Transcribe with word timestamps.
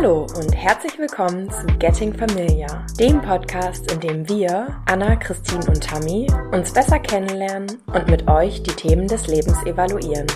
Hallo 0.00 0.28
und 0.36 0.54
herzlich 0.54 0.96
willkommen 0.96 1.50
zu 1.50 1.66
Getting 1.80 2.14
Familiar, 2.14 2.86
dem 3.00 3.20
Podcast, 3.20 3.90
in 3.90 3.98
dem 3.98 4.28
wir, 4.28 4.80
Anna, 4.86 5.16
Christine 5.16 5.66
und 5.66 5.82
Tammy, 5.82 6.28
uns 6.52 6.72
besser 6.72 7.00
kennenlernen 7.00 7.82
und 7.92 8.08
mit 8.08 8.28
euch 8.28 8.62
die 8.62 8.70
Themen 8.70 9.08
des 9.08 9.26
Lebens 9.26 9.60
evaluieren. 9.66 10.28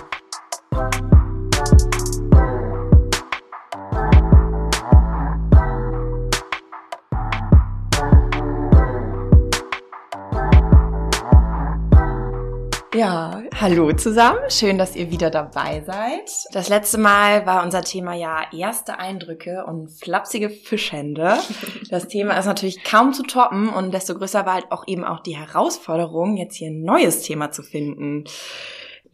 Hallo 13.62 13.92
zusammen. 13.92 14.40
Schön, 14.48 14.76
dass 14.76 14.96
ihr 14.96 15.12
wieder 15.12 15.30
dabei 15.30 15.84
seid. 15.86 16.28
Das 16.50 16.68
letzte 16.68 16.98
Mal 16.98 17.46
war 17.46 17.62
unser 17.62 17.82
Thema 17.82 18.12
ja 18.12 18.42
erste 18.52 18.98
Eindrücke 18.98 19.64
und 19.64 19.88
flapsige 19.88 20.50
Fischhände. 20.50 21.38
Das 21.88 22.08
Thema 22.08 22.38
ist 22.38 22.46
natürlich 22.46 22.82
kaum 22.84 23.12
zu 23.12 23.22
toppen 23.22 23.68
und 23.68 23.92
desto 23.92 24.14
größer 24.14 24.46
war 24.46 24.54
halt 24.54 24.72
auch 24.72 24.84
eben 24.86 25.04
auch 25.04 25.20
die 25.20 25.36
Herausforderung, 25.36 26.38
jetzt 26.38 26.56
hier 26.56 26.70
ein 26.70 26.82
neues 26.82 27.20
Thema 27.20 27.50
zu 27.50 27.62
finden. 27.62 28.24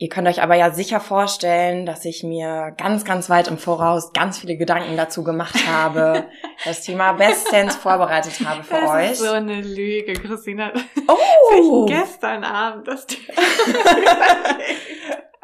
Ihr 0.01 0.09
könnt 0.09 0.29
euch 0.29 0.41
aber 0.41 0.55
ja 0.55 0.71
sicher 0.71 1.01
vorstellen, 1.01 1.85
dass 1.85 2.05
ich 2.05 2.23
mir 2.23 2.73
ganz, 2.77 3.05
ganz 3.05 3.29
weit 3.29 3.49
im 3.49 3.59
Voraus 3.59 4.13
ganz 4.13 4.39
viele 4.39 4.57
Gedanken 4.57 4.97
dazu 4.97 5.25
gemacht 5.25 5.67
habe, 5.67 6.29
das 6.65 6.83
Thema 6.83 7.15
bestens 7.15 7.75
vorbereitet 7.75 8.35
habe 8.47 8.63
für 8.63 8.81
das 8.81 8.91
euch. 8.91 9.11
Ist 9.11 9.19
so 9.19 9.33
eine 9.33 9.61
Lüge, 9.61 10.13
Christina. 10.13 10.73
Oh! 11.09 11.87
Gestern 11.87 12.45
Abend 12.45 12.87
das 12.87 13.07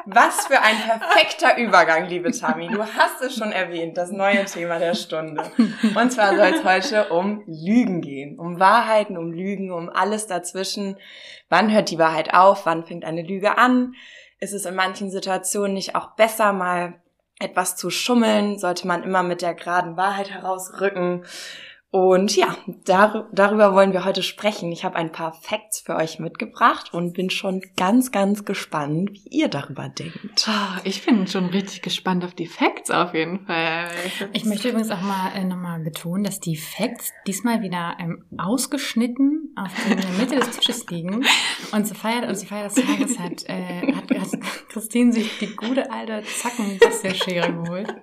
Was 0.05 0.45
für 0.45 0.61
ein 0.61 0.75
perfekter 0.77 1.57
Übergang, 1.57 2.07
liebe 2.07 2.31
Tami. 2.31 2.67
Du 2.67 2.83
hast 2.83 3.21
es 3.21 3.35
schon 3.35 3.51
erwähnt, 3.51 3.97
das 3.97 4.11
neue 4.11 4.45
Thema 4.45 4.77
der 4.77 4.93
Stunde. 4.93 5.43
Und 5.57 6.11
zwar 6.11 6.35
soll 6.35 6.53
es 6.55 6.63
heute 6.63 7.09
um 7.09 7.43
Lügen 7.47 8.01
gehen. 8.01 8.37
Um 8.37 8.59
Wahrheiten, 8.59 9.17
um 9.17 9.31
Lügen, 9.33 9.71
um 9.71 9.89
alles 9.89 10.27
dazwischen. 10.27 10.97
Wann 11.49 11.73
hört 11.73 11.89
die 11.89 11.97
Wahrheit 11.97 12.35
auf? 12.35 12.67
Wann 12.67 12.85
fängt 12.85 13.03
eine 13.03 13.23
Lüge 13.23 13.57
an? 13.57 13.95
Ist 14.39 14.53
es 14.53 14.65
in 14.65 14.75
manchen 14.75 15.09
Situationen 15.09 15.73
nicht 15.73 15.95
auch 15.95 16.15
besser, 16.15 16.53
mal 16.53 17.01
etwas 17.39 17.75
zu 17.75 17.89
schummeln? 17.89 18.57
Sollte 18.57 18.87
man 18.87 19.03
immer 19.03 19.23
mit 19.23 19.41
der 19.41 19.53
geraden 19.53 19.97
Wahrheit 19.97 20.31
herausrücken? 20.31 21.25
Und 21.95 22.35
ja, 22.35 22.57
dar 22.83 23.29
darüber 23.31 23.73
wollen 23.73 23.93
wir 23.93 24.03
heute 24.03 24.21
sprechen. 24.21 24.69
Ich 24.69 24.83
habe 24.83 24.97
ein 24.97 25.13
paar 25.13 25.31
Facts 25.31 25.79
für 25.79 25.95
euch 25.95 26.19
mitgebracht 26.19 26.93
und 26.93 27.13
bin 27.13 27.29
schon 27.29 27.61
ganz, 27.77 28.11
ganz 28.11 28.43
gespannt, 28.43 29.11
wie 29.13 29.29
ihr 29.29 29.47
darüber 29.47 29.87
denkt. 29.87 30.45
Oh, 30.45 30.79
ich 30.83 31.05
bin 31.05 31.25
schon 31.25 31.45
richtig 31.45 31.81
gespannt 31.81 32.25
auf 32.25 32.33
die 32.33 32.47
Facts 32.47 32.91
auf 32.91 33.13
jeden 33.13 33.45
Fall. 33.45 33.87
Ich 34.33 34.43
möchte 34.43 34.67
übrigens 34.67 34.91
auch 34.91 34.99
mal 34.99 35.31
äh, 35.37 35.45
nochmal 35.45 35.79
betonen, 35.79 36.25
dass 36.25 36.41
die 36.41 36.57
Facts 36.57 37.13
diesmal 37.27 37.61
wieder 37.61 37.95
ähm, 37.97 38.25
ausgeschnitten 38.37 39.55
auf 39.55 39.71
der 39.87 39.95
Mitte 40.19 40.35
des 40.35 40.51
Tisches 40.57 40.85
liegen. 40.89 41.25
Und 41.71 41.87
zur 41.87 41.95
Feier, 41.95 42.27
und 42.27 42.35
zur 42.35 42.49
Feier 42.49 42.65
des 42.65 42.75
Tages 42.75 43.17
hat, 43.17 43.45
äh, 43.47 43.93
hat, 43.93 44.11
hat 44.11 44.41
Christine 44.67 45.13
sich 45.13 45.37
die 45.37 45.55
gute 45.55 45.89
alte 45.89 46.23
Zackenschere 46.25 47.53
geholt. 47.53 47.95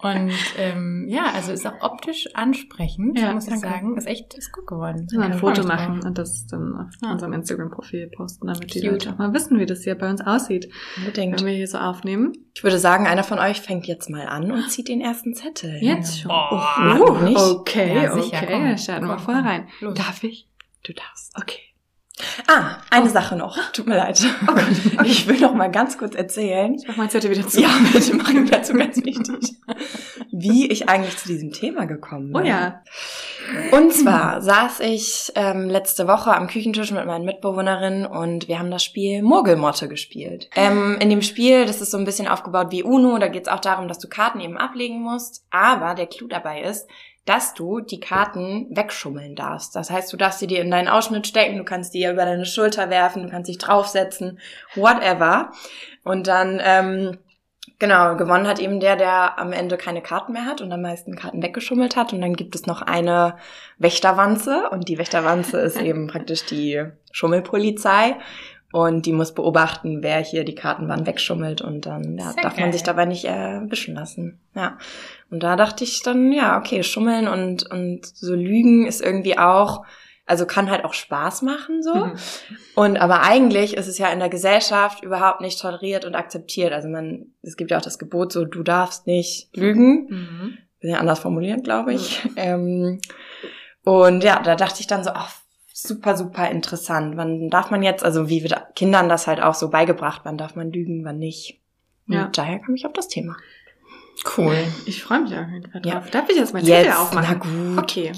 Und 0.00 0.32
ähm, 0.58 1.06
ja, 1.08 1.32
also 1.34 1.52
ist 1.52 1.66
auch 1.66 1.80
optisch 1.80 2.28
ansprechend, 2.34 3.18
Ja, 3.18 3.32
muss 3.32 3.44
ich 3.44 3.50
danke. 3.50 3.68
sagen. 3.68 3.96
Ist 3.96 4.06
echt 4.06 4.34
ist 4.34 4.52
gut 4.52 4.66
geworden. 4.66 5.06
Wir 5.10 5.20
ein 5.20 5.34
Foto 5.34 5.64
machen 5.66 5.96
drauf. 5.96 6.04
und 6.06 6.18
das 6.18 6.46
dann 6.46 6.74
auf 6.76 6.86
Ja. 7.02 7.12
unserem 7.12 7.32
Instagram-Profil 7.32 8.10
posten, 8.16 8.46
damit 8.46 8.72
die 8.74 8.80
Cute. 8.80 8.90
Leute 8.92 9.12
auch 9.12 9.18
mal 9.18 9.32
wissen, 9.34 9.58
wie 9.58 9.66
das 9.66 9.82
hier 9.82 9.96
bei 9.96 10.08
uns 10.08 10.20
aussieht, 10.20 10.68
Unbedingt. 10.96 11.40
wenn 11.40 11.46
wir 11.46 11.54
hier 11.54 11.66
so 11.68 11.78
aufnehmen. 11.78 12.32
Ich 12.54 12.62
würde 12.62 12.78
sagen, 12.78 13.06
einer 13.06 13.24
von 13.24 13.38
euch 13.38 13.60
fängt 13.60 13.86
jetzt 13.86 14.08
mal 14.10 14.26
an 14.26 14.50
und 14.50 14.70
zieht 14.70 14.88
den 14.88 15.00
ersten 15.00 15.34
Zettel. 15.34 15.78
Jetzt 15.82 16.20
schon. 16.20 16.30
Oh, 16.30 16.60
Uh, 16.80 17.24
nicht? 17.24 17.36
okay, 17.36 17.94
Ja, 18.02 18.12
sicher, 18.12 18.38
okay. 18.42 18.46
komm. 18.50 18.76
Starten 18.76 19.06
wir 19.06 19.18
voll 19.18 19.34
rein. 19.34 19.68
Los. 19.80 19.94
Darf 19.94 20.22
ich? 20.24 20.48
Du 20.84 20.92
darfst. 20.92 21.36
Okay. 21.40 21.58
Ah, 22.46 22.76
eine 22.90 23.08
Sache 23.08 23.36
noch. 23.36 23.56
Tut 23.72 23.86
mir 23.86 23.96
leid. 23.96 24.24
Ich 25.04 25.26
will 25.26 25.40
noch 25.40 25.54
mal 25.54 25.70
ganz 25.70 25.96
kurz 25.98 26.14
erzählen. 26.14 26.74
Ich 26.74 26.86
mach 26.86 26.96
mein 26.96 27.10
Zettel 27.10 27.30
wieder 27.30 27.46
zu. 27.46 27.60
Ja, 27.60 27.70
bitte 27.92 28.14
machen 28.14 28.44
wir 28.44 28.50
dazu 28.50 28.74
ganz 28.74 28.96
wichtig. 29.04 29.56
Wie 30.30 30.70
ich 30.70 30.88
eigentlich 30.88 31.16
zu 31.16 31.28
diesem 31.28 31.52
Thema 31.52 31.86
gekommen 31.86 32.32
bin. 32.32 32.42
Oh 32.42 32.44
ja. 32.44 32.82
Und 33.72 33.92
zwar 33.92 34.42
saß 34.42 34.80
ich 34.80 35.32
ähm, 35.34 35.68
letzte 35.68 36.06
Woche 36.06 36.34
am 36.34 36.48
Küchentisch 36.48 36.90
mit 36.90 37.06
meinen 37.06 37.24
Mitbewohnerinnen 37.24 38.06
und 38.06 38.48
wir 38.48 38.58
haben 38.58 38.70
das 38.70 38.84
Spiel 38.84 39.22
Murgelmotte 39.22 39.88
gespielt. 39.88 40.50
Ähm, 40.54 40.98
in 41.00 41.10
dem 41.10 41.22
Spiel, 41.22 41.64
das 41.64 41.80
ist 41.80 41.90
so 41.90 41.98
ein 41.98 42.04
bisschen 42.04 42.28
aufgebaut 42.28 42.68
wie 42.70 42.82
Uno, 42.82 43.18
da 43.18 43.28
geht 43.28 43.42
es 43.42 43.48
auch 43.48 43.60
darum, 43.60 43.88
dass 43.88 43.98
du 43.98 44.08
Karten 44.08 44.40
eben 44.40 44.58
ablegen 44.58 45.00
musst. 45.00 45.44
Aber 45.50 45.94
der 45.94 46.06
Clou 46.06 46.28
dabei 46.28 46.62
ist, 46.62 46.88
dass 47.28 47.52
du 47.52 47.80
die 47.80 48.00
Karten 48.00 48.66
wegschummeln 48.70 49.36
darfst. 49.36 49.76
Das 49.76 49.90
heißt, 49.90 50.10
du 50.10 50.16
darfst 50.16 50.38
sie 50.38 50.46
dir 50.46 50.62
in 50.62 50.70
deinen 50.70 50.88
Ausschnitt 50.88 51.26
stecken, 51.26 51.58
du 51.58 51.64
kannst 51.64 51.92
die 51.92 52.04
über 52.04 52.24
deine 52.24 52.46
Schulter 52.46 52.88
werfen, 52.88 53.24
du 53.24 53.28
kannst 53.28 53.50
dich 53.50 53.58
draufsetzen, 53.58 54.38
whatever. 54.74 55.52
Und 56.04 56.26
dann, 56.26 56.58
ähm, 56.64 57.18
genau, 57.78 58.16
gewonnen 58.16 58.46
hat 58.46 58.60
eben 58.60 58.80
der, 58.80 58.96
der 58.96 59.38
am 59.38 59.52
Ende 59.52 59.76
keine 59.76 60.00
Karten 60.00 60.32
mehr 60.32 60.46
hat 60.46 60.62
und 60.62 60.72
am 60.72 60.80
meisten 60.80 61.16
Karten 61.16 61.42
weggeschummelt 61.42 61.96
hat. 61.96 62.14
Und 62.14 62.22
dann 62.22 62.32
gibt 62.32 62.54
es 62.54 62.64
noch 62.64 62.80
eine 62.80 63.36
Wächterwanze 63.76 64.70
und 64.70 64.88
die 64.88 64.96
Wächterwanze 64.96 65.60
ist 65.60 65.76
eben 65.82 66.06
praktisch 66.06 66.46
die 66.46 66.82
Schummelpolizei. 67.12 68.16
Und 68.70 69.06
die 69.06 69.12
muss 69.12 69.32
beobachten, 69.32 70.02
wer 70.02 70.20
hier 70.20 70.44
die 70.44 70.54
Karten 70.54 70.88
wann 70.88 71.06
wegschummelt 71.06 71.62
und 71.62 71.86
dann 71.86 72.18
ja, 72.18 72.32
Sehr 72.32 72.42
darf 72.42 72.56
man 72.56 72.64
geil. 72.64 72.72
sich 72.74 72.82
dabei 72.82 73.06
nicht 73.06 73.24
erwischen 73.24 73.94
lassen. 73.94 74.40
Ja. 74.54 74.76
Und 75.30 75.42
da 75.42 75.56
dachte 75.56 75.84
ich 75.84 76.02
dann, 76.02 76.32
ja, 76.32 76.58
okay, 76.58 76.82
schummeln 76.82 77.28
und, 77.28 77.70
und 77.70 78.04
so 78.04 78.34
lügen 78.34 78.86
ist 78.86 79.00
irgendwie 79.00 79.38
auch, 79.38 79.86
also 80.26 80.44
kann 80.44 80.70
halt 80.70 80.84
auch 80.84 80.92
Spaß 80.92 81.40
machen 81.40 81.82
so. 81.82 81.94
Mhm. 81.94 82.16
Und 82.74 82.98
aber 82.98 83.22
eigentlich 83.22 83.74
ist 83.74 83.88
es 83.88 83.96
ja 83.96 84.08
in 84.08 84.18
der 84.18 84.28
Gesellschaft 84.28 85.02
überhaupt 85.02 85.40
nicht 85.40 85.58
toleriert 85.58 86.04
und 86.04 86.14
akzeptiert. 86.14 86.74
Also 86.74 86.88
man, 86.88 87.28
es 87.40 87.56
gibt 87.56 87.70
ja 87.70 87.78
auch 87.78 87.82
das 87.82 87.98
Gebot 87.98 88.32
so, 88.32 88.44
du 88.44 88.62
darfst 88.62 89.06
nicht 89.06 89.56
lügen. 89.56 90.08
Mhm. 90.10 90.58
Bisschen 90.80 90.98
anders 90.98 91.20
formuliert, 91.20 91.64
glaube 91.64 91.94
ich. 91.94 92.20
Ähm, 92.36 93.00
und 93.84 94.22
ja, 94.22 94.40
da 94.42 94.54
dachte 94.54 94.80
ich 94.80 94.86
dann 94.86 95.02
so, 95.02 95.10
ach, 95.14 95.34
super, 95.86 96.16
super 96.16 96.50
interessant. 96.50 97.16
Wann 97.16 97.50
darf 97.50 97.70
man 97.70 97.82
jetzt, 97.82 98.04
also 98.04 98.28
wie 98.28 98.42
wird 98.42 98.54
Kindern 98.74 99.08
das 99.08 99.26
halt 99.26 99.40
auch 99.42 99.54
so 99.54 99.70
beigebracht, 99.70 100.22
wann 100.24 100.38
darf 100.38 100.56
man 100.56 100.70
lügen, 100.72 101.04
wann 101.04 101.18
nicht. 101.18 101.60
Und 102.08 102.14
Ja. 102.14 102.28
daher 102.32 102.58
kam 102.58 102.74
ich 102.74 102.86
auf 102.86 102.92
das 102.92 103.08
Thema. 103.08 103.36
Cool. 104.36 104.56
Ich 104.86 105.02
freue 105.02 105.20
mich 105.22 105.34
auf 105.34 105.48
jeden 105.48 105.70
Fall 105.70 105.82
Ja. 105.84 106.00
drauf. 106.00 106.10
Darf 106.10 106.28
ich 106.28 106.36
jetzt 106.36 106.52
mein 106.52 106.64
Zettel 106.64 106.92
aufmachen? 106.92 107.40
na 107.40 107.74
gut. 107.74 107.78
Okay. 107.84 108.12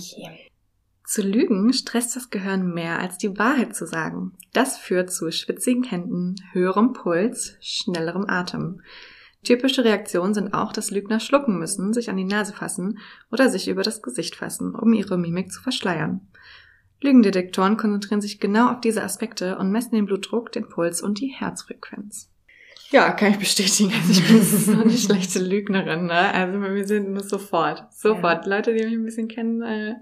Zu 1.05 1.23
lügen 1.23 1.73
stresst 1.73 2.15
das 2.15 2.31
Gehirn 2.31 2.73
mehr 2.73 3.01
als 3.01 3.19
die 3.19 3.37
Wahrheit 3.37 3.75
zu 3.75 3.85
sagen. 3.87 4.33
Das 4.53 4.79
führt 4.79 5.13
zu 5.13 5.31
schwitzigen 5.33 5.83
Händen, 5.83 6.37
höherem 6.53 6.93
Puls, 6.93 7.57
schnellerem 7.61 8.27
Atem. 8.29 8.81
Typische 9.43 9.85
Reaktionen 9.85 10.35
sind 10.35 10.55
auch, 10.55 10.73
dass 10.73 10.91
Lügner 10.91 11.19
schlucken 11.19 11.59
müssen, 11.59 11.93
sich 11.93 12.11
an 12.11 12.17
die 12.17 12.25
Nase 12.25 12.53
fassen 12.53 12.99
oder 13.33 13.49
sich 13.49 13.69
über 13.69 13.83
das 13.83 14.03
Gesicht 14.03 14.37
fassen, 14.37 14.75
um 14.75 14.93
ihre 14.93 15.19
Mimik 15.19 15.51
zu 15.51 15.61
verschleiern. 15.63 16.29
Lügendetektoren 17.03 17.77
konzentrieren 17.77 18.21
sich 18.21 18.41
genau 18.41 18.71
auf 18.73 18.81
diese 18.81 19.03
Aspekte 19.03 19.57
und 19.59 19.71
messen 19.71 19.95
den 19.95 20.07
Blutdruck, 20.07 20.53
den 20.53 20.69
Puls 20.69 21.01
und 21.03 21.21
die 21.21 21.29
Herzfrequenz. 21.29 22.29
Ja, 22.91 23.11
kann 23.13 23.31
ich 23.33 23.39
bestätigen. 23.39 23.93
Also 23.93 24.13
ich 24.21 24.27
bin 24.27 24.43
so 24.43 24.73
eine 24.81 24.91
schlechte 24.91 25.39
Lügnerin, 25.39 26.07
ne? 26.07 26.35
Also 26.35 26.61
wir 26.61 26.87
sind 26.87 27.15
das 27.15 27.29
sofort. 27.29 27.85
Sofort. 27.93 28.47
Leute, 28.47 28.75
die 28.75 28.85
mich 28.85 28.95
ein 28.95 29.05
bisschen 29.05 29.29
kennen, 29.29 29.63
äh, 29.63 29.95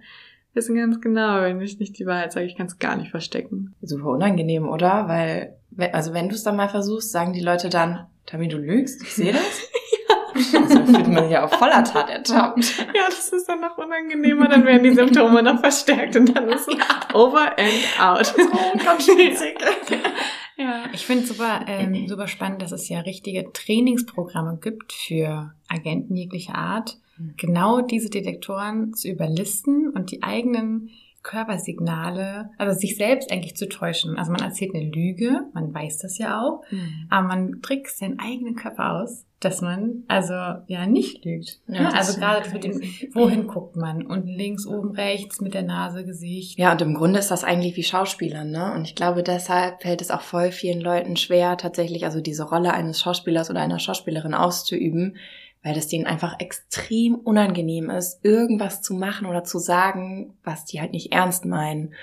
wissen 0.55 0.75
ganz 0.75 1.01
genau, 1.01 1.43
wenn 1.43 1.61
ich 1.61 1.79
nicht 1.79 1.99
die 1.99 2.07
Wahrheit 2.07 2.33
sage, 2.33 2.47
ich 2.47 2.57
kann 2.57 2.67
es 2.67 2.79
gar 2.79 2.97
nicht 2.97 3.11
verstecken. 3.11 3.75
Super 3.83 4.07
unangenehm, 4.07 4.67
oder? 4.67 5.07
Weil, 5.07 5.55
we- 5.71 5.93
also 5.93 6.15
wenn 6.15 6.29
du 6.31 6.35
es 6.35 6.43
dann 6.43 6.57
mal 6.57 6.69
versuchst, 6.71 7.13
sagen 7.13 7.33
die 7.35 7.41
Leute 7.43 7.69
dann, 7.69 8.07
Tami, 8.27 8.49
du 8.49 8.57
lügst, 8.59 9.03
ich 9.03 9.15
sehe 9.15 9.33
das. 9.33 9.68
Also 10.54 10.75
dann 10.75 10.87
fühlt 10.87 11.08
man 11.08 11.25
sich 11.25 11.32
ja 11.32 11.44
auf 11.44 11.52
voller 11.52 11.85
Tat 11.85 12.11
ertappt. 12.11 12.79
Ja, 12.79 13.06
das 13.06 13.29
ist 13.29 13.49
dann 13.49 13.61
noch 13.61 13.76
unangenehmer, 13.79 14.49
dann 14.49 14.64
werden 14.64 14.82
die 14.82 14.94
Symptome 14.94 15.43
noch 15.43 15.61
verstärkt 15.61 16.17
und 16.17 16.35
dann 16.35 16.49
ist 16.49 16.69
es 16.69 17.14
over 17.14 17.56
and 17.58 18.00
out. 18.00 18.35
Oh, 18.52 18.79
ganz. 18.79 19.08
Ja. 20.56 20.85
Ich 20.93 21.06
finde 21.06 21.23
es 21.23 21.29
super, 21.29 21.64
ähm, 21.69 22.08
super 22.08 22.26
spannend, 22.26 22.62
dass 22.62 22.73
es 22.73 22.88
ja 22.88 23.00
richtige 23.00 23.52
Trainingsprogramme 23.52 24.58
gibt 24.61 24.93
für 24.93 25.52
Agenten 25.69 26.17
jeglicher 26.17 26.56
Art, 26.56 26.99
genau 27.37 27.81
diese 27.81 28.11
Detektoren 28.11 28.94
zu 28.94 29.08
überlisten 29.08 29.91
und 29.91 30.11
die 30.11 30.23
eigenen 30.23 30.91
Körpersignale, 31.23 32.50
also 32.59 32.79
sich 32.79 32.97
selbst 32.97 33.31
eigentlich 33.31 33.56
zu 33.56 33.69
täuschen. 33.69 34.17
Also 34.17 34.32
man 34.32 34.41
erzählt 34.41 34.75
eine 34.75 34.85
Lüge, 34.85 35.43
man 35.53 35.75
weiß 35.75 35.99
das 35.99 36.19
ja 36.19 36.43
auch, 36.43 36.62
aber 37.11 37.26
man 37.26 37.61
trickst 37.62 37.99
seinen 37.99 38.19
eigenen 38.19 38.55
Körper 38.55 39.03
aus, 39.03 39.25
dass 39.41 39.61
man 39.61 40.03
also 40.09 40.35
ja 40.67 40.87
nicht 40.87 41.25
lügt. 41.25 41.61
Ja, 41.69 41.91
also 41.91 42.19
gerade 42.19 42.43
das 42.43 42.53
mit 42.53 42.65
dem, 42.65 42.82
wohin 43.15 43.47
guckt 43.47 43.76
man? 43.76 44.05
Unten 44.05 44.29
links, 44.29 44.67
oben 44.67 44.91
rechts, 44.93 45.41
mit 45.41 45.55
der 45.55 45.62
Nase, 45.62 46.05
Gesicht. 46.05 46.59
Ja, 46.59 46.73
und 46.73 46.82
im 46.82 46.94
Grunde 46.94 47.20
ist 47.20 47.31
das 47.31 47.44
eigentlich 47.44 47.76
wie 47.76 47.85
Schauspielern, 47.85 48.50
ne? 48.50 48.73
Und 48.75 48.85
ich 48.85 48.97
glaube, 48.97 49.23
deshalb 49.23 49.82
fällt 49.82 50.00
es 50.00 50.11
auch 50.11 50.23
voll 50.23 50.50
vielen 50.50 50.81
Leuten 50.81 51.17
schwer, 51.17 51.56
tatsächlich 51.56 52.05
also 52.05 52.20
diese 52.20 52.44
Rolle 52.44 52.73
eines 52.75 53.00
Schauspielers 53.00 53.49
oder 53.50 53.61
einer 53.61 53.79
Schauspielerin 53.79 54.35
auszuüben, 54.35 55.17
weil 55.62 55.75
das 55.75 55.88
denen 55.88 56.06
einfach 56.06 56.38
extrem 56.40 57.14
unangenehm 57.16 57.90
ist, 57.90 58.25
irgendwas 58.25 58.82
zu 58.82 58.94
machen 58.94 59.26
oder 59.26 59.44
zu 59.44 59.58
sagen, 59.58 60.34
was 60.44 60.64
die 60.64 60.81
halt 60.81 60.93
nicht 60.93 61.12
ernst 61.12 61.44
meinen. 61.44 61.94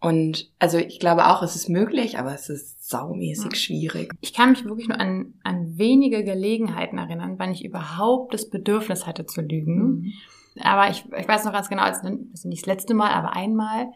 Und 0.00 0.50
also 0.58 0.78
ich 0.78 0.98
glaube 0.98 1.26
auch, 1.26 1.42
es 1.42 1.54
ist 1.54 1.68
möglich, 1.68 2.18
aber 2.18 2.34
es 2.34 2.48
ist 2.48 2.88
saumäßig 2.88 3.54
schwierig. 3.54 4.12
Ich 4.20 4.32
kann 4.34 4.50
mich 4.50 4.64
wirklich 4.64 4.88
nur 4.88 4.98
an, 4.98 5.34
an 5.44 5.78
wenige 5.78 6.24
Gelegenheiten 6.24 6.98
erinnern, 6.98 7.38
wann 7.38 7.52
ich 7.52 7.64
überhaupt 7.64 8.34
das 8.34 8.50
Bedürfnis 8.50 9.06
hatte 9.06 9.26
zu 9.26 9.42
lügen. 9.42 9.76
Mhm. 9.76 10.12
Aber 10.60 10.90
ich, 10.90 11.04
ich 11.16 11.28
weiß 11.28 11.44
noch 11.44 11.52
ganz 11.52 11.68
genau, 11.68 11.82
also 11.82 12.08
nicht 12.08 12.62
das 12.62 12.66
letzte 12.66 12.94
Mal, 12.94 13.10
aber 13.10 13.34
einmal 13.34 13.92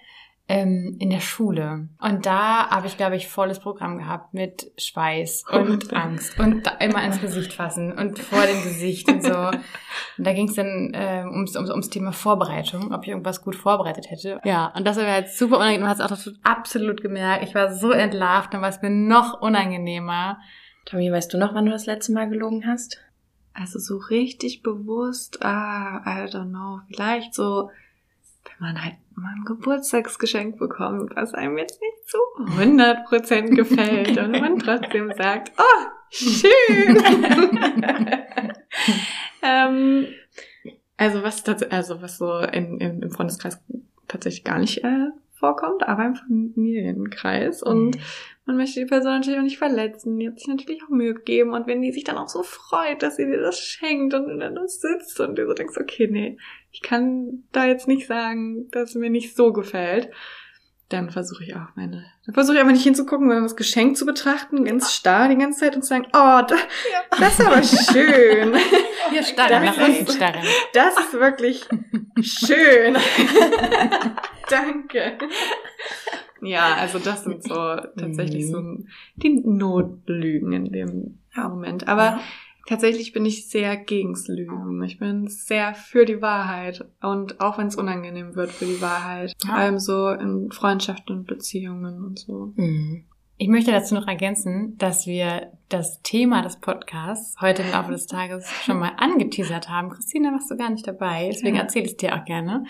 ähm, 0.48 0.96
in 1.00 1.10
der 1.10 1.20
Schule. 1.20 1.88
Und 2.00 2.24
da 2.24 2.70
habe 2.70 2.86
ich, 2.86 2.96
glaube 2.96 3.16
ich, 3.16 3.26
volles 3.26 3.58
Programm 3.58 3.98
gehabt 3.98 4.32
mit 4.32 4.70
Schweiß 4.78 5.44
und 5.50 5.92
Angst 5.92 6.38
und 6.38 6.70
immer 6.78 7.04
ins 7.04 7.20
Gesicht 7.20 7.52
fassen 7.52 7.92
und 7.92 8.18
vor 8.18 8.46
dem 8.46 8.62
Gesicht 8.62 9.08
und 9.10 9.24
so. 9.24 9.36
Und 9.36 9.60
da 10.18 10.32
ging 10.32 10.48
es 10.48 10.54
dann 10.54 10.92
ähm, 10.94 11.30
ums, 11.32 11.56
ums, 11.56 11.70
ums 11.70 11.90
Thema 11.90 12.12
Vorbereitung, 12.12 12.92
ob 12.92 13.02
ich 13.02 13.08
irgendwas 13.08 13.42
gut 13.42 13.56
vorbereitet 13.56 14.10
hätte. 14.10 14.40
Ja, 14.44 14.72
und 14.76 14.86
das 14.86 14.96
war 14.96 15.04
mir 15.04 15.12
halt 15.12 15.30
super 15.30 15.56
unangenehm. 15.56 15.82
Du 15.82 15.88
hast 15.88 16.00
auch 16.00 16.32
absolut 16.44 17.02
gemerkt. 17.02 17.42
Ich 17.42 17.54
war 17.54 17.74
so 17.74 17.90
entlarvt, 17.90 18.54
dann 18.54 18.62
war 18.62 18.68
es 18.68 18.82
mir 18.82 18.90
noch 18.90 19.40
unangenehmer. 19.40 20.38
Tommy, 20.84 21.10
weißt 21.10 21.34
du 21.34 21.38
noch, 21.38 21.54
wann 21.54 21.66
du 21.66 21.72
das 21.72 21.86
letzte 21.86 22.12
Mal 22.12 22.28
gelogen 22.28 22.64
hast? 22.66 22.98
Also 23.52 23.78
so 23.78 23.96
richtig 23.96 24.62
bewusst, 24.62 25.42
ah, 25.44 26.02
I 26.06 26.28
don't 26.28 26.50
know, 26.50 26.80
vielleicht 26.88 27.34
so, 27.34 27.70
man 28.60 28.82
halt 28.82 28.94
mal 29.14 29.32
ein 29.34 29.44
Geburtstagsgeschenk 29.44 30.58
bekommt, 30.58 31.14
was 31.16 31.34
einem 31.34 31.58
jetzt 31.58 31.80
nicht 31.80 32.08
zu 32.08 32.18
100% 32.58 33.54
gefällt 33.54 34.18
und 34.18 34.32
man 34.32 34.58
trotzdem 34.58 35.12
sagt, 35.12 35.52
oh, 35.58 35.86
schön. 36.10 37.02
ähm, 39.42 40.06
also 40.96 41.22
was 41.22 41.44
also 41.70 42.02
was 42.02 42.18
so 42.18 42.38
in, 42.38 42.78
in, 42.78 43.02
im 43.02 43.10
Freundeskreis 43.10 43.58
tatsächlich 44.08 44.44
gar 44.44 44.58
nicht 44.58 44.84
äh, 44.84 45.10
vorkommt, 45.38 45.86
aber 45.86 46.06
im 46.06 46.14
Familienkreis. 46.14 47.62
Und 47.62 47.96
mhm. 47.96 48.00
man 48.46 48.56
möchte 48.56 48.80
die 48.80 48.86
Person 48.86 49.12
natürlich 49.12 49.38
auch 49.38 49.44
nicht 49.44 49.58
verletzen. 49.58 50.18
Die 50.18 50.28
hat 50.28 50.38
sich 50.38 50.48
natürlich 50.48 50.82
auch 50.84 50.88
Mühe 50.88 51.14
gegeben. 51.14 51.52
Und 51.52 51.66
wenn 51.66 51.82
die 51.82 51.92
sich 51.92 52.04
dann 52.04 52.16
auch 52.16 52.28
so 52.28 52.42
freut, 52.42 53.02
dass 53.02 53.16
sie 53.16 53.26
dir 53.26 53.40
das 53.40 53.58
schenkt 53.58 54.14
und 54.14 54.28
du 54.28 54.38
dann 54.38 54.54
da 54.54 54.66
sitzt 54.66 55.20
und 55.20 55.36
du 55.36 55.46
so 55.46 55.52
denkst, 55.52 55.76
okay, 55.78 56.08
nee, 56.10 56.38
ich 56.76 56.82
kann 56.82 57.44
da 57.52 57.64
jetzt 57.64 57.88
nicht 57.88 58.06
sagen, 58.06 58.68
dass 58.70 58.90
es 58.90 58.94
mir 58.96 59.08
nicht 59.08 59.34
so 59.34 59.50
gefällt 59.50 60.10
dann 60.88 61.10
versuche 61.10 61.42
ich 61.42 61.56
auch 61.56 61.74
meine, 61.74 62.04
dann 62.24 62.34
versuche 62.34 62.54
ich 62.54 62.60
einfach 62.60 62.72
nicht 62.72 62.84
hinzugucken, 62.84 63.26
sondern 63.26 63.42
das 63.42 63.56
Geschenk 63.56 63.96
zu 63.96 64.06
betrachten, 64.06 64.64
ganz 64.64 64.92
starr 64.92 65.28
die 65.28 65.36
ganze 65.36 65.60
Zeit 65.60 65.74
und 65.74 65.82
zu 65.82 65.88
sagen, 65.88 66.06
oh, 66.08 66.10
da, 66.12 66.54
ja. 66.54 67.18
das 67.18 67.38
ist 67.38 67.46
aber 67.46 67.62
schön. 67.62 68.54
Hier 69.10 69.22
starren, 69.24 69.64
nach 69.64 69.78
unten 69.78 70.06
starren. 70.06 70.46
Das 70.74 70.96
ist 70.96 71.12
wirklich 71.14 71.66
schön. 72.20 72.96
Danke. 74.48 75.18
Ja, 76.40 76.76
also 76.76 77.00
das 77.00 77.24
sind 77.24 77.42
so 77.42 77.54
tatsächlich 77.98 78.48
so 78.48 78.60
mhm. 78.60 78.88
die 79.16 79.40
Notlügen 79.44 80.52
in 80.52 80.70
dem 80.70 81.18
Moment. 81.34 81.88
Aber 81.88 82.02
ja 82.04 82.20
Tatsächlich 82.66 83.12
bin 83.12 83.24
ich 83.24 83.48
sehr 83.48 83.76
gegens 83.76 84.26
Lügen. 84.26 84.82
Ich 84.82 84.98
bin 84.98 85.28
sehr 85.28 85.74
für 85.74 86.04
die 86.04 86.20
Wahrheit. 86.20 86.84
Und 87.00 87.40
auch 87.40 87.58
wenn 87.58 87.68
es 87.68 87.76
unangenehm 87.76 88.34
wird, 88.34 88.50
für 88.50 88.66
die 88.66 88.80
Wahrheit. 88.80 89.34
Ja. 89.44 89.50
Vor 89.50 89.58
allem 89.58 89.78
so 89.78 90.08
in 90.10 90.50
Freundschaften 90.50 91.16
und 91.16 91.26
Beziehungen 91.26 92.04
und 92.04 92.18
so. 92.18 92.52
Mhm. 92.56 93.04
Ich 93.38 93.48
möchte 93.48 93.70
dazu 93.70 93.94
noch 93.94 94.08
ergänzen, 94.08 94.78
dass 94.78 95.06
wir 95.06 95.52
das 95.68 96.00
Thema 96.00 96.40
des 96.40 96.56
Podcasts 96.56 97.38
heute 97.40 97.62
im 97.62 97.70
Laufe 97.70 97.92
des 97.92 98.06
Tages 98.06 98.50
schon 98.64 98.78
mal 98.78 98.92
angeteasert 98.96 99.68
haben. 99.68 99.90
Christina, 99.90 100.32
warst 100.32 100.50
du 100.50 100.56
gar 100.56 100.70
nicht 100.70 100.86
dabei, 100.86 101.28
deswegen 101.30 101.56
ja. 101.56 101.62
erzähle 101.62 101.84
ich 101.84 101.92
es 101.92 101.96
dir 101.98 102.16
auch 102.16 102.24
gerne. 102.24 102.64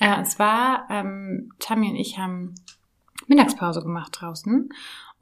äh, 0.00 0.18
und 0.18 0.26
zwar, 0.26 0.86
ähm, 0.90 1.52
Tammy 1.58 1.88
und 1.88 1.96
ich 1.96 2.18
haben 2.18 2.54
Mittagspause 3.28 3.80
gemacht 3.80 4.18
draußen 4.20 4.68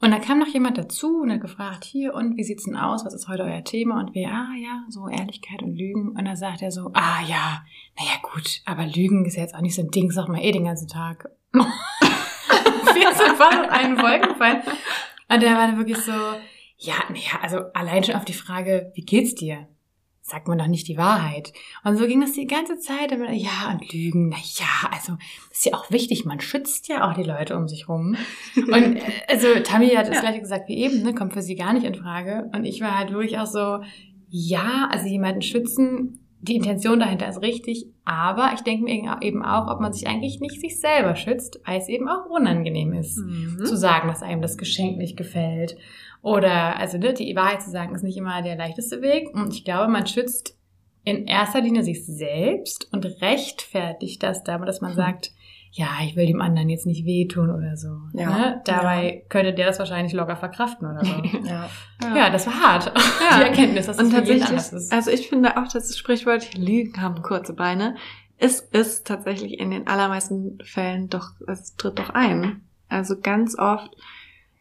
und 0.03 0.11
da 0.11 0.19
kam 0.19 0.37
noch 0.37 0.47
jemand 0.47 0.77
dazu 0.77 1.21
und 1.21 1.31
hat 1.31 1.39
gefragt, 1.39 1.85
hier, 1.85 2.13
und 2.13 2.35
wie 2.35 2.43
sieht's 2.43 2.65
denn 2.65 2.75
aus? 2.75 3.05
Was 3.05 3.13
ist 3.13 3.29
heute 3.29 3.43
euer 3.43 3.63
Thema? 3.63 4.01
Und 4.01 4.13
wir, 4.13 4.27
ah 4.27 4.49
ja, 4.61 4.83
so 4.89 5.07
Ehrlichkeit 5.07 5.61
und 5.61 5.77
Lügen. 5.77 6.09
Und 6.09 6.25
dann 6.25 6.35
sagt 6.35 6.61
er 6.61 6.71
so, 6.71 6.91
ah 6.93 7.21
ja, 7.25 7.63
naja 7.97 8.19
gut, 8.21 8.61
aber 8.65 8.85
Lügen 8.85 9.23
ist 9.23 9.37
ja 9.37 9.43
jetzt 9.43 9.55
auch 9.55 9.61
nicht 9.61 9.75
so 9.75 9.81
ein 9.81 9.91
Ding, 9.91 10.11
sag 10.11 10.27
mal 10.27 10.43
eh 10.43 10.51
den 10.51 10.65
ganzen 10.65 10.89
Tag. 10.89 11.29
wir 11.53 13.15
sind 13.15 13.37
voll 13.37 13.47
auf 13.47 13.69
einen 13.69 13.97
Wolkenfall. 13.97 14.63
Und 15.29 15.41
der 15.41 15.55
war 15.55 15.67
dann 15.67 15.77
wirklich 15.77 15.99
so, 15.99 16.11
ja, 16.11 16.95
naja, 17.09 17.39
also 17.41 17.59
allein 17.73 18.03
schon 18.03 18.15
auf 18.15 18.25
die 18.25 18.33
Frage, 18.33 18.91
wie 18.95 19.05
geht's 19.05 19.35
dir? 19.35 19.69
Sagt 20.25 20.47
man 20.47 20.57
doch 20.57 20.67
nicht 20.67 20.87
die 20.87 20.97
Wahrheit. 20.97 21.51
Und 21.83 21.97
so 21.97 22.07
ging 22.07 22.21
das 22.21 22.31
die 22.31 22.47
ganze 22.47 22.79
Zeit. 22.79 23.11
Und 23.11 23.29
ja, 23.33 23.71
und 23.71 23.91
Lügen, 23.91 24.29
na 24.29 24.37
ja, 24.37 24.89
also 24.89 25.17
ist 25.51 25.65
ja 25.65 25.73
auch 25.73 25.91
wichtig, 25.91 26.23
man 26.23 26.39
schützt 26.39 26.87
ja 26.87 27.09
auch 27.09 27.13
die 27.13 27.23
Leute 27.23 27.57
um 27.57 27.67
sich 27.67 27.89
rum. 27.89 28.15
Und 28.55 28.95
äh, 28.95 29.01
also 29.27 29.47
Tammy 29.63 29.89
hat 29.89 30.07
das 30.07 30.15
ja. 30.15 30.21
gleiche 30.21 30.39
gesagt 30.39 30.69
wie 30.69 30.77
eben, 30.77 31.03
ne, 31.03 31.13
kommt 31.13 31.33
für 31.33 31.41
sie 31.41 31.55
gar 31.55 31.73
nicht 31.73 31.85
in 31.85 31.95
Frage. 31.95 32.49
Und 32.55 32.63
ich 32.63 32.79
war 32.79 32.97
halt 32.97 33.11
wirklich 33.11 33.37
auch 33.37 33.45
so, 33.45 33.81
ja, 34.29 34.87
also 34.89 35.07
jemanden 35.07 35.41
schützen, 35.41 36.19
die 36.39 36.55
Intention 36.55 36.99
dahinter 36.99 37.27
ist 37.27 37.41
richtig, 37.41 37.87
aber 38.05 38.51
ich 38.53 38.61
denke 38.61 38.83
mir 38.83 39.17
eben 39.21 39.43
auch, 39.43 39.73
ob 39.73 39.79
man 39.79 39.93
sich 39.93 40.07
eigentlich 40.07 40.39
nicht 40.39 40.59
sich 40.59 40.79
selber 40.79 41.15
schützt, 41.15 41.59
weil 41.65 41.79
es 41.79 41.87
eben 41.87 42.09
auch 42.09 42.25
unangenehm 42.29 42.93
ist, 42.93 43.17
mhm. 43.17 43.63
zu 43.65 43.77
sagen, 43.77 44.07
dass 44.07 44.23
einem 44.23 44.41
das 44.41 44.57
Geschenk 44.57 44.97
nicht 44.97 45.15
gefällt 45.15 45.77
oder, 46.23 46.79
also 46.79 46.97
ne, 46.97 47.13
die 47.13 47.35
Wahrheit 47.35 47.61
zu 47.61 47.69
sagen, 47.69 47.93
ist 47.93 48.01
nicht 48.01 48.17
immer 48.17 48.41
der 48.41 48.55
leichteste 48.55 49.01
Weg. 49.01 49.29
Und 49.35 49.53
ich 49.53 49.65
glaube, 49.65 49.91
man 49.91 50.07
schützt 50.07 50.57
in 51.03 51.27
erster 51.27 51.59
Linie 51.59 51.83
sich 51.83 52.05
selbst 52.05 52.87
und 52.93 53.05
rechtfertigt 53.21 54.23
das 54.23 54.41
damit, 54.41 54.69
dass 54.69 54.79
man 54.79 54.91
hm. 54.91 54.97
sagt, 54.97 55.31
ja, 55.75 55.87
ich 56.05 56.15
will 56.15 56.25
dem 56.25 56.39
anderen 56.39 56.69
jetzt 56.69 56.85
nicht 56.85 57.03
wehtun 57.03 57.49
oder 57.49 57.75
so. 57.75 57.89
Ja. 58.13 58.29
Ne? 58.29 58.61
Dabei 58.63 59.15
ja. 59.15 59.21
könnte 59.27 59.53
der 59.53 59.67
das 59.67 59.79
wahrscheinlich 59.79 60.13
locker 60.13 60.37
verkraften 60.37 60.89
oder 60.89 61.03
so. 61.03 61.11
ja. 61.45 61.69
ja. 62.01 62.15
ja, 62.15 62.29
das 62.29 62.47
war 62.47 62.53
hart. 62.53 62.85
Ja. 62.95 63.37
Die 63.39 63.43
Erkenntnis, 63.43 63.87
dass 63.87 63.97
das 63.97 64.05
und 64.05 64.13
tatsächlich, 64.13 64.49
ist. 64.49 64.93
Also 64.93 65.11
ich 65.11 65.27
finde 65.27 65.57
auch, 65.57 65.63
dass 65.63 65.73
das 65.73 65.97
Sprichwort 65.97 66.55
Lügen 66.55 67.01
haben 67.01 67.21
kurze 67.21 67.53
Beine. 67.53 67.95
Es 68.37 68.61
ist 68.61 69.07
tatsächlich 69.07 69.59
in 69.59 69.71
den 69.71 69.87
allermeisten 69.87 70.59
Fällen 70.63 71.09
doch, 71.09 71.31
es 71.47 71.75
tritt 71.75 71.99
doch 71.99 72.11
ein. 72.11 72.61
Also 72.87 73.15
ganz 73.19 73.57
oft 73.57 73.89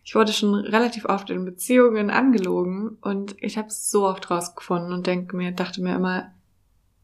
ich 0.04 0.14
wurde 0.14 0.32
schon 0.32 0.54
relativ 0.54 1.04
oft 1.04 1.30
in 1.30 1.44
Beziehungen 1.44 2.10
angelogen 2.10 2.98
und 3.00 3.36
ich 3.38 3.56
habe 3.56 3.68
es 3.68 3.90
so 3.90 4.06
oft 4.06 4.30
rausgefunden 4.30 4.92
und 4.92 5.06
denke 5.06 5.36
mir, 5.36 5.52
dachte 5.52 5.82
mir 5.82 5.94
immer, 5.94 6.32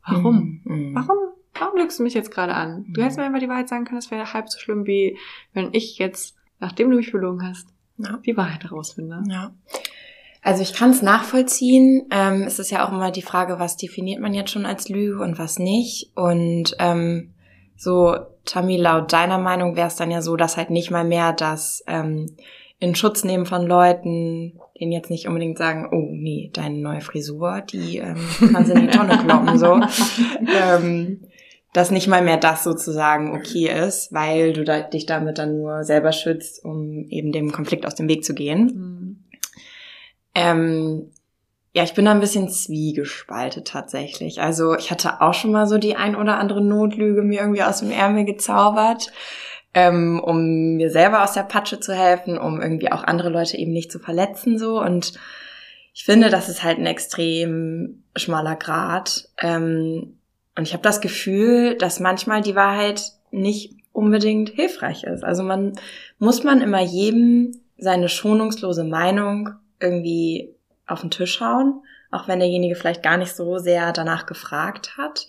warum? 0.07 0.61
Mhm. 0.65 0.95
Warum? 0.95 1.17
Warum 1.61 1.79
lügst 1.79 1.99
du 1.99 2.05
mich 2.05 2.15
jetzt 2.15 2.31
gerade 2.31 2.55
an? 2.55 2.87
Du 2.91 3.03
hättest 3.03 3.19
mir 3.19 3.25
einfach 3.25 3.41
die 3.41 3.49
Wahrheit 3.49 3.69
sagen 3.69 3.85
können, 3.85 3.99
das 3.99 4.11
wäre 4.11 4.33
halb 4.33 4.49
so 4.49 4.61
schlimm, 4.61 4.87
wie 4.87 5.19
wenn 5.53 5.71
ich 5.73 5.99
jetzt, 5.99 6.37
nachdem 6.61 6.91
du 6.91 6.97
mich 6.97 7.11
belogen 7.11 7.43
hast, 7.43 7.69
ja. 7.97 8.19
die 8.25 8.37
Wahrheit 8.37 8.63
herausfinde. 8.63 9.25
Ja. 9.29 9.53
Also 10.41 10.63
ich 10.63 10.73
kann 10.73 10.91
es 10.91 11.03
nachvollziehen. 11.03 12.07
Ähm, 12.11 12.43
es 12.43 12.59
ist 12.59 12.71
ja 12.71 12.87
auch 12.87 12.93
immer 12.93 13.11
die 13.11 13.23
Frage, 13.23 13.59
was 13.59 13.77
definiert 13.77 14.21
man 14.21 14.35
jetzt 14.35 14.51
schon 14.51 14.67
als 14.67 14.89
Lüge 14.89 15.21
und 15.21 15.39
was 15.39 15.59
nicht. 15.59 16.13
Und 16.15 16.77
ähm, 16.79 17.35
so, 17.77 18.17
Tammy, 18.45 18.77
laut 18.77 19.13
deiner 19.13 19.39
Meinung 19.39 19.75
wäre 19.75 19.89
es 19.89 19.97
dann 19.97 20.11
ja 20.11 20.23
so, 20.23 20.37
dass 20.37 20.57
halt 20.57 20.71
nicht 20.71 20.91
mal 20.91 21.05
mehr 21.05 21.33
das 21.33 21.83
ähm, 21.89 22.37
in 22.81 22.95
Schutz 22.95 23.25
nehmen 23.25 23.47
von 23.47 23.67
Leuten, 23.67 24.61
denen 24.79 24.93
jetzt 24.93 25.11
nicht 25.11 25.27
unbedingt 25.27 25.59
sagen, 25.59 25.89
oh 25.91 26.09
nee, 26.13 26.51
deine 26.53 26.79
neue 26.79 27.01
Frisur, 27.01 27.63
die 27.63 27.99
ähm, 27.99 28.17
kannst 28.53 28.71
du 28.71 28.75
in 28.75 28.87
die 28.87 28.97
Tonne 28.97 29.19
kloppen, 29.19 29.59
so. 29.59 29.81
ähm, 30.63 31.21
dass 31.73 31.91
nicht 31.91 32.09
mal 32.09 32.23
mehr 32.23 32.39
das 32.39 32.65
sozusagen 32.65 33.37
okay 33.37 33.69
ist, 33.69 34.13
weil 34.13 34.53
du 34.53 34.65
da, 34.65 34.81
dich 34.81 35.07
damit 35.07 35.39
dann 35.39 35.59
nur 35.59 35.85
selber 35.85 36.13
schützt, 36.13 36.65
um 36.65 37.07
eben 37.11 37.33
dem 37.33 37.53
Konflikt 37.53 37.87
aus 37.87 37.95
dem 37.95 38.09
Weg 38.09 38.25
zu 38.25 38.35
gehen. 38.35 38.65
Mhm. 38.65 39.25
Ähm, 40.35 41.11
ja, 41.75 41.83
ich 41.83 41.95
bin 41.95 42.07
da 42.07 42.13
ein 42.13 42.21
bisschen 42.21 42.49
zwiegespaltet 42.49 43.69
tatsächlich. 43.69 44.41
Also 44.41 44.75
ich 44.77 44.91
hatte 44.91 45.21
auch 45.21 45.35
schon 45.35 45.53
mal 45.53 45.67
so 45.67 45.79
die 45.79 45.97
ein 45.97 46.17
oder 46.17 46.39
andere 46.39 46.63
Notlüge 46.63 47.23
mir 47.23 47.41
irgendwie 47.41 47.63
aus 47.63 47.81
dem 47.81 47.91
Ärmel 47.91 48.25
gezaubert 48.25 49.13
ähm, 49.75 50.21
um 50.21 50.77
mir 50.77 50.91
selber 50.91 51.23
aus 51.23 51.33
der 51.33 51.43
Patsche 51.43 51.81
zu 51.81 51.95
helfen, 51.95 52.39
um 52.39 52.61
irgendwie 52.61 52.91
auch 52.91 53.05
andere 53.05 53.29
Leute 53.29 53.57
eben 53.57 53.73
nicht 53.73 53.93
zu 53.93 53.99
verletzen 53.99 54.59
so 54.59 54.81
und 54.81 55.15
ich 55.95 56.05
finde, 56.05 56.31
das 56.31 56.49
ist 56.49 56.63
halt 56.63 56.79
ein 56.79 56.87
extrem 56.87 58.05
schmaler 58.15 58.57
Grad 58.57 59.29
ähm, 59.43 60.19
und 60.57 60.63
ich 60.67 60.73
habe 60.73 60.83
das 60.83 61.01
Gefühl, 61.01 61.77
dass 61.77 62.01
manchmal 62.01 62.41
die 62.41 62.55
Wahrheit 62.55 63.13
nicht 63.31 63.75
unbedingt 63.93 64.51
hilfreich 64.51 65.05
ist. 65.05 65.25
Also 65.25 65.43
man 65.43 65.73
muss 66.19 66.45
man 66.45 66.61
immer 66.61 66.81
jedem 66.81 67.61
seine 67.79 68.09
schonungslose 68.09 68.85
Meinung 68.85 69.51
irgendwie 69.81 70.55
auf 70.87 71.01
den 71.01 71.11
Tisch 71.11 71.41
hauen, 71.41 71.83
auch 72.11 72.29
wenn 72.29 72.41
derjenige 72.41 72.75
vielleicht 72.75 73.03
gar 73.03 73.17
nicht 73.17 73.35
so 73.35 73.59
sehr 73.59 73.93
danach 73.93 74.27
gefragt 74.27 74.97
hat. 74.97 75.27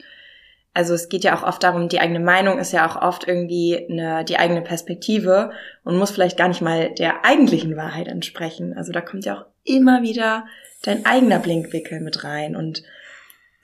Also 0.73 0.93
es 0.93 1.09
geht 1.09 1.23
ja 1.23 1.35
auch 1.35 1.43
oft 1.43 1.63
darum, 1.63 1.89
die 1.89 1.99
eigene 1.99 2.19
Meinung 2.19 2.59
ist 2.59 2.71
ja 2.71 2.87
auch 2.87 3.01
oft 3.01 3.27
irgendwie 3.27 3.87
eine, 3.89 4.23
die 4.23 4.37
eigene 4.37 4.61
Perspektive 4.61 5.51
und 5.83 5.97
muss 5.97 6.11
vielleicht 6.11 6.37
gar 6.37 6.47
nicht 6.47 6.61
mal 6.61 6.93
der 6.93 7.25
eigentlichen 7.25 7.75
Wahrheit 7.75 8.07
entsprechen. 8.07 8.77
Also 8.77 8.91
da 8.91 9.01
kommt 9.01 9.25
ja 9.25 9.39
auch 9.39 9.45
immer 9.63 10.01
wieder 10.03 10.45
dein 10.83 11.05
eigener 11.05 11.39
Blinkwickel 11.39 11.99
mit 11.99 12.23
rein. 12.23 12.55
Und 12.55 12.83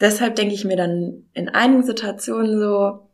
deshalb 0.01 0.35
denke 0.35 0.55
ich 0.55 0.65
mir 0.65 0.75
dann 0.75 1.25
in 1.33 1.47
einigen 1.49 1.83
Situationen 1.83 2.59
so, 2.59 3.07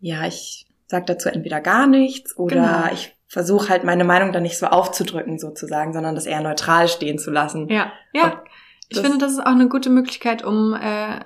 ja, 0.00 0.26
ich 0.26 0.66
sag 0.86 1.06
dazu 1.06 1.28
entweder 1.28 1.60
gar 1.60 1.86
nichts 1.86 2.36
oder 2.36 2.54
Genau. 2.56 2.92
ich 2.92 3.16
versuche 3.26 3.70
halt 3.70 3.82
meine 3.82 4.04
Meinung 4.04 4.32
dann 4.32 4.44
nicht 4.44 4.58
so 4.58 4.66
aufzudrücken 4.66 5.38
sozusagen, 5.38 5.92
sondern 5.92 6.14
das 6.14 6.26
eher 6.26 6.42
neutral 6.42 6.86
stehen 6.86 7.18
zu 7.18 7.30
lassen. 7.30 7.68
Ja, 7.68 7.92
ja. 8.12 8.24
Und 8.24 8.38
Ich 8.88 9.00
finde, 9.00 9.18
das 9.18 9.32
ist 9.32 9.40
auch 9.40 9.46
eine 9.46 9.68
gute 9.68 9.90
Möglichkeit, 9.90 10.44
um 10.44 10.74
äh, 10.74 11.18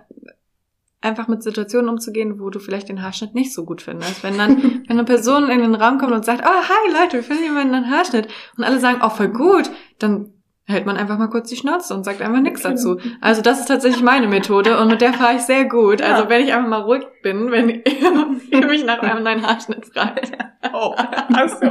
einfach 1.02 1.28
mit 1.28 1.42
Situationen 1.42 1.88
umzugehen, 1.88 2.40
wo 2.40 2.50
du 2.50 2.58
vielleicht 2.58 2.88
den 2.88 3.02
Haarschnitt 3.02 3.34
nicht 3.34 3.54
so 3.54 3.64
gut 3.64 3.82
findest. 3.82 4.22
Wenn 4.22 4.36
dann, 4.36 4.62
wenn 4.62 4.98
eine 4.98 5.04
Person 5.04 5.48
in 5.48 5.60
den 5.60 5.74
Raum 5.74 5.98
kommt 5.98 6.12
und 6.12 6.24
sagt, 6.24 6.44
oh, 6.44 6.48
hi 6.48 6.92
Leute, 6.92 7.18
wir 7.18 7.22
finden 7.22 7.44
jemanden 7.44 7.74
einen 7.74 7.90
Haarschnitt 7.90 8.28
und 8.56 8.64
alle 8.64 8.80
sagen, 8.80 9.00
oh, 9.02 9.08
voll 9.08 9.28
gut, 9.28 9.70
dann 9.98 10.32
hält 10.70 10.86
man 10.86 10.96
einfach 10.96 11.18
mal 11.18 11.28
kurz 11.28 11.48
die 11.50 11.56
Schnauze 11.56 11.94
und 11.94 12.04
sagt 12.04 12.22
einfach 12.22 12.40
nichts 12.40 12.62
dazu. 12.62 12.98
Also 13.20 13.42
das 13.42 13.60
ist 13.60 13.66
tatsächlich 13.66 14.02
meine 14.02 14.26
Methode 14.28 14.78
und 14.78 14.88
mit 14.88 15.00
der 15.00 15.12
fahre 15.12 15.36
ich 15.36 15.42
sehr 15.42 15.64
gut. 15.66 16.00
Also 16.00 16.28
wenn 16.28 16.42
ich 16.42 16.52
einfach 16.52 16.68
mal 16.68 16.82
ruhig 16.82 17.04
bin, 17.22 17.50
wenn 17.50 17.68
ihr 18.50 18.66
mich 18.66 18.84
nach 18.84 19.00
einem 19.00 19.22
neuen 19.24 19.46
Haarschnitt 19.46 19.86
fragt. 19.86 20.32
Oh, 20.72 20.94
achso. 20.96 21.66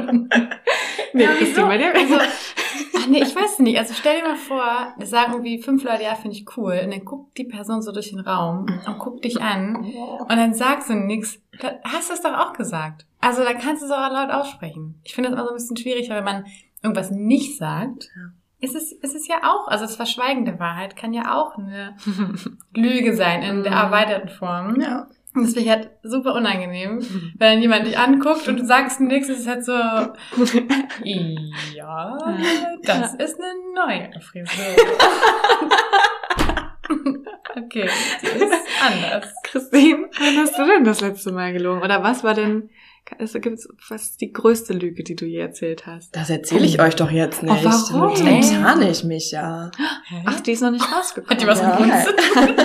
Nee, 1.14 1.24
Ja, 1.24 1.30
wieso? 1.40 1.62
bei 1.64 1.78
dir? 1.78 1.94
Also, 1.96 2.16
ach 2.98 3.08
nee, 3.08 3.22
ich 3.24 3.36
weiß 3.36 3.60
nicht. 3.60 3.78
Also 3.78 3.94
stell 3.98 4.18
dir 4.22 4.28
mal 4.28 4.36
vor, 4.36 4.94
sagen 5.04 5.34
irgendwie 5.34 5.62
fünf 5.62 5.84
Leute, 5.84 6.04
ja, 6.04 6.16
finde 6.16 6.36
ich 6.36 6.46
cool. 6.58 6.80
Und 6.84 6.92
dann 6.92 7.06
guckt 7.06 7.38
die 7.38 7.46
Person 7.46 7.82
so 7.82 7.92
durch 7.92 8.10
den 8.10 8.20
Raum 8.20 8.66
und 8.86 9.00
guckt 9.00 9.24
dich 9.26 9.42
an. 9.42 9.76
Und 9.76 10.30
dann 10.30 10.54
sagst 10.54 10.90
du 10.90 10.94
nichts. 10.96 11.40
Hast 11.84 12.10
du 12.10 12.14
es 12.14 12.22
doch 12.22 12.34
auch 12.38 12.54
gesagt. 12.54 13.06
Also 13.22 13.44
da 13.44 13.54
kannst 13.54 13.82
du 13.82 13.86
es 13.88 13.92
auch 13.92 14.12
laut 14.12 14.30
aussprechen. 14.32 15.00
Ich 15.04 15.14
finde 15.14 15.30
das 15.30 15.38
immer 15.38 15.46
so 15.48 15.54
ein 15.54 15.58
bisschen 15.58 15.78
schwierig, 15.78 16.10
weil 16.10 16.18
wenn 16.18 16.24
man 16.24 16.46
irgendwas 16.82 17.12
nicht 17.12 17.58
sagt, 17.58 18.10
Ja. 18.16 18.32
Ist 18.62 18.76
es, 18.76 18.92
ist 18.92 19.16
es 19.16 19.28
ja 19.28 19.38
auch, 19.44 19.68
also 19.68 19.86
das 19.86 19.96
Verschweigen 19.96 20.46
der 20.46 20.60
Wahrheit 20.60 20.96
kann 20.96 21.14
ja 21.14 21.34
auch 21.36 21.58
eine 21.58 21.96
Lüge 22.76 23.16
sein 23.16 23.42
in 23.44 23.64
der 23.64 23.72
Mhm. 23.72 23.78
erweiterten 23.78 24.30
Form. 24.30 24.80
Ja. 24.82 25.08
Und 25.36 25.44
das 25.44 25.54
finde 25.54 25.66
ich 25.66 25.70
halt 25.70 25.92
super 26.02 26.34
unangenehm, 26.34 27.00
wenn 27.38 27.62
jemand 27.62 27.86
dich 27.86 27.98
anguckt 28.00 28.48
und 28.48 28.60
du 28.60 28.66
sagst 28.66 29.00
nichts, 29.00 29.30
ist 29.30 29.42
es 29.42 29.48
halt 29.48 29.64
so, 29.64 29.74
ja, 31.74 32.18
das 32.84 33.14
ist 33.14 33.40
eine 33.40 33.54
neue 33.76 34.10
Frisur. 34.22 34.76
okay, 37.56 37.90
sie 38.22 38.28
ist 38.28 38.54
anders. 38.82 39.34
Christine, 39.44 40.10
wann 40.20 40.38
hast 40.38 40.58
du 40.58 40.66
denn 40.66 40.84
das 40.84 41.02
letzte 41.02 41.32
Mal 41.32 41.54
gelogen? 41.54 41.84
Oder 41.84 42.04
was 42.04 42.24
war 42.24 42.34
denn, 42.34 42.70
also 43.18 43.40
gibt's, 43.40 43.68
was 43.90 44.04
ist 44.04 44.22
die 44.22 44.32
größte 44.32 44.74
Lüge, 44.74 45.04
die 45.04 45.16
du 45.16 45.26
je 45.26 45.40
erzählt 45.40 45.86
hast? 45.88 46.16
Das 46.16 46.30
erzähle 46.30 46.66
ich 46.66 46.80
euch 46.82 46.96
doch 46.96 47.10
jetzt 47.12 47.42
nicht. 47.44 47.66
Oh, 47.66 47.70
warum? 47.70 48.14
Dann 48.26 48.42
tarne 48.42 48.90
ich 48.90 49.04
mich 49.04 49.32
ja. 49.32 49.72
Ach, 50.26 50.40
die 50.42 50.52
ist 50.52 50.62
noch 50.62 50.72
nicht 50.72 50.86
rausgekommen. 50.86 51.30
Hat 51.32 51.42
die 51.42 51.48
was 51.48 51.60
Ja. 51.62 51.80
mit 51.80 51.92
uns 51.92 52.06
zu 52.06 52.16
tun? 52.16 52.56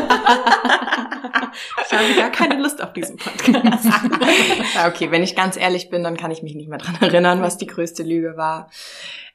Ich 1.87 1.93
habe 1.93 2.15
gar 2.17 2.31
keine 2.31 2.61
Lust 2.61 2.83
auf 2.83 2.93
diesen 2.93 3.17
Podcast. 3.17 3.85
Ja, 4.75 4.89
okay, 4.89 5.11
wenn 5.11 5.23
ich 5.23 5.37
ganz 5.37 5.57
ehrlich 5.57 5.89
bin, 5.91 6.03
dann 6.03 6.17
kann 6.17 6.31
ich 6.31 6.43
mich 6.43 6.55
nicht 6.55 6.69
mehr 6.69 6.79
dran 6.79 6.97
erinnern, 7.01 7.43
was 7.43 7.57
die 7.59 7.67
größte 7.67 8.03
Lüge 8.03 8.37
war. 8.37 8.71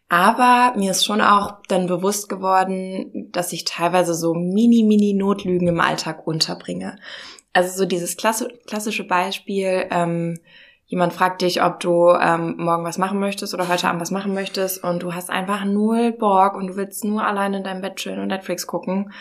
Aber 0.09 0.73
mir 0.77 0.91
ist 0.91 1.05
schon 1.05 1.21
auch 1.21 1.59
dann 1.67 1.87
bewusst 1.87 2.29
geworden, 2.29 3.29
dass 3.31 3.53
ich 3.53 3.63
teilweise 3.63 4.13
so 4.15 4.33
mini, 4.33 4.83
mini 4.83 5.13
Notlügen 5.13 5.67
im 5.67 5.79
Alltag 5.79 6.25
unterbringe. 6.27 6.97
Also 7.53 7.77
so 7.77 7.85
dieses 7.85 8.17
klassische 8.17 9.03
Beispiel, 9.05 9.85
ähm, 9.91 10.39
jemand 10.89 11.13
fragt 11.13 11.43
dich, 11.43 11.63
ob 11.63 11.79
du 11.79 12.09
ähm, 12.19 12.55
morgen 12.57 12.83
was 12.83 12.97
machen 12.97 13.19
möchtest 13.19 13.53
oder 13.53 13.69
heute 13.69 13.87
Abend 13.87 14.01
was 14.01 14.09
machen 14.09 14.33
möchtest 14.33 14.83
und 14.83 15.03
du 15.03 15.13
hast 15.13 15.29
einfach 15.29 15.63
null 15.63 16.11
Bock 16.11 16.55
und 16.55 16.67
du 16.67 16.75
willst 16.75 17.05
nur 17.05 17.25
allein 17.25 17.53
in 17.53 17.63
deinem 17.63 17.81
Bett 17.81 17.97
chillen 17.97 18.19
und 18.19 18.27
Netflix 18.27 18.65
gucken. 18.65 19.13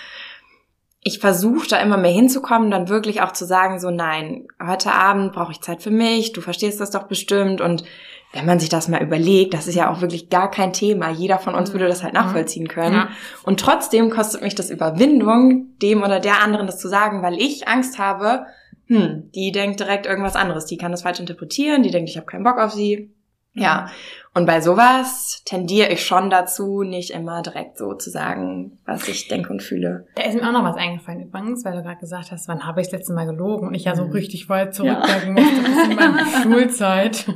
Ich 1.02 1.20
versuche 1.20 1.68
da 1.68 1.76
immer 1.76 1.98
mehr 1.98 2.10
hinzukommen, 2.10 2.70
dann 2.70 2.88
wirklich 2.88 3.20
auch 3.20 3.32
zu 3.32 3.44
sagen, 3.44 3.78
so 3.78 3.90
nein, 3.90 4.48
heute 4.66 4.92
Abend 4.92 5.32
brauche 5.32 5.52
ich 5.52 5.60
Zeit 5.60 5.82
für 5.82 5.90
mich, 5.90 6.32
du 6.32 6.40
verstehst 6.40 6.80
das 6.80 6.90
doch 6.90 7.04
bestimmt 7.04 7.60
und 7.60 7.84
wenn 8.32 8.46
man 8.46 8.60
sich 8.60 8.70
das 8.70 8.88
mal 8.88 9.02
überlegt, 9.02 9.52
das 9.52 9.68
ist 9.68 9.74
ja 9.74 9.90
auch 9.90 10.00
wirklich 10.00 10.28
gar 10.28 10.50
kein 10.50 10.74
Thema. 10.74 11.10
Jeder 11.10 11.38
von 11.38 11.54
uns 11.54 11.72
würde 11.72 11.88
das 11.88 12.02
halt 12.02 12.12
nachvollziehen 12.12 12.68
können. 12.68 12.94
Ja. 12.94 13.08
Und 13.42 13.58
trotzdem 13.58 14.10
kostet 14.10 14.42
mich 14.42 14.54
das 14.54 14.68
Überwindung, 14.68 15.68
dem 15.80 16.02
oder 16.02 16.20
der 16.20 16.42
anderen 16.42 16.66
das 16.66 16.78
zu 16.78 16.88
sagen, 16.88 17.22
weil 17.22 17.38
ich 17.40 17.68
Angst 17.68 17.98
habe, 17.98 18.44
hm, 18.88 19.30
die 19.34 19.52
denkt 19.52 19.80
direkt 19.80 20.06
irgendwas 20.06 20.34
anderes. 20.36 20.66
Die 20.66 20.76
kann 20.76 20.90
das 20.90 21.02
falsch 21.02 21.20
interpretieren, 21.20 21.82
die 21.82 21.90
denkt, 21.90 22.10
ich 22.10 22.16
habe 22.16 22.26
keinen 22.26 22.44
Bock 22.44 22.58
auf 22.58 22.72
sie. 22.72 23.10
Ja. 23.54 23.90
Und 24.34 24.46
bei 24.46 24.60
sowas 24.60 25.42
tendiere 25.44 25.88
ich 25.88 26.04
schon 26.06 26.30
dazu, 26.30 26.82
nicht 26.84 27.10
immer 27.10 27.42
direkt 27.42 27.76
so 27.76 27.94
zu 27.94 28.08
sagen, 28.10 28.78
was 28.84 29.08
ich 29.08 29.26
denke 29.26 29.50
und 29.50 29.62
fühle. 29.64 30.06
Da 30.14 30.22
ist 30.22 30.34
mir 30.34 30.46
auch 30.46 30.52
noch 30.52 30.62
was 30.62 30.76
eingefallen 30.76 31.22
übrigens, 31.22 31.64
weil 31.64 31.74
du 31.74 31.82
gerade 31.82 31.98
gesagt 31.98 32.30
hast, 32.30 32.46
wann 32.46 32.64
habe 32.64 32.80
ich 32.80 32.86
das 32.88 32.98
letzte 33.00 33.14
Mal 33.14 33.26
gelogen? 33.26 33.66
Und 33.66 33.74
ich 33.74 33.84
ja 33.84 33.96
so 33.96 34.04
Mhm. 34.04 34.12
richtig 34.12 34.48
weit 34.48 34.74
zurückdenken 34.74 35.32
musste, 35.32 35.60
bis 35.62 35.84
in 35.84 35.94
meine 35.96 36.24
Schulzeit. 36.42 37.26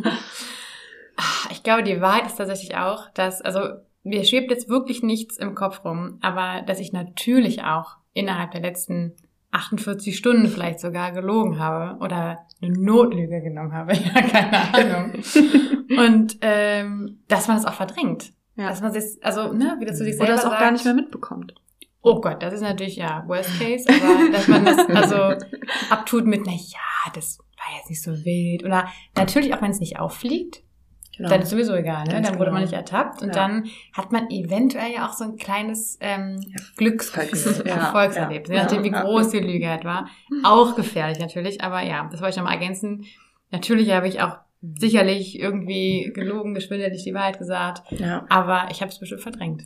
Ah, 1.16 1.48
Ich 1.50 1.62
glaube, 1.62 1.82
die 1.82 2.00
Wahrheit 2.00 2.26
ist 2.26 2.36
tatsächlich 2.36 2.76
auch, 2.76 3.10
dass, 3.14 3.42
also 3.42 3.60
mir 4.04 4.24
schwebt 4.24 4.50
jetzt 4.50 4.68
wirklich 4.68 5.02
nichts 5.02 5.36
im 5.38 5.54
Kopf 5.54 5.84
rum, 5.84 6.18
aber 6.22 6.62
dass 6.66 6.78
ich 6.80 6.92
natürlich 6.92 7.62
auch 7.64 7.96
innerhalb 8.14 8.52
der 8.52 8.60
letzten 8.60 9.14
48 9.52 10.16
Stunden 10.16 10.48
vielleicht 10.48 10.80
sogar 10.80 11.12
gelogen 11.12 11.58
habe 11.58 12.02
oder 12.02 12.46
eine 12.60 12.72
Notlüge 12.72 13.42
genommen 13.42 13.72
habe, 13.72 13.94
ja, 13.96 14.22
keine 14.22 14.74
Ahnung. 14.74 15.12
Und 15.96 16.38
ähm, 16.40 17.20
dass 17.28 17.48
man 17.48 17.58
es 17.58 17.64
auch 17.64 17.74
verdrängt. 17.74 18.32
Ja. 18.56 18.68
Dass 18.68 18.80
man 18.80 18.92
sich, 18.92 19.22
also, 19.22 19.52
ne, 19.52 19.76
wie 19.78 19.84
das 19.84 19.98
zu 19.98 20.04
sich 20.04 20.16
selber 20.16 20.32
Oder 20.32 20.34
es 20.34 20.44
auch 20.44 20.50
sagt. 20.50 20.60
gar 20.60 20.72
nicht 20.72 20.84
mehr 20.84 20.94
mitbekommt. 20.94 21.54
Oh 22.00 22.20
Gott, 22.20 22.42
das 22.42 22.54
ist 22.54 22.62
natürlich 22.62 22.96
ja 22.96 23.24
Worst 23.28 23.58
Case, 23.60 23.86
aber 23.88 24.32
dass 24.32 24.48
man 24.48 24.64
das 24.64 24.78
also 24.88 25.46
abtut 25.90 26.26
mit, 26.26 26.42
na 26.44 26.52
ja, 26.52 27.12
das 27.14 27.38
war 27.38 27.76
jetzt 27.76 27.90
nicht 27.90 28.02
so 28.02 28.12
wild. 28.24 28.64
Oder 28.64 28.88
natürlich 29.16 29.54
auch, 29.54 29.62
wenn 29.62 29.70
es 29.70 29.80
nicht 29.80 30.00
auffliegt, 30.00 30.64
Genau. 31.22 31.34
dann 31.34 31.42
ist 31.42 31.50
sowieso 31.50 31.74
egal, 31.74 32.04
ne? 32.04 32.12
Ganz 32.14 32.28
Dann 32.28 32.38
wurde 32.38 32.50
man 32.50 32.64
genau. 32.64 32.70
nicht 32.70 32.90
ertappt 32.92 33.22
und 33.22 33.28
Ja. 33.28 33.34
dann 33.34 33.66
hat 33.92 34.10
man 34.10 34.28
eventuell 34.30 34.92
ja 34.92 35.08
auch 35.08 35.12
so 35.12 35.24
ein 35.24 35.36
kleines 35.36 35.98
ähm, 36.00 36.40
Glücksgefühl, 36.76 37.64
Ja, 37.66 37.76
Erfolgserlebnis, 37.76 38.48
ja, 38.48 38.54
je 38.56 38.62
nachdem, 38.62 38.84
wie 38.84 38.90
ja. 38.90 39.02
groß 39.02 39.30
die 39.30 39.38
Lüge 39.40 39.68
halt 39.68 39.84
war. 39.84 40.08
Auch 40.42 40.74
gefährlich 40.74 41.18
natürlich, 41.18 41.62
aber 41.62 41.82
ja, 41.82 42.08
das 42.10 42.20
wollte 42.20 42.30
ich 42.32 42.36
nochmal 42.38 42.54
ergänzen. 42.54 43.04
Natürlich 43.50 43.92
habe 43.92 44.08
ich 44.08 44.20
auch 44.20 44.38
sicherlich 44.78 45.40
irgendwie 45.40 46.12
gelogen, 46.14 46.54
geschwindelt, 46.54 46.94
die 47.04 47.14
Wahrheit 47.14 47.38
gesagt, 47.38 47.82
ja. 47.90 48.24
aber 48.28 48.68
ich 48.70 48.80
habe 48.80 48.92
es 48.92 48.98
bestimmt 49.00 49.22
verdrängt. 49.22 49.64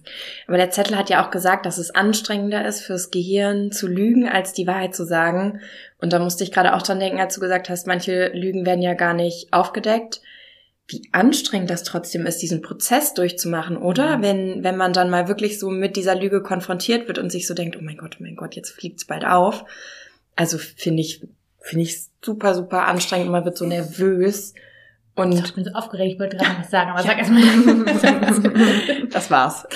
Aber 0.49 0.57
der 0.57 0.71
Zettel 0.71 0.97
hat 0.97 1.11
ja 1.11 1.25
auch 1.25 1.31
gesagt, 1.31 1.67
dass 1.67 1.77
es 1.77 1.95
anstrengender 1.95 2.65
ist 2.67 2.81
fürs 2.81 3.11
Gehirn 3.11 3.73
zu 3.73 3.89
lügen, 3.89 4.27
als 4.27 4.55
die 4.55 4.67
Wahrheit 4.67 4.95
zu 4.95 5.05
sagen. 5.05 5.61
Und 6.01 6.15
da 6.15 6.19
musste 6.19 6.45
ich 6.45 6.53
gerade 6.53 6.75
auch 6.75 6.81
dran 6.81 6.99
denken, 6.99 7.21
als 7.21 7.35
du 7.35 7.41
gesagt 7.43 7.69
hast, 7.69 7.87
manche 7.87 8.29
Lügen 8.29 8.65
werden 8.65 8.81
ja 8.81 8.95
gar 8.95 9.13
nicht 9.13 9.53
aufgedeckt. 9.53 10.23
Wie 10.89 11.09
anstrengend 11.13 11.71
das 11.71 11.83
trotzdem 11.83 12.27
ist, 12.27 12.43
diesen 12.43 12.63
Prozess 12.63 13.15
durchzumachen, 13.15 13.77
oder? 13.77 14.19
Mhm. 14.19 14.23
Wenn, 14.23 14.65
wenn 14.65 14.77
man 14.77 14.93
dann 14.93 15.11
mal 15.11 15.27
wirklich 15.29 15.59
so 15.59 15.71
mit 15.71 15.97
dieser 15.97 16.15
Lüge 16.15 16.43
konfrontiert 16.43 17.09
wird 17.09 17.19
und 17.19 17.31
sich 17.31 17.47
so 17.47 17.55
denkt, 17.55 17.77
oh 17.77 17.83
mein 17.83 17.97
Gott, 17.97 18.17
oh 18.21 18.23
mein 18.23 18.37
Gott, 18.37 18.55
jetzt 18.55 18.71
fliegt's 18.71 19.05
bald 19.05 19.25
auf. 19.25 19.65
Also 20.37 20.59
finde 20.59 21.01
ich, 21.01 21.23
finde 21.61 21.85
ich 21.85 22.03
super, 22.25 22.55
super 22.55 22.87
anstrengend 22.87 23.27
und 23.27 23.33
man 23.33 23.45
wird 23.45 23.59
so 23.59 23.67
nervös. 23.67 24.55
Und 25.17 25.33
Ich 25.33 25.55
bin 25.55 25.65
so 25.65 25.71
aufgeregt, 25.73 26.13
ich 26.13 26.21
wollte 26.21 26.37
gerade 26.37 26.53
noch 26.53 26.61
was 26.61 26.71
sagen, 26.71 26.91
aber 26.91 27.03
sag 27.03 27.17
erstmal. 27.17 27.43
das 29.11 29.31
war's. 29.31 29.67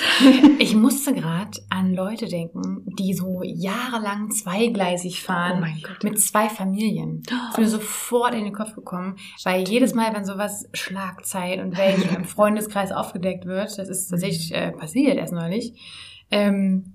Ich 0.59 0.75
musste 0.75 1.15
gerade 1.15 1.49
an 1.69 1.95
Leute 1.95 2.27
denken, 2.27 2.85
die 2.99 3.15
so 3.15 3.41
jahrelang 3.43 4.29
zweigleisig 4.29 5.23
fahren. 5.23 5.57
Oh 5.57 5.61
mein 5.61 5.81
Gott. 5.81 6.03
Mit 6.03 6.19
zwei 6.19 6.47
Familien. 6.47 7.23
Das 7.25 7.53
ist 7.53 7.57
mir 7.57 7.67
sofort 7.67 8.35
in 8.35 8.43
den 8.43 8.53
Kopf 8.53 8.75
gekommen, 8.75 9.15
weil 9.43 9.67
jedes 9.67 9.95
Mal, 9.95 10.13
wenn 10.13 10.25
sowas 10.25 10.69
Schlagzeit 10.73 11.59
und 11.59 11.75
welche 11.75 12.15
im 12.15 12.25
Freundeskreis 12.25 12.91
aufgedeckt 12.91 13.45
wird, 13.45 13.79
das 13.79 13.89
ist 13.89 14.09
tatsächlich 14.09 14.53
äh, 14.53 14.71
passiert 14.71 15.17
erst 15.17 15.33
neulich, 15.33 15.73
ähm, 16.29 16.93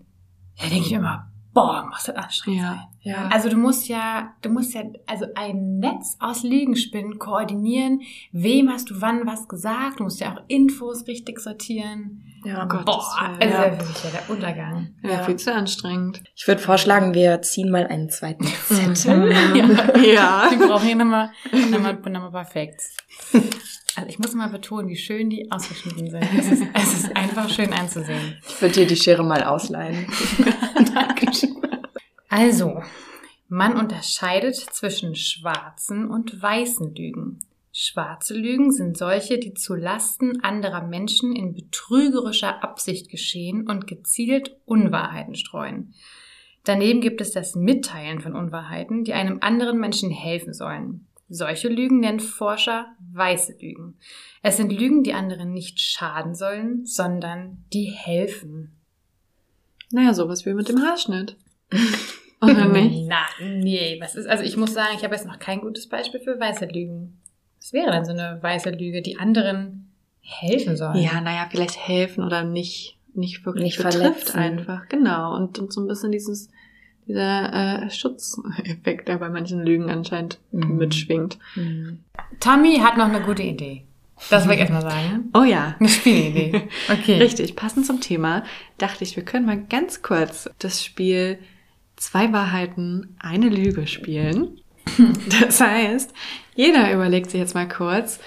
da 0.57 0.69
denke 0.69 0.87
ich 0.87 0.93
immer, 0.93 1.33
boah, 1.53 1.85
muss 1.91 2.05
das 2.05 2.15
anstrengend 2.15 2.63
sein. 2.63 2.81
Ja. 3.07 3.29
Also 3.29 3.49
du 3.49 3.57
musst 3.57 3.87
ja, 3.87 4.35
du 4.43 4.49
musst 4.51 4.75
ja, 4.75 4.83
also 5.07 5.27
ein 5.37 5.79
Netz 5.79 6.17
aus 6.19 6.43
Lügenspinnen 6.43 7.21
koordinieren. 7.21 8.01
Wem 8.33 8.69
hast 8.69 8.91
du 8.91 9.01
wann 9.01 9.25
was 9.27 9.47
gesagt? 9.47 10.01
Du 10.01 10.05
musst 10.05 10.19
ja 10.21 10.33
auch 10.35 10.43
Infos 10.49 11.07
richtig 11.07 11.39
sortieren. 11.39 12.25
ja. 12.45 12.65
Oh 12.65 12.69
Gott. 12.69 12.85
Boah, 12.85 13.37
also 13.39 13.55
ja. 13.55 13.69
das 13.71 13.89
ist 13.91 14.05
ja 14.05 14.11
der 14.11 14.29
Untergang. 14.35 14.89
Ja, 15.05 15.11
Ja. 15.11 15.23
viel 15.23 15.37
zu 15.37 15.55
anstrengend. 15.55 16.21
Ich 16.35 16.49
würde 16.49 16.61
vorschlagen, 16.61 17.15
wir 17.15 17.41
ziehen 17.43 17.71
mal 17.71 17.87
einen 17.87 18.11
zweiten 18.11 18.45
Zettel. 18.95 19.33
Ja. 19.55 19.97
ja. 19.99 20.49
Die 20.51 20.57
brauchen 20.57 20.87
hier 20.87 20.97
nochmal, 20.97 21.31
nochmal, 21.71 21.95
nochmal 21.95 22.31
perfekt. 22.33 22.81
Also 23.95 24.09
ich 24.09 24.19
muss 24.19 24.35
mal 24.35 24.49
betonen, 24.49 24.89
wie 24.89 24.97
schön 24.97 25.31
die 25.31 25.51
ausgeschnitten 25.53 26.11
sind. 26.11 26.27
Es 26.37 26.51
ist, 26.51 26.63
es 26.75 26.95
ist 27.05 27.17
einfach 27.17 27.49
schön 27.49 27.73
anzusehen. 27.73 28.37
Ich 28.49 28.61
würde 28.61 28.75
dir 28.75 28.87
die 28.89 28.97
Schere 28.97 29.23
mal 29.23 29.45
ausleihen. 29.45 30.07
Dankeschön. 30.95 31.57
Also, 32.37 32.83
man 33.49 33.79
unterscheidet 33.79 34.57
zwischen 34.57 35.15
schwarzen 35.15 36.11
und 36.11 36.43
weißen 36.43 36.95
Lügen. 36.95 37.39
Schwarze 37.73 38.35
Lügen 38.35 38.73
sind 38.73 38.99
solche, 38.99 39.39
die 39.39 39.55
zu 39.55 39.75
Lasten 39.75 40.45
anderer 40.45 40.83
Menschen 40.83 41.35
in 41.35 41.55
betrügerischer 41.55 42.63
Absicht 42.63 43.09
geschehen 43.09 43.67
und 43.67 43.87
gezielt 43.87 44.55
Unwahrheiten 44.67 45.35
streuen. 45.35 45.95
Daneben 46.65 47.01
gibt 47.01 47.23
es 47.23 47.33
das 47.33 47.55
Mitteilen 47.55 48.21
von 48.21 48.37
Unwahrheiten, 48.37 49.05
die 49.05 49.15
einem 49.15 49.39
anderen 49.41 49.79
Menschen 49.79 50.11
helfen 50.11 50.53
sollen. 50.53 51.07
Solche 51.31 51.71
Lügen 51.71 52.01
nennen 52.01 52.21
Forscher 52.21 52.95
weiße 53.15 53.57
Lügen. 53.63 53.97
Es 54.43 54.59
sind 54.59 54.79
Lügen, 54.79 55.03
die 55.03 55.15
anderen 55.15 55.55
nicht 55.55 55.81
schaden 55.81 56.35
sollen, 56.35 56.85
sondern 56.85 57.65
die 57.73 57.87
helfen. 57.87 58.77
Naja, 59.91 60.13
sowas 60.13 60.45
wie 60.45 60.53
mit 60.53 60.69
dem 60.69 60.83
Haarschnitt. 60.83 61.39
Oder 62.41 62.67
nicht? 62.67 63.07
Na, 63.09 63.23
nee, 63.41 63.99
was 64.01 64.15
ist, 64.15 64.27
also 64.29 64.45
ich 64.45 64.57
muss 64.57 64.75
sagen, 64.75 64.95
ich 64.97 65.05
habe 65.05 65.15
jetzt 65.15 65.27
noch 65.27 65.39
kein 65.39 65.61
gutes 65.61 65.89
Beispiel 65.89 66.21
für 66.21 66.39
weiße 66.39 66.67
Lügen. 66.67 67.19
Was 67.59 67.73
wäre 67.73 67.91
denn 67.91 68.05
so 68.05 68.13
eine 68.13 68.39
weiße 68.43 68.71
Lüge, 68.71 69.03
die 69.03 69.19
anderen 69.19 69.91
helfen 70.21 70.77
soll? 70.77 70.97
Ja, 70.99 71.21
naja, 71.21 71.47
vielleicht 71.51 71.77
helfen 71.89 72.23
oder 72.25 72.45
nicht, 72.45 72.99
nicht 73.15 73.45
wirklich 73.47 73.65
Nicht 73.65 73.79
verletzen. 73.81 74.37
einfach. 74.39 74.89
Genau. 74.89 75.35
Und, 75.35 75.59
und 75.59 75.73
so 75.73 75.81
ein 75.81 75.89
bisschen 75.89 76.13
dieses, 76.13 76.49
dieser 77.09 77.85
äh, 77.85 77.91
Schutzeffekt, 77.91 79.09
der 79.09 79.17
bei 79.19 79.31
manchen 79.31 79.65
Lügen 79.65 79.91
anscheinend 79.91 80.39
Mhm. 80.53 80.77
mitschwingt. 80.77 81.39
Mhm. 81.55 82.01
Tommy 82.41 82.79
hat 82.79 82.97
noch 82.99 83.07
eine 83.09 83.23
gute 83.23 83.43
Idee. 83.43 83.85
Das 84.31 84.47
will 84.47 84.55
ich 84.55 84.61
erstmal 84.61 84.83
sagen. 84.83 85.31
Oh 85.35 85.43
ja. 85.45 85.75
Eine 85.81 85.89
Spielidee. 85.89 86.69
Okay. 86.91 87.19
Richtig, 87.19 87.55
passend 87.57 87.85
zum 87.87 88.01
Thema 88.01 88.45
dachte 88.79 89.05
ich, 89.05 89.15
wir 89.17 89.25
können 89.25 89.45
mal 89.47 89.61
ganz 89.63 90.03
kurz 90.03 90.49
das 90.59 90.83
Spiel 90.85 91.39
Zwei 91.97 92.33
Wahrheiten, 92.33 93.17
eine 93.19 93.49
Lüge 93.49 93.87
spielen. 93.87 94.61
Das 95.41 95.61
heißt, 95.61 96.13
jeder 96.55 96.93
überlegt 96.93 97.31
sich 97.31 97.41
jetzt 97.41 97.55
mal 97.55 97.69
kurz 97.69 98.21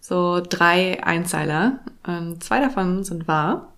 so 0.00 0.42
drei 0.46 1.02
Einzeiler. 1.02 1.78
Und 2.04 2.42
zwei 2.42 2.60
davon 2.60 3.04
sind 3.04 3.28
wahr 3.28 3.72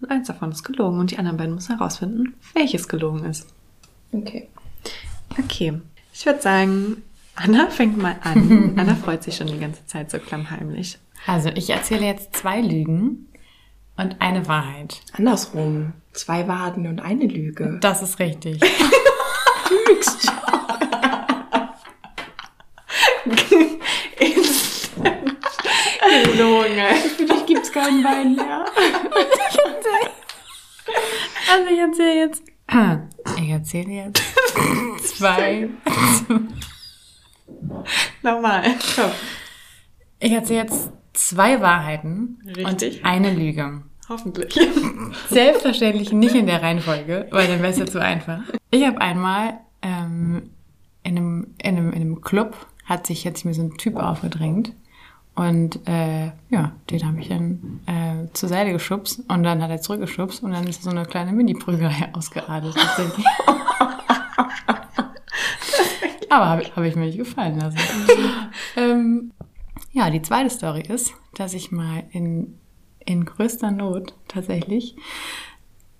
und 0.00 0.10
eins 0.10 0.26
davon 0.26 0.50
ist 0.50 0.64
gelogen. 0.64 0.98
Und 0.98 1.10
die 1.10 1.18
anderen 1.18 1.36
beiden 1.36 1.54
müssen 1.54 1.76
herausfinden, 1.76 2.34
welches 2.54 2.88
gelogen 2.88 3.24
ist. 3.24 3.46
Okay. 4.12 4.48
Okay, 5.38 5.80
ich 6.12 6.26
würde 6.26 6.40
sagen, 6.40 7.02
Anna 7.36 7.68
fängt 7.68 7.98
mal 7.98 8.16
an. 8.22 8.74
Anna 8.76 8.94
freut 8.96 9.22
sich 9.22 9.36
schon 9.36 9.46
die 9.46 9.60
ganze 9.60 9.86
Zeit 9.86 10.10
so 10.10 10.18
klammheimlich. 10.18 10.98
Also 11.26 11.50
ich 11.50 11.70
erzähle 11.70 12.06
jetzt 12.06 12.34
zwei 12.34 12.60
Lügen 12.60 13.27
und 13.98 14.20
eine 14.20 14.46
Wahrheit. 14.48 15.02
Andersrum. 15.12 15.92
Zwei 16.12 16.48
Wahrheiten 16.48 16.86
und 16.86 17.00
eine 17.00 17.26
Lüge. 17.26 17.78
Das 17.80 18.00
ist 18.02 18.18
richtig. 18.18 18.60
lügst. 19.88 20.32
Gelogen. 26.24 26.94
Für 27.16 27.24
dich 27.24 27.46
gibt's 27.46 27.72
keinen 27.72 28.02
Wein 28.02 28.34
mehr. 28.36 28.64
Also 31.50 31.70
ich 31.70 31.78
erzähle 31.78 32.14
jetzt. 32.14 32.42
Ich 33.40 33.50
erzähle 33.50 33.90
jetzt 33.90 34.22
zwei. 35.16 35.68
Nochmal. 38.22 38.62
Komm. 38.94 39.10
Ich 40.20 40.32
erzähle 40.32 40.62
jetzt 40.62 40.90
zwei 41.12 41.60
Wahrheiten 41.60 42.42
Richtig. 42.56 42.98
und 42.98 43.04
eine 43.04 43.32
Lüge. 43.32 43.82
Hoffentlich. 44.08 44.58
Selbstverständlich 45.28 46.12
nicht 46.12 46.34
in 46.34 46.46
der 46.46 46.62
Reihenfolge, 46.62 47.26
weil 47.30 47.46
dann 47.46 47.60
wäre 47.60 47.72
es 47.72 47.78
ja 47.78 47.86
zu 47.86 48.00
einfach. 48.00 48.40
Ich 48.70 48.86
habe 48.86 49.00
einmal 49.00 49.58
ähm, 49.82 50.50
in, 51.02 51.16
einem, 51.18 51.54
in, 51.62 51.76
einem, 51.76 51.92
in 51.92 52.00
einem 52.00 52.20
Club 52.20 52.56
hat 52.86 53.06
sich 53.06 53.24
jetzt 53.24 53.44
mir 53.44 53.52
so 53.54 53.62
ein 53.62 53.76
Typ 53.76 53.96
aufgedrängt 53.96 54.72
und 55.34 55.86
äh, 55.86 56.32
ja, 56.50 56.72
den 56.90 57.06
habe 57.06 57.20
ich 57.20 57.28
dann 57.28 57.80
äh, 57.86 58.26
zur 58.32 58.48
Seite 58.48 58.72
geschubst 58.72 59.20
und 59.28 59.44
dann 59.44 59.62
hat 59.62 59.70
er 59.70 59.80
zurückgeschubst 59.80 60.42
und 60.42 60.50
dann 60.50 60.66
ist 60.66 60.82
so 60.82 60.90
eine 60.90 61.04
kleine 61.04 61.32
Mini-Prügelei 61.32 62.08
ausgeartet. 62.12 62.74
Aber 66.30 66.46
habe 66.46 66.64
hab 66.64 66.84
ich 66.84 66.96
mir 66.96 67.06
nicht 67.06 67.18
gefallen 67.18 67.60
lassen. 67.60 67.78
ähm, 68.76 69.30
ja, 69.92 70.10
die 70.10 70.22
zweite 70.22 70.50
Story 70.50 70.82
ist, 70.88 71.14
dass 71.34 71.54
ich 71.54 71.70
mal 71.70 72.02
in, 72.10 72.58
in 73.08 73.24
größter 73.24 73.70
Not 73.70 74.14
tatsächlich 74.28 74.94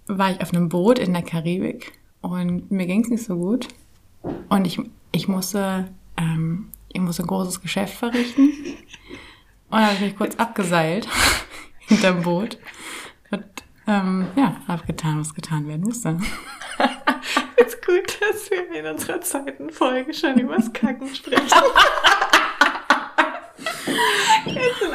war 0.06 0.30
ich 0.30 0.40
auf 0.42 0.52
einem 0.52 0.68
Boot 0.68 0.98
in 0.98 1.14
der 1.14 1.22
Karibik 1.22 1.92
und 2.20 2.70
mir 2.70 2.86
ging 2.86 3.02
es 3.02 3.08
nicht 3.08 3.24
so 3.24 3.36
gut. 3.36 3.68
Und 4.48 4.66
ich, 4.66 4.78
ich 5.12 5.26
musste, 5.26 5.88
ähm, 6.18 6.70
ich 6.92 7.00
musste 7.00 7.22
ein 7.22 7.28
großes 7.28 7.62
Geschäft 7.62 7.94
verrichten. 7.94 8.50
Und 9.70 9.78
dann 9.78 9.84
habe 9.84 9.94
ich 9.94 10.00
mich 10.00 10.16
kurz 10.16 10.36
abgeseilt 10.36 11.08
hinterm 11.78 12.22
Boot. 12.22 12.58
Und 13.30 13.44
ähm, 13.86 14.26
ja, 14.36 14.60
habe 14.66 14.86
getan, 14.86 15.20
was 15.20 15.34
getan 15.34 15.66
werden 15.66 15.82
musste. 15.82 16.18
ist 17.56 17.86
gut, 17.86 18.18
dass 18.20 18.50
wir 18.50 18.70
in 18.78 18.86
unserer 18.86 19.20
zweiten 19.22 19.70
Folge 19.70 20.12
schon 20.12 20.38
übers 20.38 20.72
Kacken 20.72 21.14
sprechen. 21.14 21.48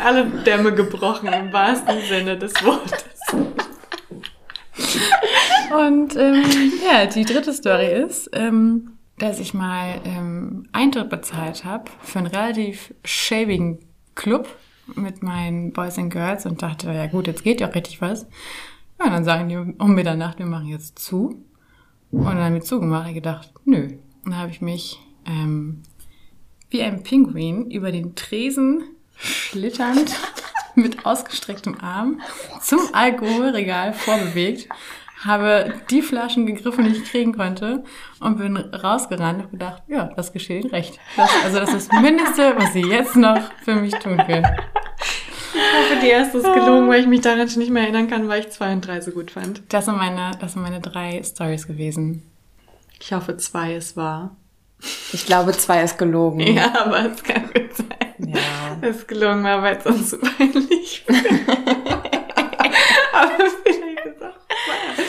Alle 0.03 0.25
Dämme 0.25 0.73
gebrochen 0.73 1.29
im 1.31 1.53
wahrsten 1.53 2.01
Sinne 2.01 2.37
des 2.37 2.53
Wortes. 2.63 3.05
Und 5.73 6.15
ähm, 6.15 6.43
ja, 6.85 7.05
die 7.05 7.25
dritte 7.25 7.53
Story 7.53 7.87
ist, 7.87 8.29
ähm, 8.33 8.91
dass 9.17 9.39
ich 9.39 9.53
mal 9.53 10.01
ähm, 10.05 10.67
Eintritt 10.71 11.09
bezahlt 11.09 11.63
habe 11.63 11.89
für 12.01 12.19
einen 12.19 12.27
relativ 12.27 12.93
schäbigen 13.05 13.79
Club 14.15 14.47
mit 14.95 15.23
meinen 15.23 15.71
Boys 15.71 15.97
and 15.97 16.11
Girls 16.11 16.45
und 16.45 16.61
dachte, 16.61 16.91
ja 16.91 17.07
gut, 17.07 17.27
jetzt 17.27 17.43
geht 17.43 17.61
ja 17.61 17.69
auch 17.69 17.75
richtig 17.75 18.01
was. 18.01 18.27
Ja, 18.99 19.05
und 19.05 19.13
dann 19.13 19.23
sagen 19.23 19.49
die 19.49 19.55
um 19.55 19.95
Mitternacht, 19.95 20.39
wir 20.39 20.45
machen 20.45 20.67
jetzt 20.67 20.99
zu. 20.99 21.43
Und 22.11 22.25
dann 22.25 22.37
haben 22.37 22.53
wir 22.53 22.61
zugemacht. 22.61 23.07
Ich 23.07 23.15
gedacht, 23.15 23.51
nö. 23.65 23.85
Und 23.85 23.99
dann 24.25 24.37
habe 24.37 24.51
ich 24.51 24.61
mich 24.61 24.99
ähm, 25.25 25.81
wie 26.69 26.83
ein 26.83 27.03
Pinguin 27.03 27.71
über 27.71 27.91
den 27.91 28.15
Tresen 28.15 28.83
schlitternd 29.23 30.15
mit 30.75 31.05
ausgestrecktem 31.05 31.79
Arm 31.81 32.21
zum 32.61 32.79
Alkoholregal 32.93 33.93
vorbewegt, 33.93 34.67
habe 35.23 35.73
die 35.89 36.01
Flaschen 36.01 36.45
gegriffen, 36.45 36.85
die 36.85 36.91
ich 36.91 37.05
kriegen 37.05 37.33
konnte 37.33 37.83
und 38.19 38.37
bin 38.37 38.57
rausgerannt 38.57 39.45
und 39.45 39.51
gedacht, 39.51 39.83
ja, 39.87 40.09
das 40.15 40.33
geschieht 40.33 40.71
recht. 40.71 40.99
Das, 41.15 41.29
also 41.43 41.59
das 41.59 41.73
ist 41.73 41.91
das 41.91 42.01
Mindeste, 42.01 42.53
was 42.57 42.73
sie 42.73 42.81
jetzt 42.81 43.15
noch 43.15 43.39
für 43.63 43.75
mich 43.75 43.93
tun 43.95 44.17
will. 44.27 44.43
Ich 45.55 45.91
hoffe, 45.91 46.01
die 46.01 46.09
erste 46.09 46.39
ist 46.39 46.51
gelogen, 46.53 46.89
weil 46.89 47.01
ich 47.01 47.07
mich 47.07 47.21
daran 47.21 47.47
schon 47.47 47.59
nicht 47.59 47.71
mehr 47.71 47.83
erinnern 47.83 48.09
kann, 48.09 48.27
weil 48.27 48.41
ich 48.41 48.49
zwei 48.49 48.73
und 48.73 48.85
drei 48.85 49.01
so 49.01 49.11
gut 49.11 49.31
fand. 49.31 49.61
Das 49.69 49.85
sind 49.85 49.97
meine, 49.97 50.31
das 50.39 50.53
sind 50.53 50.63
meine 50.63 50.81
drei 50.81 51.21
Stories 51.23 51.67
gewesen. 51.67 52.23
Ich 52.99 53.13
hoffe, 53.13 53.37
zwei 53.37 53.75
ist 53.75 53.95
wahr. 53.95 54.35
Ich 55.13 55.25
glaube, 55.25 55.51
zwei 55.53 55.83
ist 55.83 55.97
gelogen. 55.97 56.39
Ja, 56.55 56.85
aber 56.85 57.11
es 57.11 57.23
kann 57.23 57.43
gut 57.53 57.75
sein. 57.75 57.87
Ja. 58.17 58.77
Es 58.81 58.97
ist 58.97 59.07
gelogen 59.07 59.43
war, 59.43 59.61
weil 59.61 59.77
es 59.77 59.85
uns 59.85 60.09
so 60.11 60.17
peinlich 60.17 61.05
aber 63.13 63.31
vielleicht 63.63 64.05
ist 64.05 64.21
auch 64.21 64.35
wahr. 64.67 65.05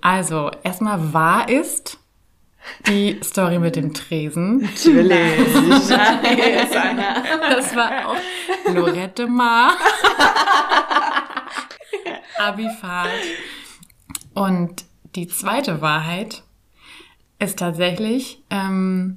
Also, 0.00 0.50
erstmal 0.62 1.12
wahr 1.12 1.48
ist 1.48 1.98
die 2.86 3.20
Story 3.22 3.58
mit 3.58 3.76
dem 3.76 3.92
Tresen. 3.94 4.58
Natürlich. 4.58 5.18
Scheiße, 5.88 6.80
Anna. 6.80 7.22
Das 7.50 7.74
war 7.74 8.08
auch 8.08 8.16
Lorette 8.72 9.26
Mar. 9.26 9.76
Abifahrt. 12.38 13.10
Und 14.34 14.84
die 15.14 15.28
zweite 15.28 15.80
Wahrheit 15.80 16.42
ist 17.42 17.58
tatsächlich, 17.58 18.42
ähm, 18.50 19.16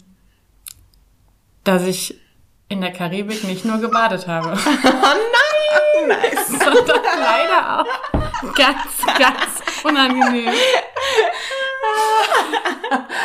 dass 1.64 1.84
ich 1.86 2.20
in 2.68 2.82
der 2.82 2.92
Karibik 2.92 3.44
nicht 3.44 3.66
nur 3.66 3.78
gebadet 3.78 4.28
habe, 4.28 4.50
Nice. 6.08 6.48
sondern 6.48 7.02
leider 7.20 7.80
auch 7.82 8.54
ganz, 8.56 9.18
ganz 9.18 9.84
unangenehm. 9.84 10.52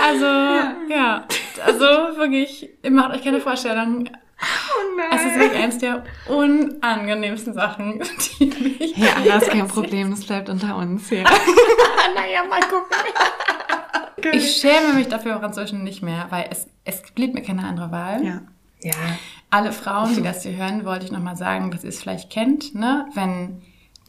Also, 0.03 0.25
ja, 0.25 1.25
also 1.65 1.85
wirklich, 2.19 2.69
ihr 2.83 2.91
macht 2.91 3.15
euch 3.15 3.25
keine 3.25 3.41
Vorstellung. 3.41 4.09
Oh 4.09 5.01
Es 5.15 5.23
ist 5.23 5.39
wirklich 5.39 5.63
eines 5.63 5.79
der 5.79 6.05
unangenehmsten 6.27 7.53
Sachen, 7.53 8.03
die 8.39 8.47
mich. 8.47 8.97
Hey, 8.97 9.11
Anna, 9.17 9.37
ist 9.37 9.51
kein 9.51 9.69
Problem, 9.69 10.11
das 10.11 10.25
bleibt 10.25 10.49
unter 10.49 10.77
uns 10.77 11.09
hier. 11.09 11.25
naja, 12.15 12.45
mal 12.49 12.61
gucken. 12.61 12.97
Ich 14.33 14.57
schäme 14.57 14.95
mich 14.95 15.09
dafür 15.09 15.37
auch 15.37 15.43
inzwischen 15.43 15.83
nicht 15.85 16.03
mehr, 16.03 16.27
weil 16.31 16.47
es, 16.51 16.67
es 16.85 17.03
blieb 17.15 17.35
mir 17.35 17.43
keine 17.43 17.65
andere 17.65 17.91
Wahl. 17.91 18.25
Ja. 18.25 18.43
Ja. 18.83 18.95
Alle 19.51 19.73
Frauen, 19.73 20.15
die 20.15 20.23
das 20.23 20.43
hier 20.43 20.57
hören, 20.57 20.85
wollte 20.85 21.05
ich 21.05 21.13
nochmal 21.13 21.37
sagen, 21.37 21.71
dass 21.71 21.85
ihr 21.85 21.91
es 21.91 22.01
vielleicht 22.01 22.31
kennt, 22.31 22.75
ne? 22.75 23.07
Wenn 23.15 23.61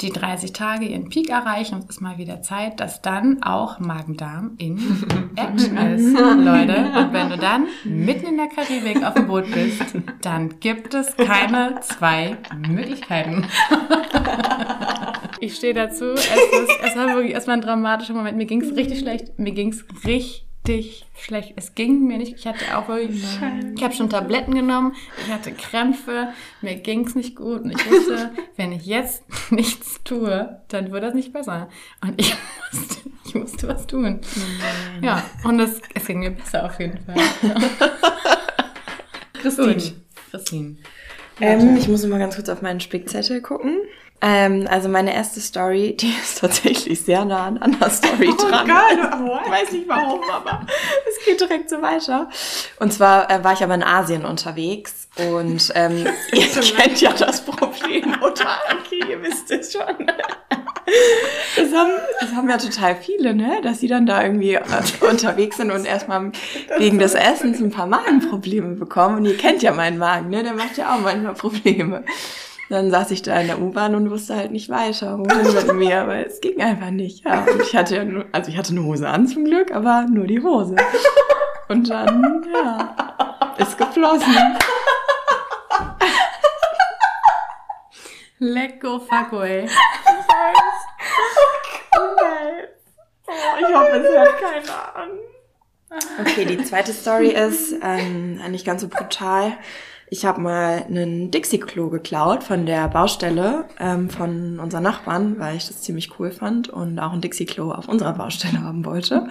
die 0.01 0.11
30 0.11 0.53
Tage 0.53 0.85
ihren 0.85 1.09
Peak 1.09 1.29
erreichen 1.29 1.75
und 1.75 1.83
es 1.83 1.89
ist 1.91 2.01
mal 2.01 2.17
wieder 2.17 2.41
Zeit, 2.41 2.79
dass 2.79 3.01
dann 3.01 3.43
auch 3.43 3.79
Magen-Darm 3.79 4.55
in 4.57 4.77
Action 5.35 5.77
ist, 5.77 6.13
Leute. 6.13 6.91
Und 6.97 7.13
wenn 7.13 7.29
du 7.29 7.37
dann 7.37 7.67
mitten 7.83 8.25
in 8.27 8.37
der 8.37 8.47
Karibik 8.47 9.03
auf 9.03 9.13
dem 9.13 9.27
Boot 9.27 9.51
bist, 9.51 9.95
dann 10.21 10.59
gibt 10.59 10.93
es 10.93 11.15
keine 11.17 11.79
zwei 11.81 12.37
Möglichkeiten. 12.67 13.45
Ich 15.41 15.55
stehe 15.55 15.73
dazu. 15.73 16.13
Es, 16.13 16.25
ist, 16.25 16.71
es 16.83 16.95
war 16.95 17.15
wirklich 17.15 17.33
erstmal 17.33 17.57
ein 17.57 17.61
dramatischer 17.61 18.13
Moment. 18.13 18.37
Mir 18.37 18.45
ging 18.45 18.61
es 18.61 18.75
richtig 18.75 18.99
schlecht. 18.99 19.39
Mir 19.39 19.53
ging 19.53 19.69
es 19.69 19.83
richtig 20.05 21.07
schlecht. 21.17 21.53
Es 21.55 21.73
ging 21.73 22.05
mir 22.05 22.19
nicht. 22.19 22.35
Ich 22.35 22.45
hatte 22.45 22.77
auch 22.77 22.87
wirklich. 22.87 23.23
Ich 23.75 23.83
habe 23.83 23.93
schon 23.93 24.11
Tabletten 24.11 24.53
genommen. 24.53 24.95
Ich 25.25 25.33
hatte 25.33 25.51
Krämpfe. 25.51 26.27
Mir 26.61 26.75
ging 26.75 27.07
es 27.07 27.15
nicht 27.15 27.35
gut. 27.35 27.61
Und 27.61 27.71
ich 27.71 27.91
wusste, 27.91 28.31
wenn 28.55 28.71
ich 28.71 28.85
jetzt 28.85 29.23
nichts 29.51 30.03
tue, 30.03 30.61
dann 30.67 30.91
wird 30.91 31.03
das 31.03 31.15
nicht 31.15 31.33
besser. 31.33 31.69
Und 32.01 32.21
ich 32.21 32.35
musste, 32.71 33.09
ich 33.25 33.35
musste 33.35 33.67
was 33.67 33.87
tun. 33.87 34.21
Ja, 35.01 35.25
und 35.43 35.59
es, 35.59 35.81
es 35.95 36.05
ging 36.05 36.19
mir 36.19 36.31
besser 36.31 36.65
auf 36.65 36.79
jeden 36.79 36.99
Fall. 36.99 37.15
Christine. 39.33 39.73
Gut. 39.73 39.93
Christine. 40.29 40.75
Ähm, 41.39 41.77
ich 41.77 41.87
muss 41.87 42.05
mal 42.05 42.19
ganz 42.19 42.35
kurz 42.35 42.47
auf 42.49 42.61
meinen 42.61 42.79
Spickzettel 42.79 43.41
gucken. 43.41 43.79
Ähm, 44.21 44.67
also 44.69 44.87
meine 44.87 45.13
erste 45.13 45.39
Story, 45.39 45.95
die 45.99 46.13
ist 46.21 46.39
tatsächlich 46.39 47.01
sehr 47.01 47.25
nah 47.25 47.47
an 47.47 47.61
einer 47.61 47.89
Story 47.89 48.33
dran. 48.37 48.67
Ich 48.67 49.51
weiß 49.51 49.71
nicht 49.71 49.87
warum, 49.87 50.21
aber 50.31 50.65
es 51.09 51.25
geht 51.25 51.41
direkt 51.41 51.69
so 51.69 51.81
weiter. 51.81 52.29
Und 52.79 52.93
zwar 52.93 53.29
äh, 53.31 53.43
war 53.43 53.53
ich 53.53 53.63
aber 53.63 53.75
in 53.75 53.83
Asien 53.83 54.25
unterwegs 54.25 55.07
und 55.17 55.71
ähm, 55.75 56.05
ihr 56.31 56.47
kennt 56.47 57.01
ja 57.01 57.11
das 57.13 57.41
Problem, 57.43 58.15
oder? 58.21 58.59
Okay, 58.79 59.03
ihr 59.09 59.21
wisst 59.21 59.49
es 59.51 59.73
schon. 59.73 60.07
Das 61.55 61.73
haben, 61.73 61.91
das 62.19 62.31
haben 62.33 62.49
ja 62.49 62.57
total 62.57 62.95
viele, 62.95 63.33
ne? 63.33 63.59
Dass 63.63 63.79
sie 63.79 63.87
dann 63.87 64.05
da 64.05 64.23
irgendwie 64.23 64.55
äh, 64.55 64.61
unterwegs 65.09 65.57
sind 65.57 65.71
und 65.71 65.85
erstmal 65.85 66.31
wegen 66.77 66.99
des 66.99 67.13
Essens 67.13 67.59
ein 67.59 67.71
paar 67.71 67.87
Magenprobleme 67.87 68.75
bekommen. 68.75 69.17
Und 69.17 69.25
ihr 69.25 69.37
kennt 69.37 69.61
ja 69.61 69.71
meinen 69.71 69.97
Magen, 69.97 70.29
ne? 70.29 70.43
Der 70.43 70.53
macht 70.53 70.77
ja 70.77 70.93
auch 70.93 70.99
manchmal 70.99 71.33
Probleme. 71.33 72.03
Dann 72.71 72.89
saß 72.89 73.11
ich 73.11 73.21
da 73.21 73.37
in 73.41 73.47
der 73.47 73.59
U-Bahn 73.61 73.95
und 73.95 74.09
wusste 74.09 74.33
halt 74.33 74.51
nicht 74.51 74.69
weiter, 74.69 75.19
wohin 75.19 75.53
mit 75.53 75.73
mir, 75.73 76.07
weil 76.07 76.23
es 76.23 76.39
ging 76.39 76.61
einfach 76.61 76.89
nicht. 76.89 77.25
Ja, 77.25 77.41
und 77.41 77.61
ich 77.61 77.75
hatte 77.75 77.97
ja 77.97 78.05
nur, 78.05 78.27
also 78.31 78.49
ich 78.49 78.57
hatte 78.57 78.71
eine 78.71 78.85
Hose 78.85 79.09
an 79.09 79.27
zum 79.27 79.43
Glück, 79.43 79.73
aber 79.73 80.03
nur 80.09 80.25
die 80.25 80.41
Hose. 80.41 80.77
Und 81.67 81.89
dann, 81.89 82.45
ja, 82.53 82.95
ist 83.57 83.77
geflossen. 83.77 84.33
Lecko 88.39 88.99
Facko, 88.99 89.41
ey. 89.41 89.65
Ich 93.59 93.75
hoffe, 93.75 93.97
es 93.97 94.15
hört 94.15 94.39
keiner 94.39 94.95
an. 94.95 95.09
Okay, 96.21 96.45
die 96.45 96.63
zweite 96.63 96.93
Story 96.93 97.31
ist 97.31 97.75
ähm, 97.83 98.35
nicht 98.49 98.65
ganz 98.65 98.79
so 98.79 98.87
brutal. 98.87 99.57
Ich 100.13 100.25
habe 100.25 100.41
mal 100.41 100.83
einen 100.89 101.31
Dixie-Klo 101.31 101.87
geklaut 101.87 102.43
von 102.43 102.65
der 102.65 102.89
Baustelle 102.89 103.63
ähm, 103.79 104.09
von 104.09 104.59
unseren 104.59 104.83
Nachbarn, 104.83 105.39
weil 105.39 105.55
ich 105.55 105.67
das 105.67 105.83
ziemlich 105.83 106.19
cool 106.19 106.31
fand 106.31 106.67
und 106.67 106.99
auch 106.99 107.13
ein 107.13 107.21
Dixie-Klo 107.21 107.71
auf 107.71 107.87
unserer 107.87 108.11
Baustelle 108.11 108.61
haben 108.61 108.83
wollte. 108.83 109.29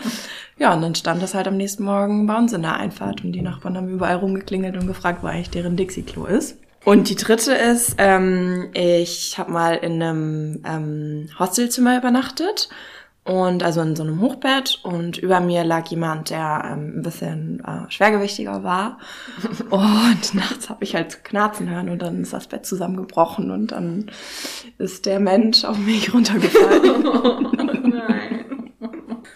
Ja, 0.59 0.73
und 0.73 0.81
dann 0.81 0.95
stand 0.95 1.23
das 1.23 1.35
halt 1.35 1.47
am 1.49 1.59
nächsten 1.59 1.85
Morgen 1.85 2.27
bei 2.27 2.35
uns 2.35 2.55
in 2.55 2.62
der 2.62 2.79
Einfahrt 2.79 3.23
und 3.23 3.33
die 3.33 3.43
Nachbarn 3.43 3.77
haben 3.77 3.90
überall 3.90 4.16
rumgeklingelt 4.16 4.75
und 4.79 4.87
gefragt, 4.87 5.23
wo 5.23 5.27
eigentlich 5.27 5.51
deren 5.51 5.77
Dixie-Klo 5.77 6.25
ist. 6.25 6.57
Und 6.87 7.11
die 7.11 7.14
dritte 7.14 7.53
ist, 7.53 7.97
ähm, 7.99 8.71
ich 8.73 9.38
habe 9.38 9.53
mal 9.53 9.75
in 9.75 10.03
einem 10.03 10.62
ähm, 10.64 11.29
Hostelzimmer 11.38 11.99
übernachtet 11.99 12.71
und 13.24 13.62
also 13.62 13.83
in 13.83 13.96
so 13.96 14.02
einem 14.02 14.20
Hochbett 14.20 14.80
und 14.83 15.18
über 15.18 15.40
mir 15.40 15.62
lag 15.62 15.87
jemand, 15.88 16.30
der 16.30 16.62
ähm, 16.72 16.98
ein 16.98 17.02
bisschen 17.02 17.62
äh, 17.64 17.90
schwergewichtiger 17.90 18.64
war 18.64 18.98
und 19.70 20.35
nachts 20.35 20.70
habe 20.70 20.85
ich 20.85 20.94
halt 20.94 21.22
knarzen 21.24 21.68
hören 21.68 21.90
und 21.90 22.00
dann 22.00 22.22
ist 22.22 22.33
das 22.33 22.46
Bett 22.46 22.64
zusammengebrochen 22.64 23.50
und 23.50 23.72
dann 23.72 24.11
ist 24.78 25.06
der 25.06 25.20
Mensch 25.20 25.64
auf 25.64 25.78
mich 25.78 26.12
runtergefallen. 26.14 27.02
Nein. 27.90 28.44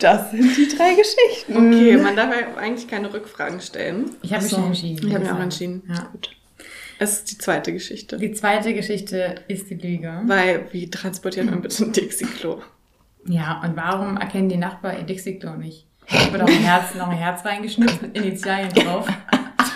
Das 0.01 0.31
sind 0.31 0.57
die 0.57 0.69
drei 0.69 0.95
Geschichten. 0.95 1.57
Okay, 1.57 1.97
man 1.97 2.17
darf 2.17 2.35
ja 2.35 2.57
eigentlich 2.57 2.89
keine 2.89 3.13
Rückfragen 3.13 3.61
stellen. 3.61 4.11
Ich 4.23 4.33
habe 4.33 4.43
mich 4.43 4.53
schon 4.53 4.65
entschieden. 4.65 5.07
Ich 5.07 5.15
habe 5.15 5.25
mich 5.25 5.33
auch 5.33 5.41
entschieden. 5.41 5.83
Ja. 5.89 6.09
Gut. 6.11 6.31
Es 6.99 7.19
ist 7.19 7.31
die 7.31 7.39
zweite 7.39 7.73
Geschichte. 7.73 8.17
Die 8.19 8.33
zweite 8.33 8.73
Geschichte 8.73 9.37
ist 9.49 9.69
die 9.69 9.75
Lüge. 9.75 10.23
Weil, 10.27 10.69
wie 10.73 10.91
transportiert 10.91 11.47
man 11.47 11.61
bitte 11.61 11.85
ein 11.85 11.93
Dixie-Klo? 11.93 12.61
Ja, 13.27 13.61
und 13.65 13.77
warum 13.77 14.17
erkennen 14.17 14.49
die 14.49 14.57
Nachbarn 14.57 14.99
ihr 14.99 15.05
Dixie-Klo 15.05 15.53
nicht? 15.57 15.87
Da 16.11 16.31
wird 16.33 16.43
auch 16.43 16.47
ein 16.49 16.53
Herz, 16.55 16.95
noch 16.95 17.09
ein 17.09 17.17
Herz 17.17 17.45
reingeschnitzt 17.45 18.03
mit 18.03 18.17
Initialien 18.17 18.73
drauf. 18.73 19.07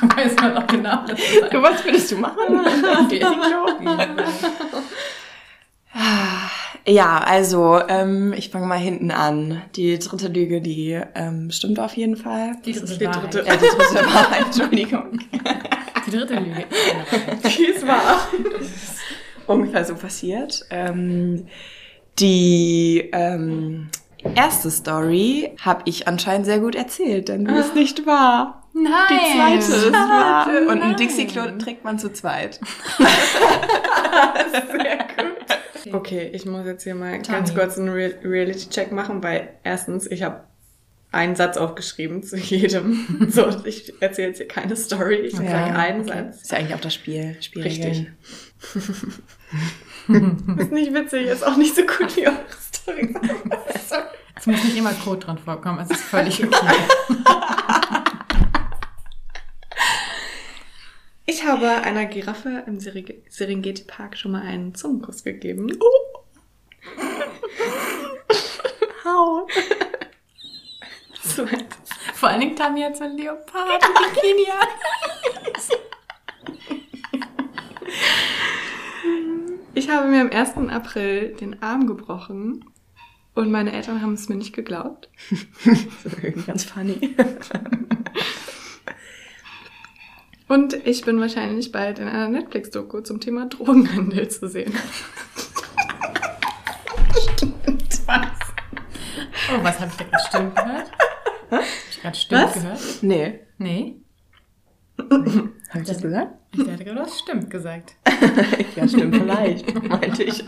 Da 0.00 0.16
weiß 0.16 0.36
man 0.36 0.54
doch 0.54 0.66
genau, 0.68 1.04
dass 1.06 1.18
das 1.40 1.50
Du, 1.50 1.60
was 1.62 1.84
würdest 1.84 2.12
du 2.12 2.18
machen? 2.18 2.36
ein 2.60 4.20
Ja, 6.86 7.18
also 7.18 7.80
ähm, 7.88 8.32
ich 8.36 8.50
fange 8.50 8.66
mal 8.66 8.78
hinten 8.78 9.10
an. 9.10 9.60
Die 9.76 9.98
dritte 9.98 10.28
Lüge, 10.28 10.60
die 10.60 11.00
ähm, 11.14 11.50
stimmt 11.50 11.80
auf 11.80 11.94
jeden 11.96 12.16
Fall. 12.16 12.52
Die 12.64 12.72
dritte 12.72 12.96
Die 12.98 13.06
Wahrheit. 13.06 13.34
dritte. 13.34 13.46
Ja, 13.48 13.56
die 13.56 13.66
dritte 13.66 14.06
Wahrheit, 14.14 14.44
Entschuldigung. 14.46 15.18
Die 16.06 16.10
dritte 16.10 16.34
Lüge. 16.34 16.64
Die 17.44 17.64
ist 17.64 17.86
wahr. 17.86 18.28
ungefähr 19.46 19.84
so 19.84 19.94
passiert. 19.96 20.64
Ähm, 20.70 21.46
die 22.18 23.08
ähm, 23.12 23.88
erste 24.34 24.70
Story 24.70 25.52
habe 25.60 25.82
ich 25.86 26.08
anscheinend 26.08 26.46
sehr 26.46 26.60
gut 26.60 26.74
erzählt, 26.74 27.28
denn 27.28 27.44
die 27.44 27.54
ist 27.54 27.74
nicht 27.74 28.06
wahr. 28.06 28.68
Nein! 28.74 28.92
Die 29.10 29.36
zweite 29.36 29.86
ist 29.86 29.92
wahr. 29.92 30.48
Und 30.68 30.82
ein. 30.82 30.96
Dixie-Klo 30.96 31.58
trägt 31.58 31.84
man 31.84 31.98
zu 31.98 32.12
zweit. 32.12 32.60
Okay, 35.92 36.30
ich 36.34 36.44
muss 36.44 36.66
jetzt 36.66 36.84
hier 36.84 36.94
mal 36.94 37.22
Tommy. 37.22 37.38
ganz 37.38 37.54
kurz 37.54 37.78
einen 37.78 37.88
Real 37.88 38.14
Reality-Check 38.22 38.92
machen, 38.92 39.22
weil 39.22 39.48
erstens, 39.64 40.06
ich 40.06 40.22
habe 40.22 40.44
einen 41.12 41.34
Satz 41.34 41.56
aufgeschrieben 41.56 42.22
zu 42.22 42.36
jedem. 42.36 43.26
So, 43.30 43.48
ich 43.64 43.94
erzähle 44.00 44.28
jetzt 44.28 44.38
hier 44.38 44.48
keine 44.48 44.76
Story, 44.76 45.16
ich 45.16 45.36
sage 45.36 45.50
einen 45.50 46.04
Satz. 46.04 46.42
Ist 46.42 46.52
ja 46.52 46.58
eigentlich 46.58 46.74
auch 46.74 46.80
das 46.80 46.94
Spiel. 46.94 47.36
Spielregeln. 47.40 48.16
Ist 50.58 50.72
nicht 50.72 50.94
witzig, 50.94 51.26
ist 51.26 51.44
auch 51.46 51.56
nicht 51.56 51.74
so 51.76 51.82
gut 51.82 52.16
wie 52.16 52.26
eure 52.26 52.44
Story. 52.60 53.14
Es 54.34 54.46
muss 54.46 54.64
nicht 54.64 54.76
immer 54.76 54.92
Code 54.94 55.18
dran 55.26 55.38
vorkommen, 55.38 55.78
es 55.80 55.90
ist 55.90 56.00
völlig 56.02 56.42
okay. 56.46 56.76
Ich 61.26 61.44
habe 61.44 61.68
einer 61.68 62.06
Giraffe 62.06 62.64
im 62.66 62.80
Serengeti 62.80 63.84
Park 63.84 64.16
schon 64.16 64.32
mal 64.32 64.42
einen 64.42 64.74
Zungenkuss 64.74 65.22
gegeben. 65.24 65.70
How? 69.04 69.46
So 71.22 71.42
ein- 71.44 71.66
Vor 72.14 72.30
allen 72.30 72.40
Dingen 72.40 72.56
Tammy 72.56 72.80
hat 72.82 72.96
so 72.96 73.04
ein 73.04 73.16
Leopard 73.16 73.84
und 73.84 74.14
Bikini 74.14 74.46
an. 74.50 74.68
Ich 79.78 79.88
habe 79.88 80.08
mir 80.08 80.20
am 80.22 80.30
1. 80.30 80.56
April 80.70 81.36
den 81.36 81.62
Arm 81.62 81.86
gebrochen 81.86 82.64
und 83.36 83.52
meine 83.52 83.72
Eltern 83.72 84.02
haben 84.02 84.14
es 84.14 84.28
mir 84.28 84.34
nicht 84.34 84.52
geglaubt. 84.52 85.08
Ganz 86.48 86.64
funny. 86.64 87.14
Und 90.48 90.74
ich 90.84 91.04
bin 91.04 91.20
wahrscheinlich 91.20 91.70
bald 91.70 92.00
in 92.00 92.08
einer 92.08 92.28
Netflix-Doku 92.28 93.02
zum 93.02 93.20
Thema 93.20 93.46
Drogenhandel 93.46 94.28
zu 94.28 94.48
sehen. 94.48 94.72
Oh, 98.08 99.62
was 99.62 99.78
habe 99.78 99.92
ich 99.92 99.96
da 99.96 100.04
gerade 100.04 100.24
stimmt 100.26 100.56
gehört? 100.56 100.90
Hab 101.52 101.62
ich 101.90 102.00
gerade 102.00 102.16
stimmt 102.16 102.42
Was? 102.42 102.54
gehört? 102.54 103.02
Nee. 103.02 103.40
Nee. 103.58 104.00
Habe 104.98 105.82
ich 105.82 105.86
das 105.86 106.02
gesagt? 106.02 106.37
Ich 106.52 106.60
hatte 106.70 106.84
gerade 106.84 107.00
was 107.00 107.18
stimmt 107.18 107.50
gesagt. 107.50 107.94
Ja, 108.76 108.86
stimmt, 108.88 109.16
vielleicht. 109.16 109.82
Meinte 109.88 110.22
ich. 110.24 110.44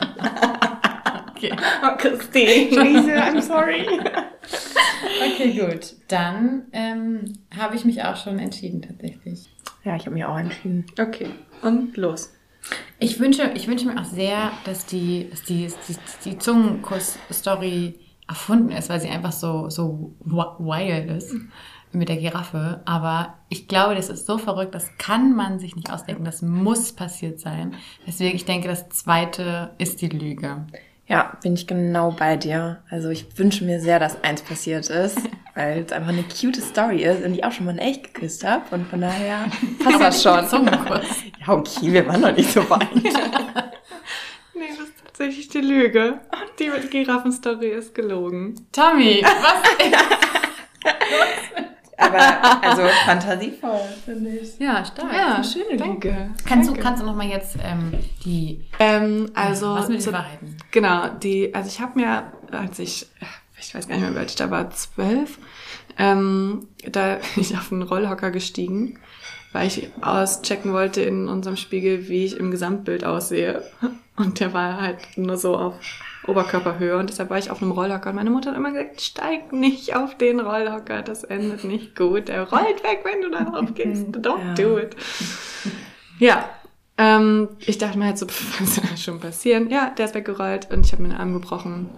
Okay. 1.36 1.52
Oh, 1.82 1.96
Christine. 1.96 2.74
Scheiße, 2.74 3.12
I'm 3.16 3.40
sorry. 3.40 3.86
Okay, 5.32 5.52
gut. 5.58 5.94
Dann 6.08 6.64
ähm, 6.72 7.32
habe 7.56 7.76
ich 7.76 7.84
mich 7.84 8.02
auch 8.02 8.16
schon 8.16 8.38
entschieden 8.38 8.82
tatsächlich. 8.82 9.48
Ja, 9.84 9.96
ich 9.96 10.02
habe 10.06 10.14
mich 10.14 10.24
auch 10.24 10.38
entschieden. 10.38 10.84
Okay, 10.98 11.30
und 11.62 11.96
los. 11.96 12.32
Ich 12.98 13.18
wünsche, 13.18 13.50
ich 13.54 13.66
wünsche 13.68 13.86
mir 13.86 13.98
auch 14.00 14.04
sehr, 14.04 14.52
dass 14.64 14.84
die, 14.86 15.28
dass 15.30 15.42
die, 15.42 15.66
die, 15.88 15.96
die 16.26 16.38
Zungenkuss-Story 16.38 17.98
erfunden 18.28 18.70
ist, 18.70 18.90
weil 18.90 19.00
sie 19.00 19.08
einfach 19.08 19.32
so, 19.32 19.70
so 19.70 20.14
wi- 20.20 20.58
wild 20.58 21.10
ist 21.10 21.34
mit 21.92 22.09
der 22.09 22.16
Giraffe. 22.16 22.81
Aber 22.85 23.35
ich 23.48 23.68
glaube, 23.68 23.94
das 23.94 24.09
ist 24.09 24.26
so 24.26 24.38
verrückt, 24.38 24.74
das 24.74 24.96
kann 24.98 25.35
man 25.35 25.59
sich 25.59 25.76
nicht 25.76 25.90
ausdenken. 25.90 26.24
Das 26.24 26.42
muss 26.42 26.92
passiert 26.92 27.40
sein. 27.40 27.74
Deswegen, 28.07 28.37
ich 28.37 28.44
denke, 28.44 28.68
das 28.68 28.88
zweite 28.88 29.70
ist 29.79 30.00
die 30.00 30.09
Lüge. 30.09 30.66
Ja, 31.07 31.37
bin 31.42 31.55
ich 31.55 31.66
genau 31.66 32.12
bei 32.12 32.37
dir. 32.37 32.85
Also 32.88 33.09
ich 33.09 33.37
wünsche 33.37 33.64
mir 33.64 33.81
sehr, 33.81 33.98
dass 33.98 34.22
eins 34.22 34.42
passiert 34.42 34.88
ist, 34.90 35.18
weil 35.57 35.81
es 35.81 35.90
einfach 35.90 36.11
eine 36.11 36.22
cute 36.22 36.62
Story 36.62 37.03
ist 37.03 37.24
und 37.24 37.35
ich 37.35 37.42
auch 37.42 37.50
schon 37.50 37.66
mal 37.66 37.72
ein 37.72 37.79
echt 37.79 38.14
geküsst 38.14 38.44
habe. 38.44 38.62
Und 38.72 38.87
von 38.87 39.00
daher 39.00 39.46
passt 39.83 40.00
das 40.00 40.22
schon. 40.22 40.48
Zungenkuss. 40.48 41.00
Ja, 41.46 41.55
okay, 41.55 41.90
wir 41.90 42.07
waren 42.07 42.20
noch 42.20 42.37
nicht 42.37 42.53
so 42.53 42.68
weit. 42.68 42.94
Nee, 42.94 44.68
das 44.68 44.88
ist 44.88 44.92
tatsächlich 45.03 45.48
die 45.48 45.62
Lüge. 45.62 46.20
Oh 46.33 46.37
Die 46.61 46.70
Giraffenstory 46.90 47.70
ist 47.70 47.94
gelogen. 47.94 48.55
Tommy, 48.72 49.22
was? 49.22 50.31
Aber 52.00 52.62
also 52.64 52.82
fantasievoll, 53.04 53.80
finde 54.04 54.30
ich. 54.30 54.58
ja, 54.58 54.84
stark. 54.84 55.12
Ja, 55.12 55.44
schöne 55.44 55.76
danke. 55.76 56.30
Kannst 56.46 56.68
du, 56.68 56.72
Danke. 56.72 56.80
kannst 56.82 57.02
du 57.02 57.06
noch 57.06 57.14
mal 57.14 57.26
jetzt 57.26 57.56
ähm, 57.62 57.92
die 58.24 58.64
Ähm, 58.78 59.30
also, 59.34 59.74
was 59.74 59.88
mit 59.88 60.04
den 60.04 60.12
Wahrheiten? 60.12 60.56
Genau, 60.70 61.08
die, 61.08 61.54
also 61.54 61.68
ich 61.68 61.80
habe 61.80 61.98
mir, 61.98 62.32
als 62.50 62.78
ich, 62.78 63.06
ich 63.58 63.74
weiß 63.74 63.86
gar 63.86 63.96
nicht 63.96 64.04
mehr, 64.04 64.14
wie 64.14 64.18
alt 64.18 64.30
ich 64.30 64.36
da 64.36 64.50
war, 64.50 64.70
zwölf, 64.70 65.38
ähm, 65.98 66.68
da 66.90 67.16
bin 67.34 67.42
ich 67.42 67.54
auf 67.56 67.70
einen 67.70 67.82
Rollhocker 67.82 68.30
gestiegen, 68.30 68.98
weil 69.52 69.66
ich 69.66 69.88
auschecken 70.00 70.72
wollte 70.72 71.02
in 71.02 71.28
unserem 71.28 71.56
Spiegel, 71.56 72.08
wie 72.08 72.24
ich 72.24 72.36
im 72.36 72.50
Gesamtbild 72.50 73.04
aussehe. 73.04 73.62
Und 74.16 74.40
der 74.40 74.52
war 74.52 74.80
halt 74.80 74.98
nur 75.16 75.36
so 75.36 75.56
auf 75.56 75.74
Oberkörperhöhe 76.26 76.98
und 76.98 77.09
deshalb 77.11 77.30
war 77.30 77.38
ich 77.38 77.50
auf 77.50 77.62
einem 77.62 77.72
Rollhocker 77.72 78.11
und 78.11 78.16
meine 78.16 78.30
Mutter 78.30 78.50
hat 78.50 78.56
immer 78.56 78.72
gesagt, 78.72 79.00
steig 79.00 79.52
nicht 79.52 79.96
auf 79.96 80.16
den 80.16 80.38
Rollhocker, 80.40 81.02
das 81.02 81.24
endet 81.24 81.64
nicht 81.64 81.96
gut. 81.96 82.28
Er 82.28 82.48
rollt 82.48 82.83
weg, 82.85 83.00
wenn 83.04 83.22
du 83.22 83.30
da 83.30 83.44
drauf 83.44 83.72
gehst. 83.74 84.06
Don't 84.09 84.38
Ja. 84.48 84.54
do 84.54 84.78
it. 84.78 84.94
Ja, 86.18 86.44
ähm, 86.98 87.48
ich 87.61 87.78
dachte 87.78 87.96
mir 87.98 88.04
halt 88.06 88.18
so, 88.18 88.26
pff, 88.26 88.61
was 88.61 88.74
soll 88.76 88.96
schon 88.98 89.20
passieren? 89.20 89.70
Ja, 89.70 89.90
der 89.96 90.04
ist 90.06 90.14
weggerollt 90.14 90.70
und 90.70 90.85
ich 90.85 90.92
habe 90.92 91.02
mir 91.02 91.09
den 91.09 91.18
Arm 91.18 91.33
gebrochen. 91.33 91.88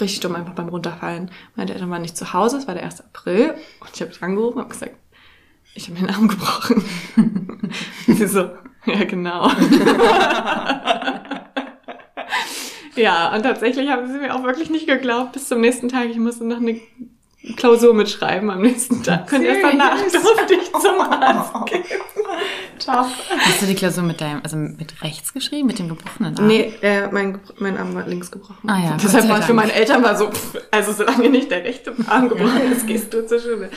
Richtig 0.00 0.20
dumm, 0.20 0.34
einfach 0.34 0.54
beim 0.54 0.68
Runterfallen. 0.68 1.30
Meine 1.54 1.72
Eltern 1.72 1.90
waren 1.90 2.02
nicht 2.02 2.16
zu 2.16 2.32
Hause, 2.32 2.56
es 2.56 2.66
war 2.66 2.74
der 2.74 2.82
1. 2.84 3.00
April 3.02 3.54
und 3.80 3.90
ich 3.94 4.00
habe 4.00 4.10
angerufen 4.22 4.58
und 4.60 4.70
gesagt, 4.70 4.96
ich 5.74 5.88
habe 5.88 6.00
mir 6.00 6.06
den 6.06 6.14
Arm 6.14 6.28
gebrochen. 6.28 6.82
Sie 8.06 8.26
so, 8.26 8.50
ja 8.86 9.04
genau. 9.04 9.48
ja, 12.96 13.34
und 13.34 13.42
tatsächlich 13.42 13.88
haben 13.88 14.10
sie 14.10 14.18
mir 14.18 14.34
auch 14.34 14.42
wirklich 14.44 14.70
nicht 14.70 14.86
geglaubt 14.86 15.32
bis 15.32 15.48
zum 15.48 15.60
nächsten 15.60 15.88
Tag. 15.88 16.08
Ich 16.10 16.18
musste 16.18 16.44
noch 16.44 16.58
eine 16.58 16.80
Klausur 17.56 17.92
mitschreiben 17.92 18.50
am 18.50 18.62
nächsten 18.62 19.02
Tag. 19.02 19.32
Und 19.32 19.42
erst 19.42 19.62
danach 19.62 19.96
durfte 19.96 20.54
ich 20.54 20.72
zum 20.72 21.00
Arzt 21.00 21.66
gehen. 21.66 21.84
Hast 22.86 23.62
du 23.62 23.66
die 23.66 23.74
Klausur 23.74 24.04
mit 24.04 24.20
deinem, 24.20 24.40
also 24.42 24.56
mit 24.56 25.02
rechts 25.02 25.32
geschrieben, 25.32 25.66
mit 25.66 25.78
dem 25.78 25.88
gebrochenen 25.88 26.36
Arm? 26.36 26.46
Nee, 26.46 26.72
äh, 26.82 27.08
mein, 27.10 27.40
mein 27.58 27.76
Arm 27.76 27.94
war 27.94 28.06
links 28.06 28.30
gebrochen. 28.30 28.68
Ah 28.68 28.78
ja, 28.78 28.96
Deshalb 29.02 29.28
war 29.28 29.40
es 29.40 29.46
für 29.46 29.54
meine 29.54 29.72
Eltern 29.72 30.02
war 30.02 30.16
so, 30.16 30.30
pff, 30.30 30.56
also 30.70 30.92
solange 30.92 31.30
nicht 31.30 31.50
der 31.50 31.64
rechte 31.64 31.94
Arm 32.06 32.28
gebrochen 32.28 32.72
ist, 32.72 32.86
gehst 32.86 33.12
du 33.12 33.26
zur 33.26 33.40
Schule. 33.40 33.70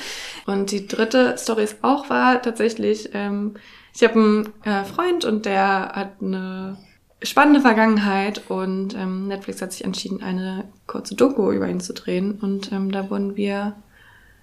Und 0.46 0.72
die 0.72 0.88
dritte 0.88 1.36
Story 1.38 1.64
ist 1.64 1.78
auch 1.82 2.10
wahr, 2.10 2.42
tatsächlich. 2.42 3.10
Ähm, 3.14 3.56
ich 3.96 4.04
habe 4.04 4.14
einen 4.14 4.54
äh, 4.64 4.84
Freund 4.84 5.26
und 5.26 5.46
der 5.46 5.92
hat 5.96 6.14
eine 6.22 6.78
spannende 7.22 7.62
Vergangenheit 7.62 8.50
und 8.50 8.94
ähm, 8.96 9.28
Netflix 9.28 9.62
hat 9.62 9.72
sich 9.72 9.84
entschieden, 9.86 10.22
eine 10.22 10.66
kurze 10.88 11.16
Doku 11.16 11.52
über 11.52 11.68
ihn 11.68 11.80
zu 11.80 11.94
drehen. 11.94 12.40
Und 12.40 12.72
ähm, 12.72 12.92
da 12.92 13.10
wurden 13.10 13.36
wir 13.36 13.76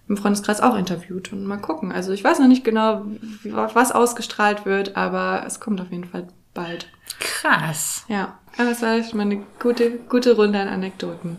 im 0.09 0.17
Freundeskreis 0.17 0.61
auch 0.61 0.77
interviewt 0.77 1.33
und 1.33 1.45
mal 1.45 1.59
gucken. 1.59 1.93
Also 1.93 2.13
ich 2.13 2.25
weiß 2.25 2.39
noch 2.39 2.49
nicht 2.49 2.65
genau, 2.65 3.05
was 3.45 3.93
ausgestrahlt 3.93 4.67
wird, 4.67 4.97
aber 4.97 5.45
es 5.47 5.61
kommt 5.61 5.81
auf 5.81 5.91
jeden 5.91 6.05
Fall 6.05 6.29
bald. 6.55 6.89
Krass. 7.19 8.05
Ja, 8.09 8.39
aber 8.59 8.71
es 8.71 8.83
war 8.83 9.03
schon 9.03 9.19
mal 9.19 9.27
eine 9.27 9.43
gute, 9.61 9.99
gute 10.09 10.37
Runde 10.37 10.59
an 10.59 10.69
Anekdoten. 10.69 11.39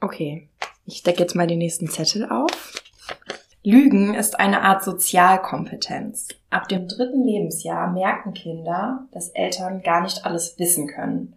Okay, 0.00 0.48
ich 0.86 1.02
decke 1.02 1.20
jetzt 1.20 1.34
mal 1.34 1.46
den 1.46 1.58
nächsten 1.58 1.88
Zettel 1.88 2.28
auf. 2.28 2.72
Lügen 3.64 4.14
ist 4.14 4.38
eine 4.38 4.60
Art 4.60 4.84
Sozialkompetenz. 4.84 6.28
Ab 6.50 6.68
dem 6.68 6.86
dritten 6.86 7.24
Lebensjahr 7.24 7.90
merken 7.90 8.34
Kinder, 8.34 9.08
dass 9.10 9.30
Eltern 9.30 9.82
gar 9.82 10.02
nicht 10.02 10.26
alles 10.26 10.58
wissen 10.58 10.86
können. 10.86 11.34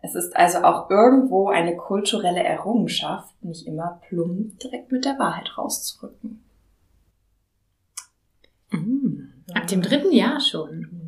Es 0.00 0.14
ist 0.14 0.34
also 0.34 0.58
auch 0.62 0.88
irgendwo 0.88 1.48
eine 1.50 1.76
kulturelle 1.76 2.42
Errungenschaft, 2.42 3.34
nicht 3.42 3.66
immer 3.66 4.00
plump 4.08 4.58
direkt 4.58 4.90
mit 4.90 5.04
der 5.04 5.18
Wahrheit 5.18 5.58
rauszurücken. 5.58 6.42
Mhm. 8.70 9.32
Ab 9.52 9.66
dem 9.66 9.82
dritten 9.82 10.12
Jahr 10.12 10.40
schon. 10.40 11.02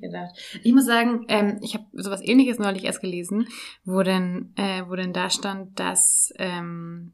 Gedacht. 0.00 0.34
Ich 0.62 0.72
muss 0.74 0.84
sagen, 0.84 1.24
ähm, 1.28 1.58
ich 1.62 1.74
habe 1.74 1.86
sowas 1.92 2.20
ähnliches 2.22 2.58
neulich 2.58 2.84
erst 2.84 3.00
gelesen, 3.00 3.46
wo 3.84 4.02
denn, 4.02 4.52
äh, 4.56 4.82
wo 4.86 4.96
denn 4.96 5.14
da 5.14 5.30
stand, 5.30 5.80
dass 5.80 6.30
ähm, 6.36 7.12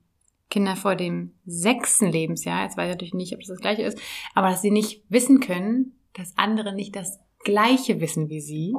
Kinder 0.50 0.76
vor 0.76 0.96
dem 0.96 1.34
sechsten 1.44 2.10
Lebensjahr, 2.10 2.64
jetzt 2.64 2.76
weiß 2.76 2.86
ich 2.86 2.94
natürlich 2.94 3.14
nicht, 3.14 3.34
ob 3.34 3.40
das 3.40 3.48
das 3.48 3.60
gleiche 3.60 3.82
ist, 3.82 3.98
aber 4.34 4.48
dass 4.48 4.62
sie 4.62 4.70
nicht 4.70 5.02
wissen 5.08 5.40
können, 5.40 5.98
dass 6.14 6.36
andere 6.36 6.74
nicht 6.74 6.96
das 6.96 7.18
gleiche 7.44 8.00
wissen 8.00 8.28
wie 8.28 8.40
sie. 8.40 8.74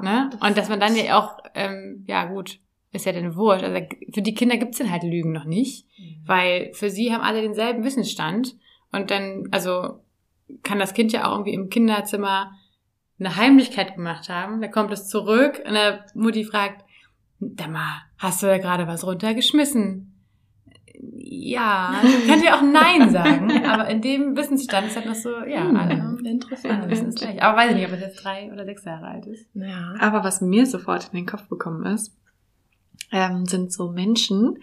Ne? 0.00 0.30
Und 0.40 0.56
dass 0.56 0.68
man 0.68 0.80
dann 0.80 0.96
ja 0.96 1.18
auch, 1.18 1.38
ähm, 1.54 2.04
ja 2.06 2.24
gut, 2.26 2.58
ist 2.92 3.06
ja 3.06 3.12
dann 3.12 3.36
wurscht. 3.36 3.62
Also 3.62 3.86
für 4.12 4.22
die 4.22 4.34
Kinder 4.34 4.56
gibt's 4.56 4.78
dann 4.78 4.90
halt 4.90 5.02
Lügen 5.02 5.32
noch 5.32 5.44
nicht, 5.44 5.86
weil 6.24 6.72
für 6.72 6.90
sie 6.90 7.12
haben 7.12 7.22
alle 7.22 7.42
denselben 7.42 7.84
Wissensstand. 7.84 8.56
Und 8.90 9.10
dann, 9.10 9.48
also 9.50 10.00
kann 10.62 10.78
das 10.78 10.94
Kind 10.94 11.12
ja 11.12 11.26
auch 11.26 11.32
irgendwie 11.32 11.54
im 11.54 11.68
Kinderzimmer 11.68 12.52
eine 13.18 13.36
Heimlichkeit 13.36 13.96
gemacht 13.96 14.28
haben. 14.28 14.60
Da 14.60 14.68
kommt 14.68 14.92
es 14.92 15.08
zurück 15.08 15.62
und 15.66 15.74
der 15.74 16.06
Mutti 16.14 16.44
fragt, 16.44 16.84
da 17.38 17.68
mal, 17.68 18.02
hast 18.18 18.42
du 18.42 18.46
da 18.46 18.58
gerade 18.58 18.86
was 18.86 19.06
runtergeschmissen? 19.06 20.15
Ja, 21.18 22.00
könnt 22.26 22.42
ihr 22.44 22.54
auch 22.54 22.62
Nein 22.62 23.10
sagen, 23.10 23.64
aber 23.66 23.88
in 23.88 24.00
dem 24.02 24.36
Wissensstand 24.36 24.86
ist 24.88 24.96
halt 24.96 25.06
noch 25.06 25.14
so, 25.14 25.30
ja, 25.44 25.66
alle, 25.68 26.02
alle 26.02 26.28
Interessant. 26.30 26.90
wissen 26.90 27.08
es 27.08 27.14
gleich. 27.16 27.42
Aber 27.42 27.58
weiß 27.58 27.70
ich 27.70 27.76
nicht, 27.76 27.86
ob 27.86 27.92
es 27.94 28.00
jetzt 28.00 28.24
drei 28.24 28.50
oder 28.52 28.64
sechs 28.64 28.84
Jahre 28.84 29.06
alt 29.06 29.26
ist. 29.26 29.46
Ja. 29.54 29.94
Aber 30.00 30.24
was 30.24 30.40
mir 30.40 30.66
sofort 30.66 31.10
in 31.12 31.16
den 31.18 31.26
Kopf 31.26 31.48
gekommen 31.48 31.84
ist, 31.86 32.12
ähm, 33.12 33.46
sind 33.46 33.72
so 33.72 33.90
Menschen, 33.92 34.58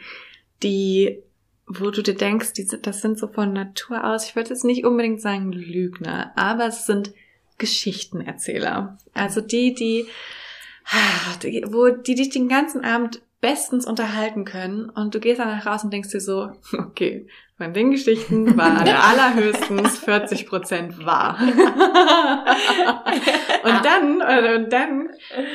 die, 0.64 1.20
wo 1.68 1.92
du 1.92 2.02
dir 2.02 2.16
denkst, 2.16 2.54
die, 2.54 2.64
sind- 2.64 2.86
das 2.88 3.02
sind 3.02 3.18
so 3.18 3.28
von 3.28 3.54
Natur 3.54 4.04
aus, 4.04 4.26
ich 4.28 4.36
würde 4.36 4.50
jetzt 4.50 4.66
nicht 4.66 4.86
unbedingt 4.86 5.22
sagen 5.22 5.52
Lügner, 5.52 6.32
aber 6.36 6.68
es 6.68 6.86
sind 6.86 7.14
Geschichtenerzähler. 7.58 8.98
Also 9.14 9.42
die, 9.42 9.74
die, 9.74 10.06
die, 11.44 11.64
wo 11.68 11.90
die 11.90 12.16
dich 12.16 12.30
den 12.30 12.48
ganzen 12.50 12.84
Abend 12.84 13.22
bestens 13.44 13.86
unterhalten 13.86 14.46
können 14.46 14.90
und 14.90 15.14
du 15.14 15.20
gehst 15.20 15.42
danach 15.42 15.66
raus 15.66 15.84
und 15.84 15.92
denkst 15.92 16.12
dir 16.12 16.22
so, 16.22 16.52
okay, 16.80 17.28
von 17.58 17.74
den 17.74 17.92
Geschichten 17.92 18.58
war 18.58 18.80
allerhöchstens 18.80 20.00
40 20.00 20.48
Prozent 20.48 21.06
wahr. 21.06 21.38
und 23.64 23.84
dann, 23.84 24.22
und 24.22 24.72
dann 24.72 25.10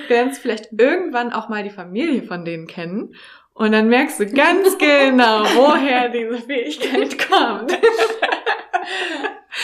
lernst 0.09 0.37
du 0.37 0.43
vielleicht 0.43 0.69
irgendwann 0.79 1.33
auch 1.33 1.49
mal 1.49 1.65
die 1.65 1.71
Familie 1.71 2.25
von 2.25 2.45
denen 2.45 2.67
kennen 2.67 3.15
und 3.55 3.73
dann 3.73 3.89
merkst 3.89 4.21
du 4.21 4.27
ganz 4.27 4.77
genau, 4.77 5.45
woher 5.45 6.11
diese 6.11 6.43
Fähigkeit 6.43 7.19
kommt. 7.19 7.73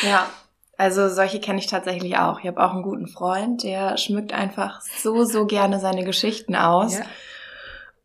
Ja, 0.02 0.30
also 0.78 1.10
solche 1.10 1.40
kenne 1.40 1.58
ich 1.58 1.66
tatsächlich 1.66 2.16
auch. 2.16 2.40
Ich 2.40 2.46
habe 2.46 2.64
auch 2.64 2.72
einen 2.72 2.82
guten 2.82 3.06
Freund, 3.06 3.62
der 3.64 3.98
schmückt 3.98 4.32
einfach 4.32 4.80
so, 4.80 5.24
so 5.24 5.44
gerne 5.44 5.78
seine 5.78 6.04
Geschichten 6.04 6.56
aus. 6.56 6.98
Ja. 6.98 7.04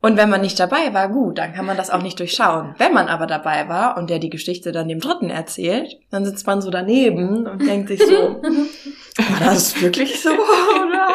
Und 0.01 0.15
wenn 0.15 0.29
man 0.29 0.39
nicht 0.41 0.57
dabei 0.59 0.93
war, 0.93 1.09
gut, 1.09 1.37
dann 1.39 1.53
kann 1.53 1.65
man 1.65 1.75
das 1.75 1.89
auch 1.89 2.01
nicht 2.01 2.19
durchschauen. 2.19 2.73
Wenn 2.77 2.93
man 2.93 3.07
aber 3.07 3.27
dabei 3.27 3.67
war 3.67 3.97
und 3.97 4.09
der 4.09 4.19
die 4.19 4.29
Geschichte 4.29 4.71
dann 4.71 4.87
dem 4.87 5.01
Dritten 5.01 5.29
erzählt, 5.29 5.97
dann 6.09 6.23
sitzt 6.23 6.47
man 6.47 6.61
so 6.61 6.69
daneben 6.69 7.45
und 7.45 7.67
denkt 7.67 7.89
sich 7.89 8.01
so, 8.01 8.41
war 8.41 9.39
das 9.43 9.81
wirklich 9.81 10.21
so, 10.21 10.29
oder? 10.29 11.09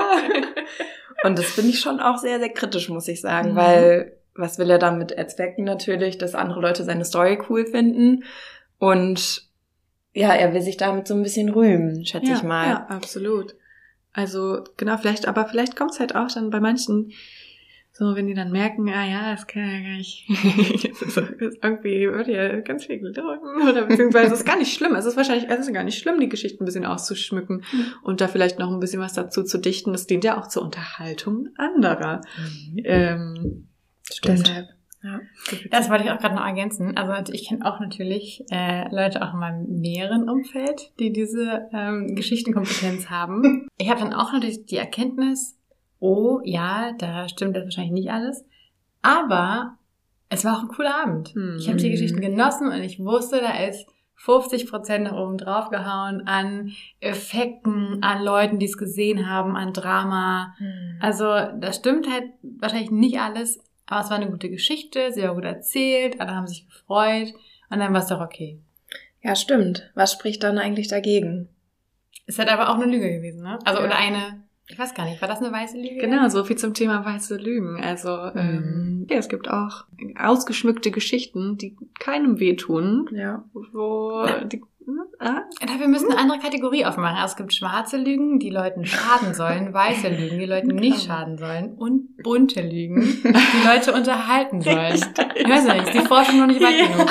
Und 1.25 1.38
das 1.38 1.47
finde 1.47 1.70
ich 1.70 1.81
schon 1.81 1.99
auch 2.01 2.18
sehr, 2.18 2.38
sehr 2.38 2.51
kritisch, 2.51 2.90
muss 2.90 3.09
ich 3.09 3.23
sagen, 3.23 3.53
Mhm. 3.53 3.57
weil 3.57 4.12
was 4.35 4.59
will 4.59 4.68
er 4.68 4.79
damit 4.79 5.12
erzwecken 5.12 5.64
natürlich, 5.64 6.18
dass 6.18 6.35
andere 6.35 6.61
Leute 6.61 6.85
seine 6.85 7.05
Story 7.05 7.38
cool 7.49 7.66
finden 7.66 8.25
und 8.79 9.49
ja, 10.12 10.33
er 10.35 10.53
will 10.53 10.61
sich 10.61 10.77
damit 10.77 11.09
so 11.09 11.14
ein 11.14 11.23
bisschen 11.23 11.49
rühmen, 11.49 12.05
schätze 12.05 12.31
ja, 12.31 12.37
ich 12.37 12.42
mal. 12.42 12.68
Ja, 12.68 12.87
absolut. 12.88 13.55
Also, 14.12 14.62
genau, 14.77 14.97
vielleicht, 14.97 15.27
aber 15.27 15.47
vielleicht 15.47 15.75
kommt 15.77 15.92
es 15.92 16.01
halt 16.01 16.14
auch 16.14 16.29
dann 16.33 16.51
bei 16.51 16.61
manchen, 16.61 17.12
so, 17.96 18.16
wenn 18.16 18.26
die 18.26 18.35
dann 18.35 18.50
merken, 18.50 18.88
ah 18.88 19.07
ja, 19.07 19.30
das 19.30 19.46
kann 19.46 19.62
ja 19.62 19.80
gar 19.80 19.96
nicht, 19.96 20.26
das 20.90 21.02
ist 21.02 21.16
irgendwie 21.62 22.11
wird 22.11 22.26
ja 22.26 22.61
ganz 22.61 22.87
viel 22.87 22.98
gelogen, 22.98 23.68
oder 23.68 23.87
beziehungsweise 23.87 24.33
es 24.35 24.40
ist 24.40 24.44
gar 24.44 24.59
nicht 24.59 24.74
schlimm, 24.74 24.96
es 24.96 25.04
ist 25.04 25.16
wahrscheinlich, 25.16 25.48
es 25.48 25.61
ist 25.61 25.72
gar 25.72 25.85
nicht 25.85 25.98
schlimm, 25.98 26.18
die 26.18 26.28
Geschichten 26.28 26.64
ein 26.64 26.66
bisschen 26.66 26.87
auszuschmücken 26.87 27.64
und 28.02 28.20
da 28.20 28.26
vielleicht 28.26 28.59
noch 28.59 28.72
ein 28.72 28.80
bisschen 28.80 29.00
was 29.00 29.12
dazu 29.12 29.44
zu 29.44 29.59
dichten, 29.59 29.92
das 29.92 30.09
dient 30.09 30.24
ja 30.24 30.40
auch 30.40 30.48
zur 30.48 30.64
Unterhaltung 30.64 31.50
anderer. 31.57 32.22
Ähm, 32.83 33.68
Stimmt. 34.12 34.40
Deshalb. 34.40 34.68
Ja. 35.04 35.20
Das 35.70 35.90
wollte 35.90 36.04
ich 36.04 36.11
auch 36.11 36.18
gerade 36.18 36.35
noch 36.35 36.46
ergänzen. 36.46 36.96
Also 36.96 37.33
ich 37.33 37.48
kenne 37.48 37.64
auch 37.64 37.78
natürlich 37.78 38.42
äh, 38.50 38.88
Leute 38.92 39.22
auch 39.22 39.35
in 39.35 39.38
meinem 39.38 39.66
näheren 39.66 40.30
Umfeld, 40.30 40.92
die 40.98 41.12
diese 41.12 41.68
ähm, 41.72 42.16
Geschichtenkompetenz 42.16 43.09
haben. 43.09 43.68
Ich 43.76 43.90
habe 43.90 44.00
dann 44.00 44.14
auch 44.14 44.33
natürlich 44.33 44.66
die 44.66 44.76
Erkenntnis, 44.76 45.59
oh 46.05 46.40
ja, 46.45 46.93
da 46.99 47.29
stimmt 47.29 47.57
das 47.57 47.64
wahrscheinlich 47.64 47.93
nicht 47.93 48.11
alles. 48.11 48.45
Aber 49.01 49.79
es 50.29 50.45
war 50.45 50.59
auch 50.59 50.62
ein 50.62 50.69
cooler 50.69 51.03
Abend. 51.03 51.31
Hm. 51.31 51.57
Ich 51.59 51.69
habe 51.69 51.79
die 51.79 51.90
Geschichten 51.90 52.21
genossen 52.21 52.69
und 52.69 52.83
ich 52.83 52.99
wusste, 53.01 53.40
da 53.40 53.64
ist 53.64 53.87
50 54.17 54.69
Prozent 54.69 55.05
nach 55.05 55.17
oben 55.17 55.38
drauf 55.38 55.71
gehauen 55.71 56.27
an 56.27 56.73
Effekten, 57.01 58.03
an 58.03 58.23
Leuten, 58.23 58.59
die 58.59 58.67
es 58.67 58.77
gesehen 58.77 59.29
haben, 59.29 59.57
an 59.57 59.73
Drama. 59.73 60.55
Mhm. 60.59 60.99
Also 61.01 61.25
das 61.59 61.77
stimmt 61.77 62.09
halt 62.11 62.25
wahrscheinlich 62.43 62.90
nicht 62.90 63.19
alles, 63.19 63.61
Aber 63.87 64.01
es 64.03 64.11
war 64.11 64.17
eine 64.17 64.31
gute 64.31 64.51
Geschichte, 64.51 65.11
sie 65.12 65.23
war 65.23 65.35
gut 65.35 65.45
erzählt, 65.45 66.21
alle 66.21 66.35
haben 66.35 66.47
sich 66.47 66.67
gefreut 66.67 67.33
und 67.71 67.81
dann 67.81 67.93
war 67.93 68.01
es 68.01 68.09
doch 68.09 68.21
okay. 68.21 68.59
Ja, 69.23 69.35
stimmt. 69.37 69.90
Was 69.95 70.12
spricht 70.12 70.43
dann 70.43 70.59
eigentlich 70.59 70.88
dagegen? 70.88 71.49
Ist 72.27 72.38
halt 72.38 72.51
aber 72.51 72.71
auch 72.71 72.77
eine 72.77 72.87
Lüge 72.87 73.11
gewesen, 73.11 73.43
ne? 73.43 73.59
Also 73.64 73.81
Ja. 73.81 73.87
oder 73.87 73.97
eine, 73.99 74.43
ich 74.66 74.79
weiß 74.79 74.94
gar 74.94 75.05
nicht, 75.05 75.20
war 75.20 75.29
das 75.29 75.40
eine 75.42 75.53
weiße 75.53 75.77
Lüge? 75.77 75.98
Genau, 75.98 76.29
so 76.29 76.42
viel 76.44 76.57
zum 76.57 76.72
Thema 76.74 77.05
weiße 77.05 77.37
Lügen. 77.37 77.83
Also 77.83 78.11
ähm, 78.35 79.07
ja, 79.11 79.16
es 79.16 79.29
gibt 79.29 79.48
auch 79.48 79.85
ausgeschmückte 80.18 80.90
Geschichten, 80.90 81.59
die 81.59 81.77
keinem 81.98 82.40
wehtun, 82.40 83.09
Ja. 83.12 83.44
wo 83.53 84.24
die, 84.50 84.62
ah, 85.18 85.42
Ja, 85.61 85.79
wir 85.81 85.88
müssen 85.88 86.11
eine 86.11 86.20
andere 86.20 86.38
Kategorie 86.38 86.85
aufmachen. 86.85 87.16
Also 87.16 87.33
es 87.33 87.37
gibt 87.37 87.53
schwarze 87.55 87.97
Lügen, 87.97 88.38
die 88.38 88.51
Leuten 88.51 88.85
schaden 88.85 89.35
sollen, 89.35 89.73
weiße 89.73 90.09
Lügen, 90.09 90.38
die 90.38 90.47
Leuten 90.47 90.68
nicht 90.75 91.07
schaden 91.07 91.38
sollen 91.38 91.75
und 91.75 92.16
bunte 92.23 92.61
Lügen, 92.62 93.03
die 93.23 93.66
Leute 93.66 93.92
unterhalten 93.92 94.61
sollen. 94.62 94.94
Ich 95.35 95.49
weiß 95.49 95.64
nicht, 95.64 95.94
die 95.94 96.01
Forschung 96.01 96.38
noch 96.40 96.47
nicht 96.47 96.61
weit 96.61 96.79
Ja. 96.79 96.87
genug. 96.87 97.11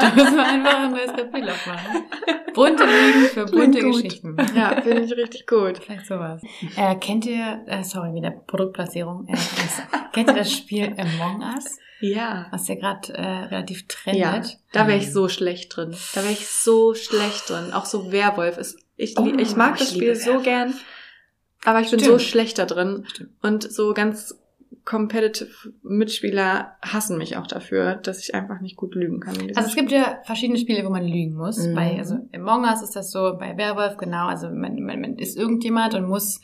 Da 0.00 0.12
müssen 0.14 0.36
wir 0.36 0.44
einfach 0.46 0.78
ein 0.80 0.90
neues 0.90 1.12
Kapitel 1.12 1.50
aufmachen. 1.50 2.02
Bunte 2.54 2.84
Lügen 2.84 3.26
für 3.32 3.44
bunte. 3.46 3.80
Geschichten. 3.80 4.36
ja, 4.56 4.80
finde 4.80 5.02
ich 5.02 5.12
richtig 5.16 5.46
gut. 5.46 5.78
Vielleicht 5.78 6.06
sowas. 6.06 6.42
Äh, 6.76 6.94
kennt 6.96 7.26
ihr, 7.26 7.62
äh, 7.66 7.82
sorry, 7.82 8.14
wieder 8.14 8.30
Produktplatzierung. 8.30 9.26
Äh, 9.28 9.36
kennt 10.12 10.28
ihr 10.28 10.34
das 10.34 10.52
Spiel 10.52 10.94
Among 10.96 11.42
Us, 11.54 11.78
Ja. 12.06 12.46
was 12.50 12.68
ja 12.68 12.74
gerade 12.74 13.12
äh, 13.14 13.22
relativ 13.46 13.84
Ja, 14.06 14.30
trendet? 14.30 14.58
da 14.72 14.86
wäre 14.86 14.98
ich 14.98 15.12
so 15.12 15.28
schlecht 15.28 15.74
drin. 15.76 15.94
Da 16.14 16.22
wäre 16.22 16.32
ich 16.32 16.46
so 16.46 16.94
schlecht 16.94 17.48
drin. 17.48 17.72
Auch 17.72 17.84
so 17.86 18.12
Werwolf 18.12 18.58
ist. 18.58 18.78
Ich, 18.96 19.18
Oh, 19.18 19.26
ich 19.26 19.56
mag 19.56 19.74
ich 19.74 19.80
das 19.80 19.94
Spiel 19.94 20.14
so 20.14 20.26
Werwolf. 20.30 20.44
gern, 20.44 20.74
aber 21.64 21.80
ich 21.80 21.90
bin 21.90 21.98
Stimmt. 22.00 22.12
so 22.12 22.18
schlecht 22.18 22.58
da 22.58 22.66
drin. 22.66 23.04
Stimmt. 23.08 23.30
Und 23.42 23.62
so 23.72 23.92
ganz 23.94 24.38
competitive 24.84 25.48
Mitspieler 25.82 26.76
hassen 26.82 27.16
mich 27.16 27.36
auch 27.38 27.46
dafür, 27.46 27.94
dass 27.96 28.18
ich 28.22 28.34
einfach 28.34 28.60
nicht 28.60 28.76
gut 28.76 28.94
lügen 28.94 29.20
kann. 29.20 29.34
Also 29.54 29.70
es 29.70 29.74
gibt 29.74 29.90
ja 29.90 30.18
verschiedene 30.24 30.58
Spiele, 30.58 30.84
wo 30.84 30.90
man 30.90 31.06
lügen 31.06 31.34
muss. 31.34 31.58
Mhm. 31.58 31.74
Bei 31.74 31.96
also 31.98 32.18
Among 32.34 32.64
Us 32.64 32.82
ist 32.82 32.94
das 32.94 33.10
so, 33.10 33.36
bei 33.38 33.56
Werwolf 33.56 33.96
genau. 33.96 34.26
Also 34.26 34.48
man, 34.50 34.78
man, 34.82 35.00
man 35.00 35.16
ist 35.16 35.38
irgendjemand 35.38 35.94
und 35.94 36.06
muss 36.06 36.40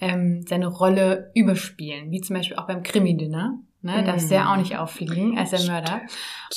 ähm, 0.00 0.44
seine 0.48 0.68
Rolle 0.68 1.30
überspielen, 1.34 2.10
wie 2.12 2.20
zum 2.20 2.36
Beispiel 2.36 2.56
auch 2.56 2.66
beim 2.68 2.82
Krimi-Dinner. 2.84 3.58
Ne? 3.82 4.02
Mhm. 4.02 4.28
der 4.28 4.50
auch 4.50 4.56
nicht 4.56 4.76
auffliegen 4.76 5.38
als 5.38 5.50
der 5.50 5.62
Mörder. 5.70 6.02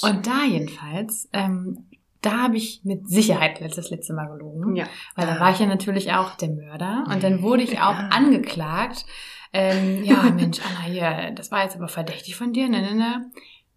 Und 0.01 0.27
da 0.27 0.43
jedenfalls, 0.45 1.29
ähm, 1.33 1.85
da 2.21 2.43
habe 2.43 2.57
ich 2.57 2.81
mit 2.83 3.07
Sicherheit 3.09 3.59
das 3.61 3.89
letzte 3.89 4.13
Mal 4.13 4.27
gelogen. 4.27 4.75
Ja. 4.75 4.85
Weil 5.15 5.27
da 5.27 5.35
Ah. 5.35 5.39
war 5.39 5.51
ich 5.51 5.59
ja 5.59 5.65
natürlich 5.65 6.11
auch 6.13 6.35
der 6.35 6.49
Mörder. 6.49 7.05
Und 7.09 7.23
dann 7.23 7.41
wurde 7.41 7.63
ich 7.63 7.79
auch 7.79 7.93
Ja. 7.99 8.09
angeklagt. 8.11 9.05
Ähm, 9.53 10.03
ja, 10.03 10.23
Mensch, 10.35 10.59
Anna, 10.61 10.81
hier, 10.89 11.31
das 11.35 11.51
war 11.51 11.63
jetzt 11.63 11.75
aber 11.75 11.87
verdächtig 11.87 12.35
von 12.35 12.53
dir. 12.53 12.67
Ne, 12.69 12.81
ne, 12.81 12.95
ne. 12.95 13.31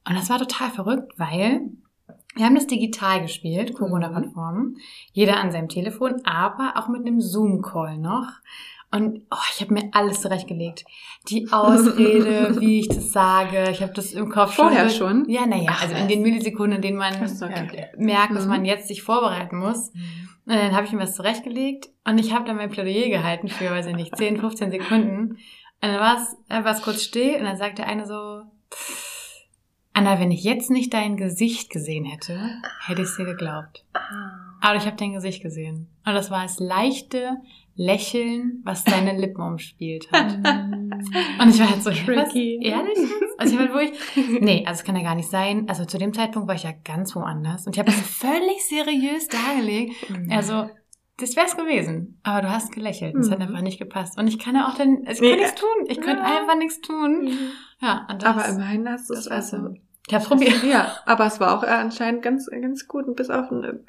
Und 0.09 0.15
das 0.17 0.31
war 0.31 0.39
total 0.39 0.71
verrückt, 0.71 1.13
weil 1.19 1.61
wir 2.35 2.45
haben 2.45 2.55
das 2.55 2.67
digital 2.67 3.23
gespielt, 3.23 3.75
Corona-konform. 3.75 4.77
Jeder 5.13 5.39
an 5.41 5.51
seinem 5.51 5.69
Telefon, 5.69 6.21
aber 6.25 6.75
auch 6.77 6.89
mit 6.89 7.01
einem 7.07 7.21
Zoom-Call 7.21 7.99
noch. 7.99 8.29
Und 8.92 9.22
oh, 9.31 9.37
ich 9.55 9.61
habe 9.61 9.75
mir 9.75 9.90
alles 9.92 10.22
zurechtgelegt. 10.22 10.85
Die 11.29 11.49
Ausrede, 11.53 12.57
wie 12.61 12.81
ich 12.81 12.88
das 12.88 13.11
sage. 13.12 13.68
Ich 13.70 13.83
habe 13.83 13.92
das 13.92 14.12
im 14.12 14.31
Kopf 14.31 14.55
Vorher 14.55 14.88
schon. 14.88 15.25
schon? 15.25 15.31
Ja, 15.31 15.44
naja, 15.46 15.77
also 15.81 15.94
in 15.94 16.09
den 16.09 16.22
Millisekunden, 16.22 16.77
in 16.77 16.83
denen 16.83 16.96
man 16.96 17.27
so, 17.29 17.46
okay. 17.46 17.88
äh, 17.92 17.96
merkt, 17.96 18.35
dass 18.35 18.44
Mhm. 18.44 18.51
man 18.51 18.64
jetzt 18.64 18.88
sich 18.88 19.03
vorbereiten 19.03 19.57
muss. 19.59 19.88
Und 19.90 20.55
dann 20.55 20.77
habe 20.77 20.87
ich 20.87 20.92
mir 20.92 21.01
was 21.01 21.16
zurechtgelegt 21.16 21.88
und 22.05 22.18
ich 22.18 22.33
habe 22.33 22.44
dann 22.44 22.57
mein 22.57 22.70
Plädoyer 22.70 23.09
gehalten 23.09 23.49
für, 23.49 23.68
weiß 23.70 23.87
ich 23.87 23.96
nicht, 23.96 24.16
10, 24.16 24.38
15 24.38 24.70
Sekunden. 24.70 25.31
Und 25.33 25.38
dann 25.83 25.99
war 26.01 26.16
es 26.22 26.37
äh, 26.49 26.62
war's 26.64 26.83
kurz 26.83 27.03
still 27.03 27.35
und 27.35 27.44
dann 27.44 27.57
sagte 27.57 27.85
eine 27.85 28.07
so, 28.07 28.42
Anna, 29.92 30.20
wenn 30.20 30.31
ich 30.31 30.44
jetzt 30.44 30.70
nicht 30.70 30.92
dein 30.94 31.16
Gesicht 31.16 31.70
gesehen 31.70 32.05
hätte, 32.05 32.38
hätte 32.87 33.03
ich 33.03 33.09
es 33.09 33.16
dir 33.16 33.25
geglaubt. 33.25 33.85
Ah. 33.94 34.57
Aber 34.61 34.77
ich 34.77 34.87
habe 34.87 34.96
dein 34.96 35.14
Gesicht 35.14 35.42
gesehen. 35.42 35.88
Und 36.05 36.14
das 36.14 36.31
war 36.31 36.42
das 36.42 36.59
leichte 36.61 37.38
Lächeln, 37.77 38.62
was 38.65 38.85
deine 38.85 39.19
Lippen 39.19 39.43
umspielt 39.43 40.09
hat. 40.12 40.35
Und 40.35 41.51
ich 41.51 41.61
war 41.61 41.71
halt 41.71 41.83
so, 41.83 41.91
hä, 41.91 42.17
was? 42.17 42.25
Tricky. 42.31 42.59
Ehrlich? 42.62 42.97
jetzt? 42.99 43.39
Also 43.39 43.53
ich 43.55 43.69
war 43.69 43.75
halt 43.77 43.93
wirklich, 43.93 44.41
nee, 44.41 44.65
also 44.67 44.81
es 44.81 44.85
kann 44.85 44.97
ja 44.97 45.03
gar 45.03 45.15
nicht 45.15 45.31
sein. 45.31 45.69
Also 45.69 45.85
zu 45.85 45.99
dem 45.99 46.12
Zeitpunkt 46.15 46.49
war 46.49 46.55
ich 46.55 46.62
ja 46.65 46.73
ganz 46.85 47.15
woanders. 47.15 47.67
Und 47.67 47.75
ich 47.75 47.79
habe 47.79 47.91
das 47.91 48.01
völlig 48.01 48.65
seriös 48.67 49.29
dargelegt. 49.29 49.95
Also, 50.31 50.71
das 51.19 51.37
wär's 51.37 51.57
gewesen. 51.57 52.19
Aber 52.23 52.43
du 52.43 52.51
hast 52.51 52.73
gelächelt. 52.73 53.15
Das 53.15 53.31
hat 53.31 53.39
Mhm. 53.39 53.47
einfach 53.49 53.61
nicht 53.62 53.79
gepasst. 53.79 54.19
Und 54.19 54.27
ich 54.27 54.39
kann 54.39 54.55
ja 54.55 54.69
auch 54.69 54.75
dann, 54.75 55.03
also 55.07 55.23
ich 55.25 55.31
Nee, 55.31 55.37
kann 55.37 55.39
nichts 55.41 55.61
tun. 55.61 55.85
Ich 55.89 56.01
könnte 56.01 56.23
ja. 56.23 56.41
einfach 56.41 56.57
nichts 56.57 56.81
tun. 56.81 57.31
Ja, 57.81 58.07
und 58.11 58.23
das, 58.23 58.29
Aber 58.29 58.49
immerhin 58.49 58.89
hast 58.89 59.11
du 59.11 59.15
das 59.15 59.27
es 59.27 59.29
also. 59.33 59.75
Ich 60.09 60.15
hab's 60.15 60.27
probiert. 60.29 60.62
Ja, 60.65 60.93
aber 61.05 61.27
es 61.27 61.41
war 61.41 61.59
auch 61.59 61.62
anscheinend 61.62 62.23
ganz, 62.23 62.49
ganz 62.51 62.87
gut. 62.87 63.07
Und 63.07 63.17
bis 63.17 63.29
auf 63.31 63.51
ein, 63.51 63.85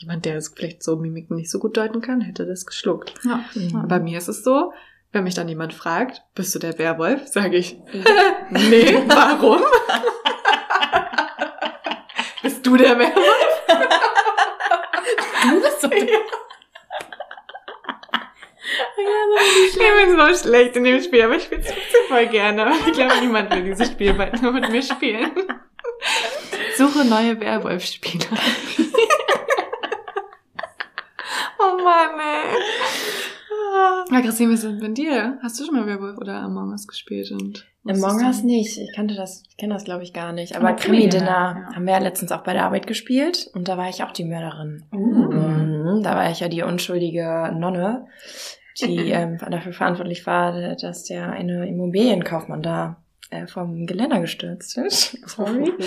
jemand, 0.00 0.24
der 0.24 0.36
es 0.36 0.48
vielleicht 0.48 0.82
so 0.82 0.96
Mimiken 0.96 1.36
nicht 1.36 1.50
so 1.50 1.58
gut 1.58 1.76
deuten 1.76 2.00
kann, 2.00 2.22
hätte 2.22 2.46
das 2.46 2.64
geschluckt. 2.64 3.12
Ja. 3.22 3.44
Mhm. 3.54 3.86
Bei 3.86 4.00
mir 4.00 4.16
ist 4.16 4.28
es 4.28 4.42
so, 4.42 4.72
wenn 5.12 5.24
mich 5.24 5.34
dann 5.34 5.48
jemand 5.48 5.74
fragt, 5.74 6.22
bist 6.34 6.54
du 6.54 6.58
der 6.58 6.78
Werwolf, 6.78 7.26
sage 7.28 7.58
ich, 7.58 7.76
nee, 8.50 9.02
warum? 9.06 9.60
bist 12.42 12.66
du 12.66 12.76
der 12.76 12.98
Werwolf? 12.98 13.26
Du 15.42 15.58
bist 15.58 15.80
so 15.80 15.88
Ich 15.90 16.18
bin 19.78 20.16
so 20.18 20.34
schlecht 20.48 20.76
in 20.76 20.84
dem 20.84 21.02
Spiel, 21.02 21.22
aber 21.22 21.36
ich 21.36 21.44
spiele 21.44 21.62
es 21.62 21.72
voll 22.08 22.26
gerne. 22.26 22.70
Ich 22.86 22.92
glaube, 22.92 23.14
niemand 23.20 23.50
will 23.50 23.62
dieses 23.62 23.88
Spiel 23.88 24.12
bald 24.12 24.42
nur 24.42 24.52
mit 24.52 24.68
mir 24.68 24.82
spielen. 24.82 25.30
Suche 26.76 27.06
neue 27.06 27.40
Werwolf-Spieler. 27.40 28.36
Oh 31.62 31.82
Mann, 31.82 32.20
ey. 32.20 32.56
Ja, 34.10 34.20
Christine, 34.20 34.50
wie 34.50 34.54
ist 34.54 34.64
es 34.64 34.80
mit 34.80 34.98
dir? 34.98 35.38
Hast 35.42 35.58
du 35.60 35.64
schon 35.64 35.74
mal 35.74 35.86
Werwolf 35.86 36.18
oder 36.18 36.40
Among 36.40 36.70
Us 36.70 36.86
gespielt? 36.86 37.30
Und 37.30 37.66
Among 37.86 38.24
Us 38.24 38.42
nicht. 38.42 38.78
Ich 38.78 38.92
kannte 38.94 39.14
das, 39.14 39.42
ich 39.48 39.56
kenne 39.56 39.74
das 39.74 39.84
glaube 39.84 40.02
ich 40.02 40.12
gar 40.12 40.32
nicht. 40.32 40.56
Aber 40.56 40.72
Krimi-Dinner 40.72 41.26
ja. 41.68 41.74
haben 41.74 41.86
wir 41.86 41.94
ja 41.94 41.98
letztens 41.98 42.32
auch 42.32 42.42
bei 42.42 42.52
der 42.52 42.64
Arbeit 42.64 42.86
gespielt 42.86 43.50
und 43.54 43.68
da 43.68 43.76
war 43.76 43.88
ich 43.88 44.02
auch 44.02 44.12
die 44.12 44.24
Mörderin. 44.24 44.84
Uh. 44.92 44.98
Mhm, 44.98 46.02
da 46.02 46.16
war 46.16 46.30
ich 46.30 46.40
ja 46.40 46.48
die 46.48 46.62
unschuldige 46.62 47.52
Nonne, 47.54 48.06
die 48.80 48.96
ähm, 49.10 49.38
dafür 49.38 49.72
verantwortlich 49.72 50.26
war, 50.26 50.74
dass 50.76 51.04
der 51.04 51.30
eine 51.30 51.68
Immobilienkaufmann 51.68 52.62
da 52.62 52.96
äh, 53.30 53.46
vom 53.46 53.86
Geländer 53.86 54.20
gestürzt 54.20 54.76
ist. 54.78 55.18
Sorry. 55.26 55.72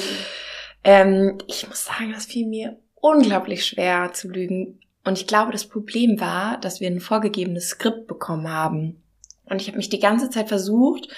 Ähm, 0.86 1.38
ich 1.48 1.66
muss 1.70 1.86
sagen, 1.86 2.12
das 2.12 2.26
fiel 2.26 2.46
mir 2.46 2.78
unglaublich 2.96 3.66
schwer 3.66 4.12
zu 4.12 4.28
lügen. 4.28 4.82
Und 5.06 5.18
ich 5.18 5.28
glaube, 5.28 5.52
das 5.52 5.66
Problem 5.68 6.20
war, 6.20 6.58
dass 6.60 6.80
wir 6.80 6.88
ein 6.88 7.00
vorgegebenes 7.02 7.70
Skript 7.70 8.08
bekommen 8.08 8.50
haben. 8.50 9.04
Und 9.46 9.62
ich 9.62 9.68
habe 9.68 9.78
mich 9.78 9.90
die 9.90 10.00
ganze 10.00 10.30
Zeit 10.30 10.48
versucht, 10.48 11.10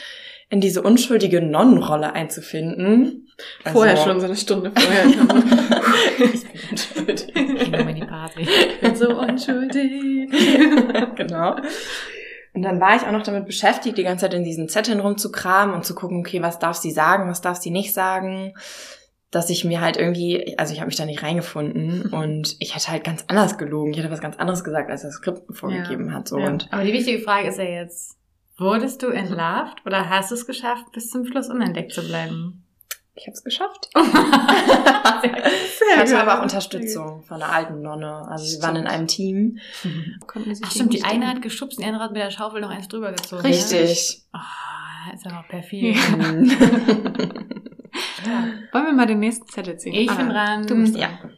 in 0.50 0.62
diese 0.62 0.82
unschuldige 0.82 1.41
Nonnenrolle 1.41 2.13
einzufinden. 2.13 3.28
Vorher 3.63 3.93
Also- 3.93 4.04
schon, 4.06 4.19
so 4.19 4.26
eine 4.26 4.36
Stunde 4.36 4.71
vorher. 4.76 5.06
ich 6.34 6.43
bin 6.43 6.69
unschuldig. 6.71 7.36
Ich 7.36 7.71
nur 7.71 7.80
in 7.82 7.95
die 7.95 8.06
Party. 8.06 8.41
ich 8.41 8.80
bin 8.80 8.95
so 8.95 9.19
unschuldig. 9.19 10.32
genau. 11.15 11.56
Und 12.54 12.62
dann 12.62 12.80
war 12.80 12.95
ich 12.95 13.02
auch 13.04 13.12
noch 13.12 13.24
damit 13.24 13.45
beschäftigt, 13.45 13.98
die 13.98 14.04
ganze 14.04 14.26
Zeit 14.26 14.34
in 14.34 14.45
diesen 14.45 14.69
Zetteln 14.69 15.02
rumzukramen 15.02 15.76
und 15.76 15.86
zu 15.86 15.93
gucken, 15.93 16.19
okay, 16.19 16.41
was 16.41 16.58
darf 16.58 16.78
sie 16.78 16.91
sagen, 16.91 17.30
was 17.30 17.41
darf 17.41 17.58
sie 17.58 17.71
nicht 17.71 17.93
sagen, 17.93 18.54
dass 19.36 19.50
ich 19.50 19.65
mir 19.65 19.82
halt 19.82 19.98
irgendwie, 19.98 20.58
also 20.58 20.71
ich 20.74 20.80
habe 20.80 20.88
mich 20.88 20.95
da 20.95 21.06
nicht 21.06 21.21
reingefunden 21.21 22.04
und 22.13 22.56
ich 22.60 22.74
hätte 22.74 22.89
halt 22.89 23.04
ganz 23.04 23.26
anders 23.28 23.58
gelogen. 23.58 23.91
Ich 23.91 24.00
hätte 24.00 24.10
was 24.10 24.21
ganz 24.21 24.38
anderes 24.38 24.63
gesagt, 24.63 24.89
als 24.89 25.02
das 25.02 25.15
Skript 25.15 25.41
vorgegeben 25.56 26.13
hat. 26.13 26.30
So 26.30 26.39
Ja. 26.39 26.48
und 26.48 26.69
Aber 26.71 26.86
die 26.86 26.93
wichtige 26.93 27.19
Frage 27.19 27.50
ist 27.50 27.58
ja 27.58 27.65
jetzt, 27.65 28.15
wurdest 28.58 29.04
du 29.04 29.08
entlarvt 29.08 29.86
oder 29.86 30.10
hast 30.10 30.32
du 30.32 30.36
es 30.36 30.48
geschafft, 30.48 30.86
bis 30.93 31.10
zum 31.10 31.26
Schluss 31.26 31.49
unentdeckt 31.49 31.93
zu 31.93 32.01
bleiben? 32.07 32.62
ich 33.18 33.28
habe 33.28 33.34
es 33.34 33.43
geschafft. 33.45 33.89
Sehr 33.95 34.03
Ich 35.93 35.97
hatte 35.97 36.20
aber 36.20 36.38
auch 36.38 36.43
Unterstützung 36.43 37.24
von 37.24 37.41
einer 37.41 37.49
alten 37.51 37.82
Nonne. 37.82 38.28
Also 38.28 38.57
wir 38.57 38.62
waren 38.62 38.76
in 38.76 38.88
einem 38.88 39.07
Team. 39.07 39.57
Sich 39.82 40.62
Ach 40.66 40.72
stimmt, 40.72 40.93
die 40.93 41.03
eine 41.03 41.28
hat 41.28 41.41
geschubst, 41.41 41.80
die 41.80 41.86
andere 41.86 42.03
hat 42.03 42.12
mit 42.12 42.22
der 42.22 42.30
Schaufel 42.30 42.59
noch 42.59 42.70
eins 42.70 42.89
drüber 42.89 43.14
gezogen. 43.14 43.43
Ne? 43.43 43.49
Richtig. 43.49 44.24
Oh, 44.34 45.14
ist 45.14 45.24
ja 45.24 45.32
noch 45.32 45.47
perfid. 45.47 45.95
Wollen 48.28 48.86
wir 48.86 48.93
mal 48.93 49.07
den 49.07 49.19
nächsten 49.19 49.47
Zettel 49.47 49.78
ziehen? 49.78 49.93
Ich 49.93 50.09
Anna, 50.09 50.19
bin 50.23 50.30
dran. 50.30 50.67
Du 50.67 50.76
bist 50.76 50.95
Ja. 50.95 51.07
dran. 51.07 51.34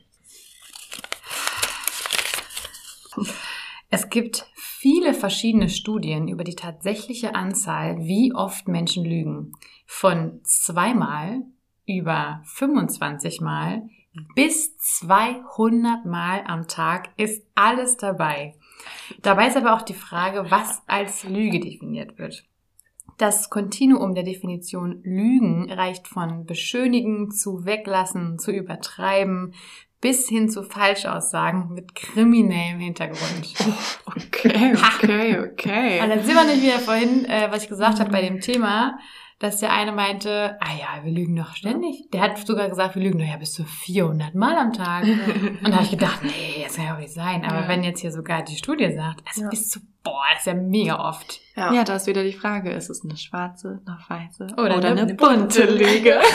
Es 3.89 4.09
gibt 4.09 4.45
viele 4.55 5.13
verschiedene 5.13 5.69
Studien 5.69 6.27
über 6.27 6.43
die 6.43 6.55
tatsächliche 6.55 7.35
Anzahl, 7.35 7.97
wie 7.99 8.33
oft 8.33 8.67
Menschen 8.67 9.05
lügen. 9.05 9.53
Von 9.85 10.41
zweimal 10.43 11.41
über 11.85 12.41
25 12.45 13.41
Mal 13.41 13.89
bis 14.35 14.77
200 14.77 16.05
Mal 16.05 16.43
am 16.45 16.67
Tag 16.67 17.09
ist 17.17 17.45
alles 17.55 17.97
dabei. 17.97 18.55
Dabei 19.21 19.47
ist 19.47 19.57
aber 19.57 19.73
auch 19.75 19.83
die 19.83 19.93
Frage, 19.93 20.49
was 20.49 20.81
als 20.88 21.23
Lüge 21.23 21.59
definiert 21.59 22.17
wird. 22.17 22.43
Das 23.18 23.49
Kontinuum 23.49 24.13
der 24.13 24.24
Definition 24.24 25.01
Lügen 25.03 25.72
reicht 25.72 26.07
von 26.07 26.45
beschönigen 26.45 27.32
zu 27.32 27.65
weglassen, 27.65 28.38
zu 28.38 28.51
übertreiben, 28.51 29.55
bis 30.01 30.30
hin 30.30 30.49
zu 30.49 30.61
Falschaussagen 30.61 31.74
mit 31.74 31.95
kriminellem 31.95 32.80
Hintergrund. 32.80 33.53
Okay, 34.39 34.76
okay, 34.76 35.39
okay. 35.39 36.01
Und 36.01 36.09
dann 36.09 36.24
sind 36.24 36.36
wir 36.36 36.43
nicht 36.45 36.61
wieder 36.61 36.80
vorhin, 36.80 37.26
äh, 37.26 37.47
was 37.49 37.63
ich 37.63 37.70
gesagt 37.70 37.99
habe 37.99 38.09
bei 38.09 38.22
dem 38.22 38.39
Thema, 38.39 38.97
dass 39.39 39.59
der 39.59 39.71
eine 39.71 39.91
meinte, 39.91 40.57
ah 40.59 40.73
ja, 40.79 41.03
wir 41.03 41.11
lügen 41.11 41.35
doch 41.35 41.55
ständig. 41.55 42.09
Der 42.11 42.21
hat 42.21 42.39
sogar 42.39 42.69
gesagt, 42.69 42.95
wir 42.95 43.03
lügen 43.03 43.19
doch 43.19 43.25
ja 43.27 43.38
bis 43.38 43.53
zu 43.53 43.63
400 43.63 44.33
Mal 44.33 44.55
am 44.57 44.73
Tag. 44.73 45.03
Und 45.03 45.59
da 45.63 45.73
habe 45.73 45.83
ich 45.83 45.91
gedacht, 45.91 46.23
nee, 46.23 46.63
das 46.63 46.75
kann 46.75 46.85
ja 46.85 46.95
auch 46.95 46.99
nicht 46.99 47.13
sein. 47.13 47.45
Aber 47.45 47.61
Ja. 47.61 47.67
wenn 47.67 47.83
jetzt 47.83 47.99
hier 48.01 48.11
sogar 48.11 48.41
die 48.41 48.55
Studie 48.55 48.91
sagt, 48.95 49.21
also 49.27 49.43
Ja. 49.43 49.49
bis 49.49 49.69
zu, 49.69 49.79
boah, 50.03 50.23
das 50.31 50.39
ist 50.41 50.47
ja 50.47 50.53
mega 50.55 51.07
oft. 51.07 51.39
Ja. 51.55 51.71
Ja, 51.71 51.83
da 51.83 51.95
ist 51.97 52.07
wieder 52.07 52.23
die 52.23 52.33
Frage, 52.33 52.71
ist 52.71 52.89
es 52.89 53.03
eine 53.03 53.15
schwarze, 53.15 53.79
eine 53.85 53.97
weiße 54.07 54.47
Oder 54.53 54.77
oder, 54.77 54.89
eine 54.89 55.01
eine, 55.01 55.13
bunte 55.13 55.65
Lüge? 55.65 56.19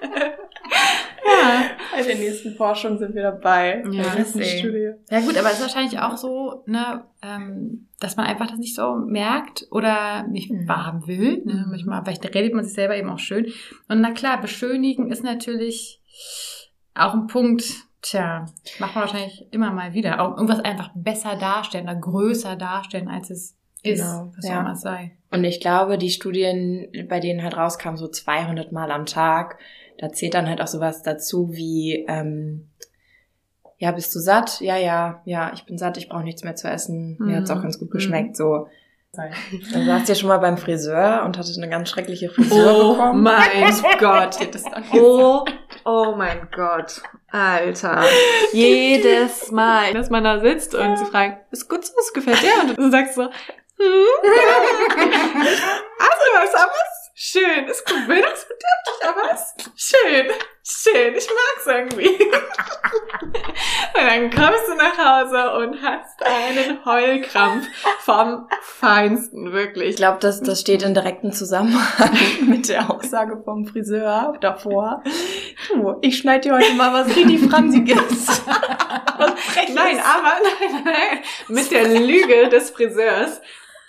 ja. 1.24 1.62
Bei 1.98 2.06
der 2.06 2.16
nächsten 2.16 2.54
Forschung 2.54 2.98
sind 2.98 3.14
wir 3.14 3.22
dabei. 3.22 3.82
Ja, 3.90 4.04
deswegen. 4.16 4.58
Studie. 4.58 4.90
Ja 5.10 5.20
gut, 5.20 5.36
aber 5.36 5.48
es 5.48 5.54
ist 5.54 5.62
wahrscheinlich 5.62 5.98
auch 6.00 6.16
so, 6.16 6.62
ne, 6.66 7.04
ähm, 7.22 7.88
dass 8.00 8.16
man 8.16 8.26
einfach 8.26 8.46
das 8.48 8.58
nicht 8.58 8.74
so 8.74 8.96
merkt 8.96 9.66
oder 9.70 10.24
nicht 10.28 10.50
Mhm. 10.50 10.68
wahrhaben 10.68 11.06
will. 11.06 11.42
Ne? 11.44 11.64
Mhm. 11.64 11.70
Manchmal, 11.70 12.02
vielleicht 12.04 12.24
redet 12.34 12.54
man 12.54 12.64
sich 12.64 12.74
selber 12.74 12.96
eben 12.96 13.10
auch 13.10 13.18
schön. 13.18 13.46
Und 13.88 14.00
na 14.00 14.12
klar, 14.12 14.40
beschönigen 14.40 15.10
ist 15.10 15.24
natürlich 15.24 16.00
auch 16.94 17.14
ein 17.14 17.26
Punkt, 17.26 17.64
tja, 18.02 18.46
macht 18.78 18.94
man 18.94 19.02
wahrscheinlich 19.04 19.46
immer 19.50 19.70
mal 19.72 19.94
wieder. 19.94 20.20
Auch 20.20 20.36
irgendwas 20.36 20.60
einfach 20.60 20.90
besser 20.94 21.36
darstellen 21.36 21.84
oder 21.84 21.96
größer 21.96 22.56
darstellen, 22.56 23.08
als 23.08 23.30
es 23.30 23.56
ist, 23.82 24.00
Genau, 24.00 24.32
was 24.36 24.46
ja. 24.48 24.56
auch 24.56 24.60
immer 24.62 24.72
es 24.72 24.80
sei. 24.80 25.16
Und 25.30 25.44
ich 25.44 25.60
glaube, 25.60 25.98
die 25.98 26.10
Studien, 26.10 26.88
bei 27.08 27.20
denen 27.20 27.42
halt 27.42 27.56
rauskam, 27.56 27.96
so 27.96 28.08
200 28.08 28.72
Mal 28.72 28.90
am 28.90 29.06
Tag, 29.06 29.58
da 29.98 30.10
zählt 30.12 30.34
dann 30.34 30.48
halt 30.48 30.60
auch 30.60 30.66
sowas 30.68 31.02
dazu 31.02 31.50
wie, 31.52 32.04
ähm, 32.08 32.68
ja, 33.78 33.92
bist 33.92 34.14
du 34.14 34.18
satt? 34.18 34.60
Ja, 34.60 34.76
ja, 34.76 35.20
ja, 35.24 35.52
ich 35.54 35.64
bin 35.64 35.78
satt, 35.78 35.96
ich 35.96 36.08
brauche 36.08 36.24
nichts 36.24 36.42
mehr 36.42 36.56
zu 36.56 36.68
essen. 36.68 37.16
Mir 37.20 37.36
hat's 37.36 37.50
auch 37.50 37.56
Mhm. 37.58 37.62
ganz 37.62 37.78
gut 37.78 37.88
Mhm. 37.88 37.92
geschmeckt, 37.92 38.36
so. 38.36 38.68
Dann 39.72 39.86
saßt 39.86 40.08
ihr 40.10 40.14
schon 40.14 40.28
mal 40.28 40.38
beim 40.38 40.58
Friseur 40.58 41.22
und 41.24 41.38
hattet 41.38 41.56
eine 41.56 41.68
ganz 41.68 41.88
schreckliche 41.88 42.28
Frisur 42.28 42.72
Oh 42.76 42.92
bekommen. 42.94 43.22
mein 43.22 43.40
Gott. 43.98 44.36
Oh, 44.92 45.44
oh 45.84 46.14
mein 46.16 46.46
Gott. 46.54 47.02
Alter. 47.30 48.04
Jedes 48.52 49.50
Mal, 49.50 49.94
dass 49.94 50.10
man 50.10 50.24
da 50.24 50.40
sitzt 50.40 50.74
und 50.74 50.98
sie 50.98 51.06
fragen, 51.06 51.38
ist 51.50 51.68
gut 51.68 51.84
so, 51.84 51.92
es 51.98 52.12
gefällt 52.12 52.42
dir? 52.42 52.52
Und 52.68 52.78
du 52.78 52.90
sagst 52.90 53.14
so, 53.14 53.22
hm? 53.22 53.30
Also, 56.00 56.24
was 56.34 56.54
aber 56.54 56.70
was? 56.72 56.97
Schön, 57.20 57.66
ist 57.66 57.84
gut 57.84 58.06
bildungsbedürftig, 58.06 59.08
aber 59.08 59.22
was? 59.32 59.52
Schön, 59.74 60.28
schön, 60.62 61.16
ich 61.16 61.26
mag's 61.26 61.66
irgendwie. 61.66 62.10
Und 63.98 64.06
dann 64.06 64.30
kommst 64.30 64.68
du 64.68 64.74
nach 64.76 64.96
Hause 64.96 65.52
und 65.56 65.82
hast 65.82 66.22
einen 66.22 66.84
Heulkrampf 66.84 67.66
vom 68.04 68.48
Feinsten, 68.60 69.52
wirklich. 69.52 69.90
Ich 69.90 69.96
glaube, 69.96 70.18
das, 70.20 70.40
das 70.40 70.60
steht 70.60 70.84
in 70.84 70.94
direktem 70.94 71.32
Zusammenhang 71.32 72.16
mit 72.46 72.68
der 72.68 72.88
Aussage 72.88 73.42
vom 73.42 73.66
Friseur 73.66 74.36
davor. 74.40 75.02
Du, 75.68 75.96
ich 76.02 76.18
schneide 76.18 76.50
dir 76.50 76.54
heute 76.54 76.74
mal 76.74 76.92
was 76.92 77.16
richtig 77.16 77.50
Fransiges. 77.50 78.42
Nein, 79.74 79.98
aber 79.98 80.36
nein, 80.60 80.84
nein, 80.84 81.18
mit 81.48 81.70
der 81.72 81.88
Lüge 81.88 82.48
des 82.48 82.70
Friseurs 82.70 83.40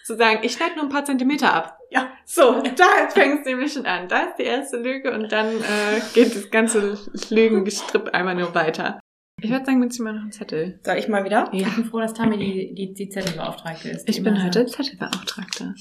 zu 0.09 0.17
sagen, 0.17 0.39
ich 0.41 0.53
schneide 0.53 0.75
nur 0.75 0.83
ein 0.85 0.89
paar 0.89 1.05
Zentimeter 1.05 1.53
ab. 1.53 1.77
Ja. 1.91 2.11
So, 2.25 2.61
da 2.75 2.85
fängt 3.09 3.41
es 3.41 3.45
nämlich 3.45 3.73
schon 3.73 3.85
an. 3.85 4.07
Da 4.07 4.23
ist 4.23 4.37
die 4.39 4.43
erste 4.43 4.77
Lüge 4.77 5.11
und 5.13 5.31
dann 5.31 5.47
äh, 5.47 6.01
geht 6.13 6.35
das 6.35 6.49
ganze 6.51 6.97
Lügengestripp 7.29 8.09
einmal 8.13 8.35
nur 8.35 8.53
weiter. 8.55 8.99
Ich 9.41 9.49
würde 9.49 9.63
sagen, 9.65 9.81
wir 9.81 9.89
ziehen 9.89 10.03
mal 10.03 10.13
noch 10.13 10.23
einen 10.23 10.31
Zettel. 10.33 10.79
Soll 10.83 10.97
ich 10.97 11.07
mal 11.07 11.23
wieder? 11.23 11.49
Ich 11.53 11.63
bin 11.75 11.85
froh, 11.85 11.99
dass 12.01 12.13
Tami 12.13 12.37
die, 12.37 12.73
die, 12.75 12.93
die 12.93 13.07
Zettelbeauftragte 13.09 13.87
ist. 13.89 14.05
die 14.05 14.11
Ich 14.11 14.21
bin 14.21 14.43
heute 14.43 14.67
sagt- 14.67 14.83
Zettelbeauftragte. 14.83 15.75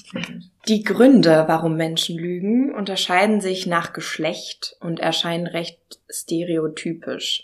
Die 0.69 0.83
Gründe, 0.83 1.43
warum 1.47 1.75
Menschen 1.75 2.17
lügen, 2.17 2.73
unterscheiden 2.73 3.41
sich 3.41 3.67
nach 3.67 3.91
Geschlecht 3.91 4.77
und 4.79 5.01
erscheinen 5.01 5.45
recht 5.45 5.79
stereotypisch. 6.09 7.43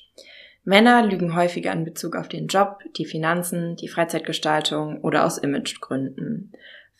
Männer 0.63 1.05
lügen 1.05 1.35
häufiger 1.35 1.71
in 1.73 1.83
Bezug 1.83 2.15
auf 2.15 2.27
den 2.27 2.47
Job, 2.47 2.79
die 2.97 3.05
Finanzen, 3.05 3.75
die 3.75 3.87
Freizeitgestaltung 3.87 5.01
oder 5.01 5.25
aus 5.25 5.37
Imagegründen. 5.37 6.53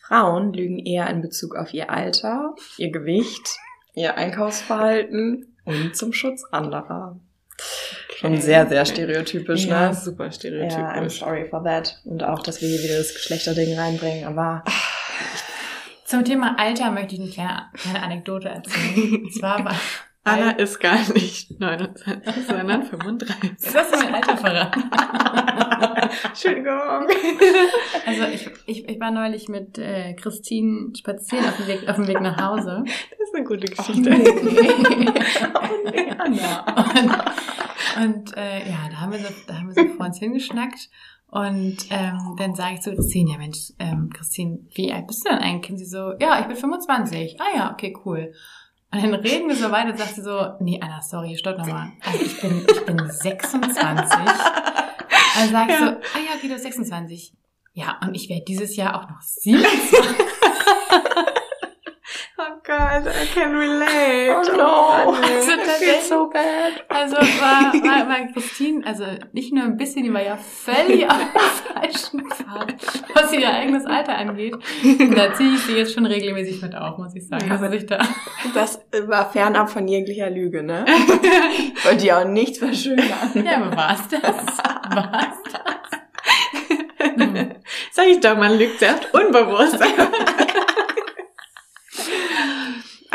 Frauen 0.08 0.52
lügen 0.52 0.78
eher 0.78 1.08
in 1.10 1.20
Bezug 1.22 1.56
auf 1.56 1.74
ihr 1.74 1.90
Alter, 1.90 2.54
ihr 2.78 2.90
Gewicht, 2.90 3.56
ihr 3.94 4.16
Einkaufsverhalten 4.16 5.56
und 5.64 5.96
zum 5.96 6.12
Schutz 6.12 6.44
anderer. 6.52 7.18
Schon 8.16 8.40
sehr, 8.40 8.66
sehr 8.68 8.86
stereotypisch, 8.86 9.64
Ja, 9.66 9.88
ne? 9.88 9.94
super 9.94 10.24
Ja, 10.24 10.30
I'm 10.30 10.34
stereotypisch. 10.34 11.18
sorry 11.20 11.48
for 11.48 11.62
that. 11.64 12.00
Und 12.04 12.22
auch, 12.22 12.42
dass 12.42 12.60
wir 12.62 12.68
hier 12.68 12.82
wieder 12.82 12.98
das 12.98 13.14
Geschlechterding 13.14 13.76
reinbringen, 13.78 14.24
aber 14.26 14.62
Zum 16.04 16.24
Thema 16.24 16.56
Alter 16.58 16.92
möchte 16.92 17.16
ich 17.16 17.20
eine 17.20 17.30
kleine, 17.30 17.62
kleine 17.74 18.02
Anekdote 18.02 18.48
erzählen. 18.48 19.16
Und 19.24 19.34
zwar 19.34 19.64
war, 19.64 19.74
Anna 20.26 20.50
ist 20.50 20.80
gar 20.80 20.98
nicht 21.12 21.60
29, 21.60 22.46
sondern 22.46 22.82
35. 22.82 23.50
Jetzt 23.50 23.76
hast 23.76 23.94
du 23.94 23.98
mein 23.98 24.14
Alter 24.14 24.36
verraten. 24.36 24.82
Entschuldigung. 26.24 27.06
Also 28.04 28.24
ich, 28.34 28.50
ich, 28.66 28.88
ich 28.88 29.00
war 29.00 29.12
neulich 29.12 29.48
mit 29.48 29.78
äh, 29.78 30.14
Christine 30.14 30.92
spazieren 30.96 31.46
auf 31.46 31.56
dem, 31.58 31.66
Weg, 31.68 31.88
auf 31.88 31.96
dem 31.96 32.08
Weg 32.08 32.20
nach 32.20 32.36
Hause. 32.38 32.82
Das 32.84 33.28
ist 33.28 33.34
eine 33.36 33.44
gute 33.44 33.66
Geschichte. 33.66 34.10
oh 35.54 35.90
nee, 35.90 36.10
Anna. 36.18 36.64
Und, 36.90 38.04
und 38.04 38.36
äh, 38.36 38.68
ja, 38.68 38.88
da 38.90 39.00
haben 39.00 39.12
wir 39.12 39.20
so, 39.20 39.28
da 39.46 39.54
haben 39.54 39.68
wir 39.68 39.74
so 39.74 39.94
vor 39.94 40.06
uns 40.06 40.18
hingeschnackt. 40.18 40.90
Und 41.28 41.76
ähm, 41.90 42.34
dann 42.38 42.54
sage 42.54 42.74
ich 42.74 42.80
zu 42.80 42.94
Christine, 42.94 43.32
ja 43.32 43.38
Mensch, 43.38 43.72
ähm, 43.78 44.10
Christine, 44.12 44.60
wie 44.74 44.92
alt 44.92 45.06
bist 45.06 45.24
du 45.24 45.30
denn 45.30 45.38
eigentlich? 45.38 45.70
Und 45.70 45.78
sie 45.78 45.84
so, 45.84 46.14
ja, 46.18 46.40
ich 46.40 46.46
bin 46.46 46.56
25. 46.56 47.36
Ah 47.40 47.56
ja, 47.56 47.72
okay, 47.72 47.96
cool. 48.04 48.32
Und 48.92 49.02
dann 49.02 49.14
reden 49.14 49.48
wir 49.48 49.56
so 49.56 49.70
weiter 49.70 49.90
und 49.90 49.98
sagt 49.98 50.14
sie 50.14 50.22
so, 50.22 50.54
nee, 50.60 50.80
Anna, 50.80 51.02
sorry, 51.02 51.36
stopp 51.36 51.58
nochmal. 51.58 51.92
Also 52.04 52.24
ich 52.24 52.40
bin, 52.40 52.64
ich 52.70 52.86
bin 52.86 52.98
26. 53.10 54.18
Also 55.38 55.52
sag 55.52 55.68
ich 55.68 55.76
so, 55.76 55.84
ah 55.84 55.90
ja, 55.90 56.36
okay, 56.36 56.48
du 56.48 56.54
bist 56.54 56.62
26. 56.62 57.34
Ja, 57.74 57.98
und 58.02 58.14
ich 58.14 58.28
werde 58.30 58.44
dieses 58.46 58.74
Jahr 58.76 58.94
auch 58.98 59.08
noch 59.10 59.20
27. 59.20 59.98
Oh 62.96 63.00
Gott, 63.00 63.14
I 63.14 63.26
can 63.26 63.54
relate. 63.54 64.30
Oh 64.30 64.56
no. 64.56 65.12
Also 65.20 65.52
I 65.52 65.78
feel 65.78 66.00
so 66.00 66.30
bad. 66.30 66.84
Also 66.88 67.16
war, 67.16 67.72
war, 67.74 68.08
war 68.08 68.32
Christine, 68.32 68.86
also 68.86 69.04
nicht 69.32 69.52
nur 69.52 69.64
ein 69.64 69.76
bisschen, 69.76 70.04
die 70.04 70.12
war 70.12 70.22
ja 70.22 70.36
völlig 70.36 71.08
auf 71.08 71.18
dem 71.18 71.28
falschen 71.74 72.30
Pfad, 72.30 72.74
was 73.14 73.32
ihr 73.32 73.52
eigenes 73.52 73.84
Alter 73.86 74.16
angeht. 74.16 74.54
Und 74.54 75.16
da 75.16 75.34
ziehe 75.34 75.54
ich 75.54 75.60
sie 75.62 75.76
jetzt 75.76 75.92
schon 75.94 76.06
regelmäßig 76.06 76.62
mit 76.62 76.74
auf, 76.74 76.98
muss 76.98 77.14
ich 77.14 77.26
sagen. 77.28 77.46
Ja. 77.48 77.58
Also 77.58 77.66
ich 77.74 77.86
da. 77.86 77.98
Das 78.54 78.80
war 79.06 79.30
fernab 79.30 79.70
von 79.70 79.86
jeglicher 79.86 80.30
Lüge, 80.30 80.62
ne? 80.62 80.84
Ich 81.76 81.84
wollte 81.84 82.02
dir 82.02 82.18
auch 82.18 82.24
nichts 82.24 82.58
verschönern. 82.58 83.06
Ja, 83.34 83.56
aber 83.56 83.76
war's 83.76 84.08
das? 84.08 84.22
War's 84.22 85.42
das? 85.52 85.62
Sag 87.92 88.06
ich 88.06 88.20
doch, 88.20 88.36
man 88.36 88.58
lügt 88.58 88.78
sehr 88.80 88.94
unbewusst. 89.12 89.78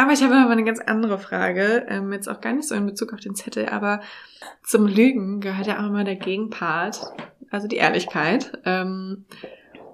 aber 0.02 0.14
ich 0.14 0.24
habe 0.24 0.34
noch 0.34 0.46
mal 0.46 0.52
eine 0.52 0.64
ganz 0.64 0.80
andere 0.80 1.20
Frage, 1.20 1.86
ähm, 1.88 2.12
jetzt 2.12 2.28
auch 2.28 2.42
gar 2.42 2.54
nicht 2.54 2.68
so 2.68 2.74
in 2.74 2.88
Bezug 2.88 3.14
auf 3.14 3.20
den 3.20 3.36
Zettel, 3.36 3.68
aber 3.68 4.02
zum 4.64 4.88
Lügen 4.88 5.42
gehört 5.42 5.68
ja 5.68 5.80
auch 5.80 5.88
immer 5.88 6.04
der 6.04 6.16
Gegenpart, 6.16 7.02
also 7.52 7.68
die 7.68 7.76
Ehrlichkeit. 7.76 8.52
Ähm, 8.66 9.26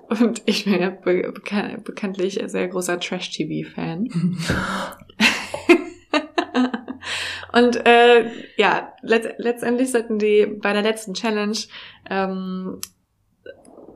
und 0.08 0.44
ich 0.46 0.64
bin 0.64 0.80
ja 0.80 0.92
be 0.92 1.30
bekan 1.34 1.84
bekanntlich 1.84 2.42
ein 2.42 2.48
sehr 2.48 2.70
großer 2.70 3.00
Trash-TV-Fan. 3.00 4.08
Und 7.54 7.88
äh, 7.88 8.30
ja, 8.56 8.94
let 9.02 9.36
letztendlich 9.40 9.92
sollten 9.92 10.20
die 10.20 10.46
bei 10.46 10.74
der 10.74 10.84
letzten 10.84 11.16
Challenge 11.16 11.58
ähm, 12.10 12.80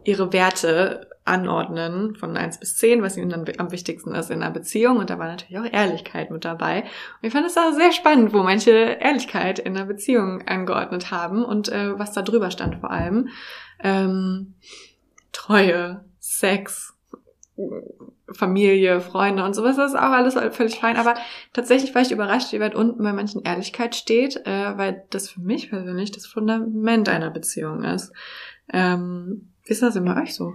ihre 0.04 0.34
Werte 0.34 1.11
anordnen 1.24 2.16
von 2.16 2.36
1 2.36 2.60
bis 2.60 2.78
10, 2.78 3.04
was 3.04 3.16
ihnen 3.16 3.30
dann 3.30 3.46
am 3.58 3.72
wichtigsten 3.72 4.14
ist 4.16 4.32
in 4.32 4.42
einer 4.42 4.52
Beziehung. 4.52 4.98
Und 4.98 5.10
da 5.10 5.20
war 5.20 5.28
natürlich 5.28 5.60
auch 5.60 5.72
Ehrlichkeit 5.72 6.32
mit 6.32 6.46
dabei. 6.46 6.82
Und 6.82 7.28
ich 7.28 7.32
fand 7.32 7.46
es 7.46 7.58
auch 7.58 7.74
sehr 7.74 7.92
spannend, 7.92 8.34
wo 8.34 8.42
manche 8.44 8.72
Ehrlichkeit 8.72 9.60
in 9.60 9.78
einer 9.78 9.86
Beziehung 9.86 10.48
angeordnet 10.48 11.12
haben 11.12 11.44
und 11.44 11.70
äh, 11.70 11.98
was 11.98 12.14
da 12.14 12.22
drüber 12.22 12.50
stand 12.50 12.78
vor 12.78 12.92
allem. 12.92 13.30
Ähm, 13.84 14.56
Treue, 15.32 16.04
Sex, 16.20 16.96
Familie, 18.32 19.02
Freunde 19.02 19.44
und 19.44 19.54
sowas, 19.54 19.76
das 19.76 19.92
ist 19.92 20.00
auch 20.00 20.12
alles 20.12 20.34
völlig 20.56 20.80
fein. 20.80 20.98
Aber 20.98 21.16
tatsächlich 21.54 21.94
war 21.94 22.02
ich 22.02 22.12
überrascht, 22.12 22.52
wie 22.52 22.60
weit 22.60 22.76
unten 22.76 23.04
bei 23.04 23.14
manchen 23.14 23.44
Ehrlichkeit 23.44 23.96
steht, 23.96 24.38
äh, 24.48 24.78
weil 24.78 25.04
das 25.12 25.30
für 25.30 25.42
mich 25.42 25.70
persönlich 25.70 26.12
das 26.12 26.26
Fundament 26.26 27.10
einer 27.10 27.30
Beziehung 27.30 27.84
ist. 27.84 28.12
Ähm, 28.74 29.50
wie 29.66 29.74
ist 29.74 29.84
das 29.84 29.94
bei 30.04 30.22
euch 30.22 30.34
so? 30.34 30.54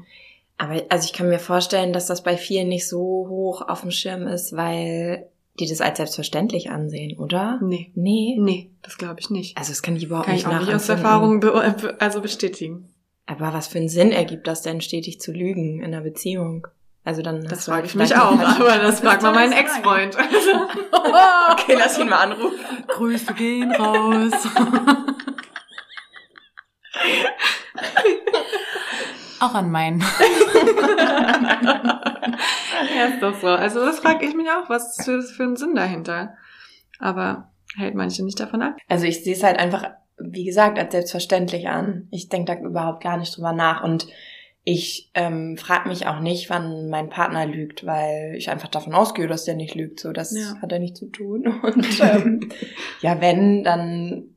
Aber 0.59 0.82
also 0.88 1.04
ich 1.04 1.12
kann 1.12 1.28
mir 1.28 1.38
vorstellen, 1.38 1.92
dass 1.92 2.07
das 2.07 2.22
bei 2.22 2.36
vielen 2.36 2.68
nicht 2.68 2.88
so 2.88 2.98
hoch 2.98 3.62
auf 3.62 3.82
dem 3.82 3.90
Schirm 3.90 4.26
ist, 4.26 4.57
weil 4.57 5.26
die 5.59 5.68
das 5.68 5.80
als 5.80 5.98
selbstverständlich 5.98 6.70
ansehen, 6.70 7.18
oder? 7.18 7.59
Nee. 7.62 7.90
Nee. 7.94 8.36
Nee, 8.38 8.70
das 8.82 8.98
glaube 8.98 9.20
ich 9.20 9.30
nicht. 9.30 9.57
Also 9.57 9.72
das 9.72 9.82
kann 9.82 9.96
ich 9.96 10.04
überhaupt 10.04 10.26
Kann 10.26 10.34
nicht 10.34 10.46
ich 10.46 10.52
auch 10.52 10.61
nicht 10.61 10.74
aus. 10.74 10.88
Erfahrung 10.88 11.40
be 11.40 11.96
also 11.98 12.20
bestätigen. 12.20 12.88
Aber 13.26 13.52
was 13.52 13.66
für 13.66 13.78
einen 13.78 13.88
Sinn 13.88 14.12
ergibt 14.12 14.46
das 14.46 14.62
denn, 14.62 14.80
stetig 14.80 15.20
zu 15.20 15.32
lügen 15.32 15.80
in 15.80 15.86
einer 15.86 16.02
Beziehung? 16.02 16.66
Also 17.04 17.22
dann 17.22 17.42
Das 17.44 17.64
du 17.64 17.72
halt 17.72 17.74
frage 17.82 17.86
ich 17.86 17.94
mich 17.94 18.16
auch, 18.16 18.38
aber 18.38 18.78
das 18.78 19.00
fragt 19.00 19.22
mal 19.22 19.32
meinen 19.32 19.52
Ex-Freund. 19.52 20.16
Okay, 21.52 21.76
lass 21.78 21.98
ihn 21.98 22.09
mal 22.09 22.18
anrufen. 22.18 22.59
Grüße 22.88 23.32
gehen 23.34 23.72
raus. 23.72 24.32
Auch 29.41 29.55
an 29.55 29.70
meinen. 29.70 30.01
ja, 32.97 33.05
ist 33.12 33.22
doch 33.22 33.39
so. 33.41 33.49
Also 33.49 33.84
das 33.84 34.01
frage 34.01 34.24
ich 34.26 34.34
mich 34.34 34.49
auch, 34.49 34.68
was 34.68 34.97
ist 34.99 35.05
für, 35.05 35.22
für 35.22 35.45
ein 35.45 35.57
Sinn 35.57 35.74
dahinter? 35.74 36.34
Aber 36.99 37.51
hält 37.76 37.95
manche 37.95 38.24
nicht 38.24 38.41
davon 38.41 38.62
ab. 38.62 38.76
Also 38.89 39.05
ich 39.07 39.22
sehe 39.24 39.34
es 39.34 39.43
halt 39.43 39.59
einfach, 39.59 39.91
wie 40.18 40.45
gesagt, 40.45 40.78
als 40.78 40.93
selbstverständlich 40.93 41.68
an. 41.68 42.09
Ich 42.11 42.28
denke 42.28 42.55
da 42.55 42.61
überhaupt 42.61 43.03
gar 43.03 43.16
nicht 43.18 43.37
drüber 43.37 43.53
nach 43.53 43.82
und 43.84 44.07
ich 44.68 45.11
ähm, 45.14 45.57
frage 45.57 45.89
mich 45.89 46.09
auch 46.09 46.18
nicht, 46.18 46.51
wann 46.51 46.89
mein 46.89 47.09
Partner 47.09 47.47
lügt, 47.47 47.87
weil 47.87 48.34
ich 48.37 48.51
einfach 48.51 48.66
davon 48.66 48.95
ausgehe, 48.95 49.28
dass 49.28 49.45
der 49.45 49.55
nicht 49.55 49.76
lügt. 49.76 50.01
So, 50.01 50.11
das 50.12 50.37
Ja. 50.37 50.61
hat 50.61 50.72
er 50.72 50.80
nicht 50.80 50.97
zu 50.97 51.07
tun. 51.07 51.47
Und 51.62 52.01
ähm, 52.01 52.49
ja, 53.01 53.20
wenn, 53.20 53.62
dann 53.62 54.36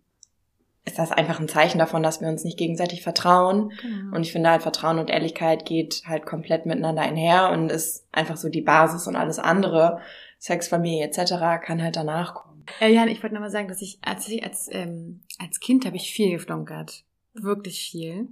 ist 0.90 1.00
das 1.00 1.12
einfach 1.12 1.40
ein 1.40 1.48
Zeichen 1.48 1.78
davon, 1.78 2.04
dass 2.04 2.20
wir 2.20 2.28
uns 2.28 2.44
nicht 2.44 2.58
gegenseitig 2.58 3.04
vertrauen. 3.04 3.72
Und 4.12 4.22
ich 4.24 4.32
finde 4.32 4.50
halt, 4.50 4.64
Vertrauen 4.64 5.00
und 5.00 5.10
Ehrlichkeit 5.10 5.66
geht 5.66 6.04
halt 6.06 6.26
komplett 6.26 6.66
miteinander 6.66 7.04
einher 7.04 7.52
und 7.52 7.72
ist 7.72 8.08
einfach 8.12 8.38
so 8.38 8.50
die 8.50 8.62
Basis 8.62 9.08
und 9.08 9.16
alles 9.16 9.40
andere, 9.40 10.02
Sex, 10.40 10.68
Familie 10.68 11.06
etc., 11.06 11.34
kann 11.64 11.82
halt 11.82 11.96
danach 11.96 12.34
kommen. 12.34 12.66
Äh, 12.80 12.94
Jan, 12.94 13.08
ich 13.08 13.22
wollte 13.22 13.36
noch 13.36 13.42
mal 13.42 13.52
sagen, 13.52 13.68
dass 13.68 13.82
ich 13.82 14.00
als, 14.02 14.30
als, 14.44 14.68
ähm, 14.72 15.22
als 15.38 15.60
Kind 15.60 15.86
habe 15.86 15.96
ich 15.96 16.12
viel 16.12 16.32
geflunkert. 16.32 17.04
Wirklich 17.34 17.90
viel. 17.92 18.30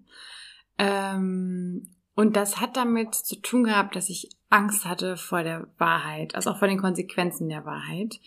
Ähm, 0.78 1.89
und 2.16 2.36
das 2.36 2.60
hat 2.60 2.78
damit 2.78 3.14
zu 3.14 3.36
tun 3.36 3.66
gehabt, 3.66 3.95
dass 3.95 4.10
ich 4.10 4.30
Angst 4.49 4.86
hatte 4.86 5.18
vor 5.18 5.43
der 5.43 5.68
Wahrheit, 5.78 6.34
also 6.34 6.51
auch 6.51 6.60
vor 6.60 6.68
den 6.68 6.80
Konsequenzen 6.80 7.49
der 7.49 7.66
Wahrheit. 7.66 8.20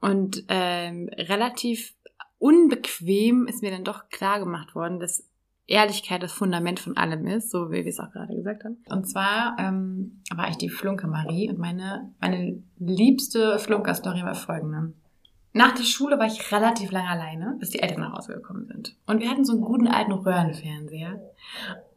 Und 0.00 0.44
ähm, 0.48 1.10
relativ 1.12 1.95
unbequem 2.38 3.46
ist 3.46 3.62
mir 3.62 3.70
dann 3.70 3.84
doch 3.84 4.08
klar 4.08 4.38
gemacht 4.38 4.74
worden, 4.74 5.00
dass 5.00 5.28
Ehrlichkeit 5.66 6.22
das 6.22 6.32
Fundament 6.32 6.78
von 6.78 6.96
allem 6.96 7.26
ist, 7.26 7.50
so 7.50 7.70
wie 7.70 7.84
wir 7.84 7.86
es 7.86 7.98
auch 7.98 8.12
gerade 8.12 8.34
gesagt 8.34 8.64
haben. 8.64 8.78
Und 8.88 9.08
zwar 9.08 9.56
ähm, 9.58 10.22
war 10.34 10.48
ich 10.48 10.56
die 10.56 10.68
Flunke 10.68 11.08
Marie 11.08 11.48
und 11.48 11.58
meine, 11.58 12.12
meine 12.20 12.62
liebste 12.78 13.58
Flunker-Story 13.58 14.22
war 14.22 14.34
folgende. 14.34 14.92
Nach 15.52 15.72
der 15.72 15.84
Schule 15.84 16.18
war 16.18 16.26
ich 16.26 16.52
relativ 16.52 16.92
lange 16.92 17.08
alleine, 17.08 17.56
bis 17.58 17.70
die 17.70 17.80
Eltern 17.80 18.00
nach 18.00 18.12
Hause 18.12 18.34
gekommen 18.34 18.66
sind. 18.66 18.94
Und 19.06 19.20
wir 19.20 19.30
hatten 19.30 19.44
so 19.44 19.54
einen 19.54 19.62
guten 19.62 19.88
alten 19.88 20.12
Röhrenfernseher. 20.12 21.18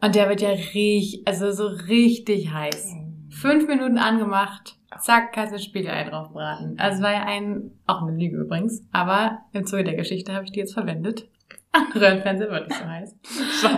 Und 0.01 0.15
der 0.15 0.29
wird 0.29 0.41
ja 0.41 0.49
richtig, 0.49 1.23
also 1.25 1.51
so 1.51 1.67
richtig 1.67 2.53
heiß. 2.53 2.93
Fünf 3.29 3.67
Minuten 3.67 3.97
angemacht, 3.97 4.77
zack, 4.99 5.33
kannst 5.33 5.53
du 5.53 5.59
Spiegelei 5.59 6.03
draufbraten. 6.03 6.79
Also 6.79 6.97
es 6.97 7.03
war 7.03 7.11
ja 7.13 7.23
ein, 7.23 7.71
auch 7.85 8.01
eine 8.01 8.17
Lüge 8.17 8.37
übrigens, 8.37 8.83
aber 8.91 9.39
im 9.53 9.65
Zuge 9.65 9.83
der 9.83 9.95
Geschichte 9.95 10.33
habe 10.33 10.45
ich 10.45 10.51
die 10.51 10.59
jetzt 10.59 10.73
verwendet. 10.73 11.27
Röhrenfernseher 11.95 12.49
wird 12.49 12.69
nicht 12.69 12.79
so 12.79 12.85
heiß. 12.87 13.15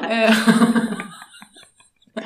Äh, 0.09 0.31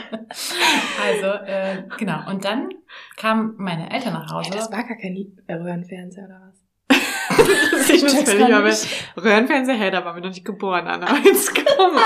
also, 1.03 1.27
äh, 1.45 1.83
genau. 1.97 2.29
Und 2.29 2.45
dann 2.45 2.69
kamen 3.17 3.55
meine 3.57 3.91
Eltern 3.91 4.13
nach 4.13 4.31
Hause. 4.31 4.51
war 4.53 4.83
gar 4.83 4.97
kein 4.97 5.17
Röhrenfernseher 5.49 6.25
oder 6.25 6.41
was? 6.47 6.61
ich 7.89 8.03
muss 8.03 8.13
check's 8.13 8.31
völlig, 8.31 8.53
aber. 8.53 8.71
Röhrenfernseher, 9.17 9.75
hey, 9.75 9.91
da 9.91 10.05
waren 10.05 10.15
wir 10.15 10.21
noch 10.21 10.29
nicht 10.29 10.45
geboren, 10.45 10.87
Anna. 10.87 11.17
Jetzt 11.23 11.53
komm. 11.55 11.97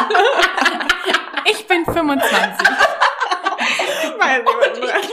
Ich 1.52 1.68
bin 1.68 1.84
25. 1.86 2.68
Weiß 4.30 4.78
ich, 4.78 4.84
was 4.84 5.10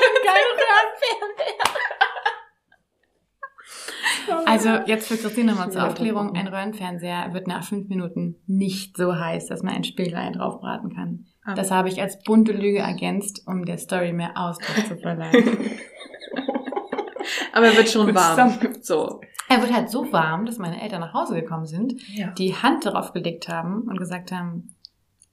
du- 4.28 4.36
Also 4.46 4.70
jetzt 4.86 5.08
für 5.08 5.16
Christine 5.16 5.52
nochmal 5.52 5.70
zur 5.70 5.86
Aufklärung. 5.86 6.34
Ein 6.36 6.48
Röhrenfernseher 6.48 7.32
wird 7.32 7.46
nach 7.46 7.64
fünf 7.64 7.88
Minuten 7.88 8.36
nicht 8.46 8.96
so 8.96 9.14
heiß, 9.16 9.46
dass 9.46 9.62
man 9.62 9.74
ein 9.74 9.84
Spiegelei 9.84 10.30
draufbraten 10.30 10.94
kann. 10.94 11.26
Das 11.54 11.70
habe 11.70 11.88
ich 11.88 12.00
als 12.02 12.22
bunte 12.24 12.52
Lüge 12.52 12.78
ergänzt, 12.78 13.42
um 13.46 13.64
der 13.64 13.78
Story 13.78 14.12
mehr 14.12 14.32
Ausdruck 14.36 14.84
zu 14.86 14.96
verleihen. 14.96 15.60
Aber 17.52 17.66
er 17.66 17.76
wird 17.76 17.88
schon 17.88 18.12
warm. 18.14 18.58
So. 18.82 19.20
er 19.48 19.62
wird 19.62 19.72
halt 19.72 19.90
so 19.90 20.12
warm, 20.12 20.44
dass 20.44 20.58
meine 20.58 20.82
Eltern 20.82 21.00
nach 21.00 21.14
Hause 21.14 21.34
gekommen 21.40 21.66
sind, 21.66 21.94
Ja. 22.14 22.28
die 22.32 22.54
Hand 22.54 22.84
darauf 22.84 23.12
gelegt 23.12 23.48
haben 23.48 23.82
und 23.88 23.98
gesagt 23.98 24.32
haben, 24.32 24.75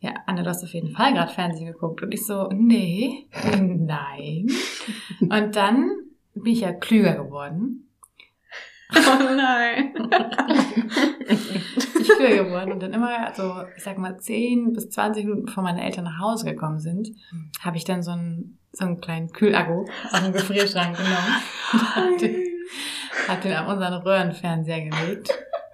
ja, 0.03 0.15
Anne, 0.25 0.43
du 0.43 0.49
hast 0.49 0.63
auf 0.65 0.73
jeden 0.73 0.89
Fall 0.89 1.13
gerade 1.13 1.31
Fernsehen 1.31 1.65
geguckt. 1.65 2.03
Und 2.03 2.13
ich 2.13 2.25
so, 2.25 2.49
nee, 2.49 3.29
nein. 3.57 4.47
Und 5.21 5.55
dann 5.55 5.91
bin 6.33 6.51
ich 6.51 6.59
ja 6.59 6.73
klüger 6.73 7.15
geworden. 7.15 7.87
Oh 8.93 9.33
nein. 9.33 9.93
ich 11.29 12.09
klüger 12.09 12.43
geworden 12.43 12.73
und 12.73 12.83
dann 12.83 12.91
immer 12.91 13.33
so, 13.33 13.63
ich 13.77 13.83
sag 13.83 13.97
mal, 13.97 14.17
10 14.19 14.73
bis 14.73 14.89
20 14.89 15.23
Minuten 15.23 15.45
bevor 15.45 15.63
meine 15.63 15.81
Eltern 15.81 16.03
nach 16.03 16.19
Hause 16.19 16.45
gekommen 16.45 16.79
sind, 16.79 17.09
habe 17.61 17.77
ich 17.77 17.85
dann 17.85 18.03
so 18.03 18.11
einen, 18.11 18.59
so 18.73 18.83
einen 18.83 18.99
kleinen 18.99 19.31
Kühlakku 19.31 19.85
aus 20.11 20.21
dem 20.21 20.33
Gefrierschrank 20.33 20.97
genommen 20.97 22.19
den, 22.19 22.43
hab 23.29 23.41
den 23.41 23.53
an 23.53 23.67
unseren 23.67 23.93
Röhrenfernseher 23.93 24.81
gelegt. 24.81 25.29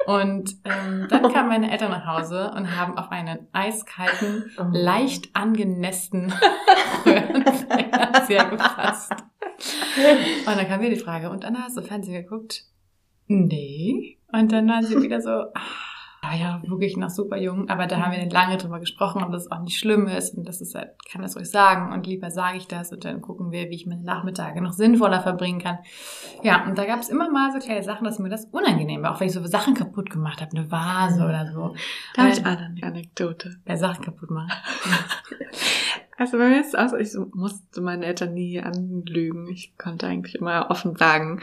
Und 0.10 0.58
ähm, 0.64 1.06
dann 1.08 1.32
kamen 1.32 1.50
meine 1.50 1.72
Eltern 1.72 1.92
nach 1.92 2.08
Hause 2.08 2.52
und 2.56 2.76
haben 2.76 2.98
auf 2.98 3.12
einen 3.12 3.48
eiskalten, 3.52 4.50
leicht 4.72 5.30
angenässten 5.36 6.34
Röhrenfernseher 7.06 8.46
gefasst. 8.50 9.12
Und 9.12 10.58
dann 10.58 10.68
kam 10.68 10.80
mir 10.80 10.90
die 10.90 10.96
Frage, 10.96 11.30
und 11.30 11.46
Anna, 11.46 11.60
hast 11.62 11.78
du 11.78 11.84
Fernsehen 11.84 12.24
geguckt? 12.24 12.64
Nee. 13.28 14.18
Und 14.32 14.52
dann 14.52 14.68
waren 14.68 14.84
sie 14.84 15.00
wieder 15.00 15.22
so, 15.22 15.30
ah, 15.30 15.89
ja, 16.36 16.62
wirklich 16.66 16.98
noch 16.98 17.10
super 17.10 17.38
jung, 17.38 17.70
aber 17.70 17.88
da 17.88 17.98
haben 18.02 18.12
wir 18.12 18.30
lange 18.30 18.58
drüber 18.58 18.80
gesprochen, 18.80 19.24
ob 19.24 19.32
das 19.32 19.50
auch 19.52 19.62
nicht 19.62 19.80
schlimm 19.80 20.08
ist 20.08 20.38
und 20.38 20.48
das 20.48 20.62
ist 20.62 20.76
halt, 20.76 20.92
kann 21.10 21.22
das 21.22 21.36
ruhig 21.36 21.50
sagen 21.50 21.94
und 21.94 22.06
lieber 22.06 22.30
sage 22.30 22.58
ich 22.58 22.68
das 22.68 22.92
und 22.92 23.06
dann 23.06 23.22
gucken 23.22 23.52
wir, 23.52 23.70
wie 23.70 23.76
ich 23.76 23.88
meine 23.88 24.04
Nachmittage 24.04 24.62
noch 24.62 24.74
sinnvoller 24.74 25.22
verbringen 25.22 25.60
kann. 25.60 25.80
Ja, 26.44 26.66
und 26.66 26.78
da 26.78 26.86
gab 26.86 27.00
es 27.00 27.10
immer 27.10 27.30
mal 27.32 27.52
so 27.52 27.60
kleine 27.60 27.84
Sachen, 27.84 28.04
dass 28.04 28.20
mir 28.20 28.30
das 28.30 28.46
unangenehm 28.46 29.02
war, 29.02 29.16
auch 29.16 29.20
wenn 29.20 29.28
ich 29.28 29.34
so 29.34 29.46
Sachen 29.46 29.74
kaputt 29.74 30.10
gemacht 30.10 30.42
habe, 30.42 30.56
eine 30.56 30.70
Vase 30.70 31.24
oder 31.24 31.52
so. 31.54 31.76
Da 32.16 32.24
habe 32.24 32.32
ich 32.32 32.40
Äh, 32.40 32.44
Anna 32.44 32.66
eine 32.66 32.84
Anekdote. 32.84 33.56
Wer 33.66 33.78
Sachen 33.78 34.04
kaputt 34.04 34.30
macht. 34.30 34.52
Also 36.18 36.38
bei 36.38 36.50
mir 36.50 36.60
ist 36.60 36.74
es 36.74 36.76
auch 36.76 36.90
so, 36.90 36.98
ich 36.98 37.16
musste 37.34 37.80
meine 37.80 38.06
Eltern 38.06 38.34
nie 38.34 38.60
anlügen. 38.60 39.48
Ich 39.48 39.78
konnte 39.78 40.06
eigentlich 40.06 40.36
immer 40.36 40.70
offen 40.70 40.98
sagen, 40.98 41.40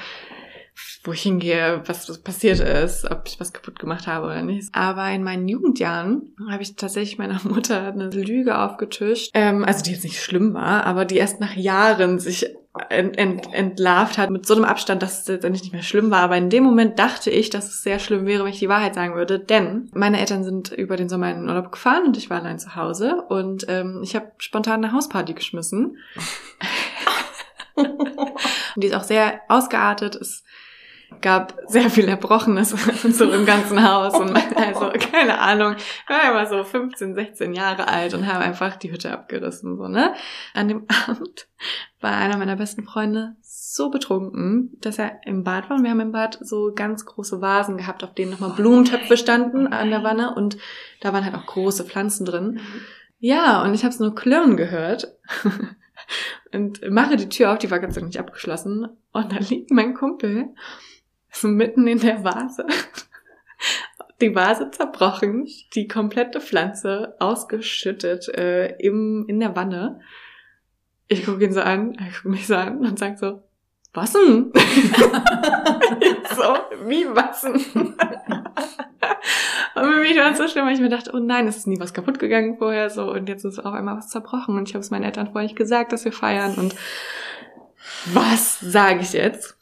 wo 1.05 1.13
ich 1.13 1.23
hingehe, 1.23 1.83
was 1.87 2.09
was 2.09 2.19
passiert 2.19 2.61
ist, 2.61 3.11
ob 3.11 3.23
ich 3.27 3.41
was 3.41 3.53
kaputt 3.53 3.79
gemacht 3.79 4.07
habe 4.07 4.27
oder 4.27 4.43
nicht. 4.43 4.75
Aber 4.75 5.11
in 5.11 5.23
meinen 5.23 5.49
Jugendjahren 5.49 6.35
habe 6.51 6.63
ich 6.63 6.77
tatsächlich 6.77 7.19
meiner 7.19 7.41
Mutter 7.45 7.93
eine 7.93 8.11
Lüge 8.11 8.59
aufgetischt, 8.59 9.31
ähm, 9.35 9.65
also 9.65 9.83
die 9.83 9.93
jetzt 9.93 10.05
nicht 10.05 10.23
schlimm 10.23 10.55
war, 10.55 10.85
aber 10.85 11.05
die 11.05 11.17
erst 11.17 11.41
nach 11.41 11.55
Jahren 11.55 12.19
sich 12.19 12.47
ent, 12.91 13.17
ent, 13.17 13.53
entlarvt 13.55 14.19
hat 14.19 14.31
mit 14.31 14.47
so 14.47 14.55
einem 14.55 14.65
Abstand, 14.65 15.03
dass 15.03 15.23
es 15.23 15.29
letztendlich 15.29 15.63
nicht 15.63 15.73
mehr 15.73 15.83
schlimm 15.83 16.11
war. 16.11 16.21
Aber 16.21 16.37
in 16.37 16.51
dem 16.51 16.65
Moment 16.65 16.99
dachte 16.99 17.31
ich, 17.31 17.51
dass 17.51 17.67
es 17.67 17.83
sehr 17.83 17.99
schlimm 17.99 18.27
wäre, 18.27 18.45
wenn 18.45 18.53
ich 18.53 18.59
die 18.59 18.69
Wahrheit 18.69 18.95
sagen 18.95 19.15
würde. 19.15 19.39
Denn 19.39 19.91
meine 19.95 20.21
Eltern 20.21 20.45
sind 20.45 20.73
über 20.73 20.97
den 20.97 21.09
Sommer 21.09 21.31
in 21.31 21.41
den 21.41 21.49
Urlaub 21.49 21.73
gefahren 21.73 22.05
und 22.07 22.17
ich 22.17 22.31
war 22.31 22.41
allein 22.41 22.59
zu 22.59 22.77
Hause 22.77 23.23
und 23.29 23.65
ähm, 23.69 24.01
ich 24.03 24.15
habe 24.15 24.33
spontan 24.39 24.85
eine 24.85 24.93
Hausparty 24.93 25.35
geschmissen. 25.35 25.97
und 27.77 28.83
die 28.83 28.87
ist 28.87 28.95
auch 28.95 29.05
sehr 29.05 29.41
ausgeartet. 29.49 30.17
Es 30.17 30.43
gab 31.21 31.59
sehr 31.67 31.91
viel 31.91 32.09
Erbrochenes 32.09 32.71
so 33.17 33.31
im 33.31 33.47
ganzen 33.47 33.83
Haus 33.89 34.15
und 34.15 34.37
also 34.57 34.93
keine 35.11 35.39
Ahnung, 35.39 35.77
war 36.09 36.31
immer 36.31 36.47
so 36.47 36.63
15, 36.65 37.15
16 37.15 37.55
Jahre 37.55 37.89
alt 37.89 38.15
und 38.15 38.27
habe 38.27 38.45
einfach 38.45 38.77
die 38.77 38.91
Hütte 38.91 39.13
abgerissen 39.13 39.77
so 39.77 39.89
ne. 39.89 40.15
An 40.55 40.69
dem 40.69 40.87
Abend 41.07 41.49
war 42.01 42.13
einer 42.13 42.37
meiner 42.37 42.57
besten 42.57 42.85
Freunde 42.85 43.37
so 43.77 43.91
betrunken, 43.91 44.77
dass 44.81 44.99
er 44.99 45.21
im 45.25 45.45
Bad 45.45 45.69
war. 45.69 45.77
Und 45.77 45.85
wir 45.85 45.91
haben 45.91 46.01
im 46.01 46.13
Bad 46.13 46.39
so 46.41 46.73
ganz 46.75 47.05
große 47.05 47.41
Vasen 47.41 47.77
gehabt, 47.77 48.05
auf 48.05 48.15
denen 48.15 48.31
nochmal 48.31 48.55
Blumentöpfe 48.57 49.17
standen 49.17 49.67
an 49.67 49.91
der 49.91 50.03
Wanne. 50.03 50.35
Und 50.35 50.57
da 51.01 51.13
waren 51.13 51.25
halt 51.25 51.35
auch 51.35 51.47
große 51.47 51.85
Pflanzen 51.85 52.25
drin. 52.25 52.61
Ja, 53.19 53.63
und 53.63 53.75
ich 53.75 53.83
habe 53.83 53.93
es 53.93 54.01
nur 54.01 54.15
klirren 54.15 54.57
gehört 54.57 55.17
und 56.53 56.89
mache 56.91 57.17
die 57.17 57.29
Tür 57.29 57.53
auf, 57.53 57.59
die 57.59 57.71
war 57.71 57.81
ganz 57.81 58.01
nicht 58.01 58.19
abgeschlossen. 58.19 58.89
Und 59.13 59.33
da 59.33 59.37
liegt 59.39 59.71
mein 59.71 59.95
Kumpel 59.95 60.55
mitten 61.43 61.87
in 61.87 62.01
der 62.01 62.25
Vase. 62.25 62.67
Die 64.21 64.35
Vase 64.35 64.71
zerbrochen, 64.71 65.47
die 65.75 65.89
komplette 65.89 66.41
Pflanze 66.41 67.15
ausgeschüttet 67.19 68.29
äh, 68.29 68.75
im, 68.79 69.27
in 69.29 69.41
der 69.41 69.55
Wanne. 69.55 70.01
Ich 71.09 71.27
gucke 71.27 71.45
ihn 71.45 71.53
so 71.53 71.61
an, 71.61 71.95
er 71.95 72.07
guckt 72.07 72.25
mich 72.25 72.47
so 72.47 72.55
an 72.55 72.79
und 72.79 72.99
sagt 72.99 73.19
so, 73.19 73.43
was 73.93 74.13
denn? 74.13 74.53
so, 74.55 74.61
wie 76.87 77.07
was 77.09 77.43
denn? 77.43 77.55
und 79.75 79.75
für 79.75 80.01
mich 80.01 80.17
war 80.19 80.33
es 80.33 80.39
so 80.39 80.49
schlimm, 80.49 80.67
weil 80.67 80.75
ich 80.75 80.81
mir 80.81 80.89
dachte, 80.89 81.13
oh 81.15 81.19
nein, 81.19 81.49
es 81.49 81.59
ist 81.59 81.67
nie 81.67 81.81
was 81.81 81.95
kaputt 81.95 82.19
gegangen 82.19 82.59
vorher 82.59 82.91
so 82.91 83.11
und 83.11 83.29
jetzt 83.29 83.45
ist 83.45 83.59
auf 83.59 83.75
einmal 83.75 83.97
was 83.97 84.09
zerbrochen 84.09 84.57
und 84.57 84.69
ich 84.69 84.75
habe 84.75 84.83
es 84.83 84.91
meinen 84.91 85.05
Eltern 85.05 85.29
vorher 85.29 85.45
nicht 85.45 85.57
gesagt, 85.57 85.93
dass 85.93 86.05
wir 86.05 86.13
feiern 86.13 86.55
und 86.57 86.75
was 88.07 88.61
sage 88.61 89.01
ich 89.01 89.13
jetzt? 89.13 89.56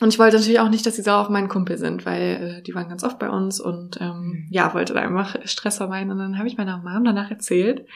Und 0.00 0.08
ich 0.08 0.18
wollte 0.18 0.36
natürlich 0.36 0.60
auch 0.60 0.70
nicht, 0.70 0.86
dass 0.86 0.96
sie 0.96 1.02
sauer 1.02 1.20
auf 1.20 1.28
meinen 1.28 1.48
Kumpel 1.48 1.76
sind, 1.76 2.06
weil 2.06 2.58
äh, 2.58 2.62
die 2.62 2.74
waren 2.74 2.88
ganz 2.88 3.04
oft 3.04 3.18
bei 3.18 3.28
uns 3.28 3.60
und 3.60 4.00
ähm, 4.00 4.20
mhm. 4.20 4.46
ja, 4.50 4.72
wollte 4.72 4.94
da 4.94 5.00
einfach 5.00 5.36
Stress 5.44 5.76
vermeiden. 5.76 6.10
Und 6.10 6.18
dann 6.18 6.38
habe 6.38 6.48
ich 6.48 6.56
meiner 6.56 6.78
Mom 6.78 7.04
danach 7.04 7.30
erzählt, 7.30 7.86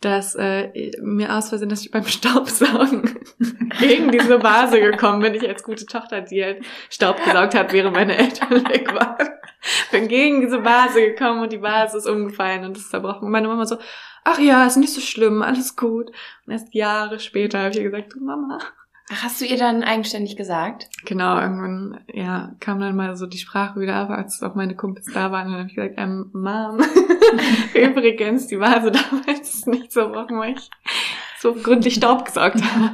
dass 0.00 0.34
äh, 0.34 0.92
mir 1.02 1.34
aus 1.36 1.50
Versehen, 1.50 1.68
dass 1.68 1.82
ich 1.82 1.90
beim 1.90 2.04
Staubsaugen 2.06 3.18
gegen 3.80 4.10
diese 4.10 4.42
Vase 4.42 4.80
gekommen 4.80 5.20
bin. 5.20 5.34
Ich 5.34 5.46
als 5.46 5.62
gute 5.62 5.84
Tochter, 5.84 6.22
die 6.22 6.42
halt 6.42 6.64
Staub 6.88 7.22
gesaugt 7.22 7.54
hat, 7.54 7.72
während 7.72 7.94
meine 7.94 8.16
Eltern 8.16 8.50
weg 8.68 8.92
waren. 8.94 9.28
Bin 9.92 10.08
gegen 10.08 10.40
diese 10.40 10.64
Vase 10.64 11.00
gekommen 11.02 11.42
und 11.42 11.52
die 11.52 11.62
Vase 11.62 11.98
ist 11.98 12.08
umgefallen 12.08 12.64
und 12.64 12.78
ist 12.78 12.90
zerbrochen. 12.90 13.26
Und 13.26 13.30
meine 13.30 13.46
Mama 13.46 13.66
so, 13.66 13.76
ach 14.24 14.38
ja, 14.38 14.66
ist 14.66 14.76
nicht 14.76 14.92
so 14.92 15.02
schlimm, 15.02 15.42
alles 15.42 15.76
gut. 15.76 16.10
Und 16.46 16.52
erst 16.52 16.74
Jahre 16.74 17.20
später 17.20 17.58
habe 17.58 17.70
ich 17.70 17.76
ihr 17.76 17.90
gesagt, 17.90 18.14
du 18.14 18.20
Mama, 18.20 18.58
Ach, 19.14 19.24
hast 19.24 19.40
du 19.40 19.44
ihr 19.44 19.58
dann 19.58 19.82
eigenständig 19.82 20.36
gesagt? 20.36 20.88
Genau, 21.04 21.38
irgendwann, 21.38 22.00
ja, 22.14 22.54
kam 22.60 22.80
dann 22.80 22.96
mal 22.96 23.14
so 23.14 23.26
die 23.26 23.36
Sprache 23.36 23.78
wieder 23.78 23.96
ab, 23.96 24.08
als 24.08 24.42
auch 24.42 24.54
meine 24.54 24.74
Kumpels 24.74 25.06
da 25.12 25.30
waren. 25.30 25.48
Und 25.48 25.52
dann 25.52 25.60
habe 25.60 25.68
ich 25.68 25.74
gesagt, 25.74 25.96
ähm, 25.98 26.30
Mom, 26.32 26.80
übrigens, 27.74 28.46
die 28.46 28.58
Vase 28.58 28.90
damals 28.90 29.54
ist 29.54 29.66
nicht 29.66 29.92
so 29.92 30.12
weil 30.12 30.54
ich 30.54 30.70
so 31.40 31.52
gründlich 31.52 31.94
Staub 31.94 32.24
gesaugt 32.24 32.62
habe. 32.62 32.90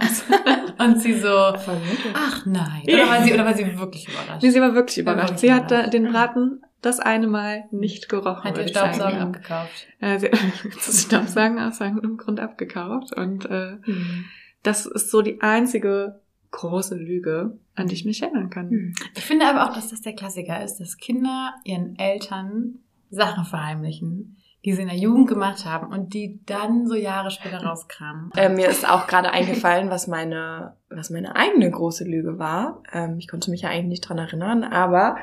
Und 0.82 1.00
sie 1.00 1.14
so, 1.14 1.28
ach 1.28 2.46
nein. 2.46 2.82
Oder 2.84 3.08
war 3.08 3.22
sie, 3.22 3.34
oder 3.34 3.44
war 3.44 3.54
sie 3.54 3.78
wirklich 3.78 4.08
überrascht? 4.08 4.42
Nee, 4.42 4.50
sie 4.50 4.60
war 4.60 4.74
wirklich 4.74 4.98
überrascht. 4.98 5.30
War 5.30 5.38
sie 5.38 5.52
hat 5.52 5.92
den 5.92 6.10
Braten 6.10 6.62
das 6.82 6.98
eine 6.98 7.28
Mal 7.28 7.64
nicht 7.70 8.08
gerochen. 8.08 8.44
Hat 8.44 8.58
ihr 8.58 8.66
Staubsaugen 8.66 9.20
abgekauft? 9.20 9.86
Äh, 10.00 10.18
sie 10.18 10.26
hat 10.28 10.38
das 10.84 11.02
Staubsaugen 11.02 11.60
aus 11.60 11.80
einem 11.80 12.16
Grund 12.16 12.40
abgekauft. 12.40 13.12
Und 13.12 13.44
äh, 13.46 13.76
mhm 13.84 14.24
das 14.62 14.86
ist 14.86 15.10
so 15.10 15.22
die 15.22 15.40
einzige 15.40 16.20
große 16.50 16.94
Lüge, 16.94 17.58
an 17.74 17.88
die 17.88 17.94
ich 17.94 18.04
mich 18.04 18.22
erinnern 18.22 18.50
kann. 18.50 18.70
Hm. 18.70 18.94
Ich 19.16 19.24
finde 19.24 19.46
aber 19.46 19.68
auch, 19.68 19.74
dass 19.74 19.90
das 19.90 20.00
der 20.00 20.14
Klassiker 20.14 20.62
ist, 20.62 20.78
dass 20.78 20.96
Kinder 20.96 21.54
ihren 21.64 21.98
Eltern 21.98 22.78
Sachen 23.10 23.44
verheimlichen, 23.44 24.36
die 24.64 24.72
sie 24.72 24.82
in 24.82 24.88
der 24.88 24.96
Jugend 24.96 25.28
gemacht 25.28 25.64
haben 25.64 25.92
und 25.92 26.14
die 26.14 26.40
dann 26.44 26.86
so 26.86 26.94
Jahre 26.94 27.30
später 27.30 27.62
rauskamen. 27.62 28.30
Äh, 28.36 28.48
mir 28.48 28.68
ist 28.68 28.88
auch 28.88 29.06
gerade 29.06 29.30
eingefallen, 29.30 29.90
was 29.90 30.08
meine, 30.08 30.76
was 30.88 31.10
meine 31.10 31.36
eigene 31.36 31.70
große 31.70 32.04
Lüge 32.04 32.38
war. 32.38 32.82
Ähm, 32.92 33.18
ich 33.18 33.28
konnte 33.28 33.50
mich 33.50 33.62
ja 33.62 33.70
eigentlich 33.70 33.86
nicht 33.86 34.08
dran 34.08 34.18
erinnern, 34.18 34.64
aber 34.64 35.18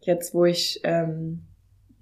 jetzt, 0.00 0.34
wo 0.34 0.44
ich 0.44 0.80
ähm, 0.84 1.46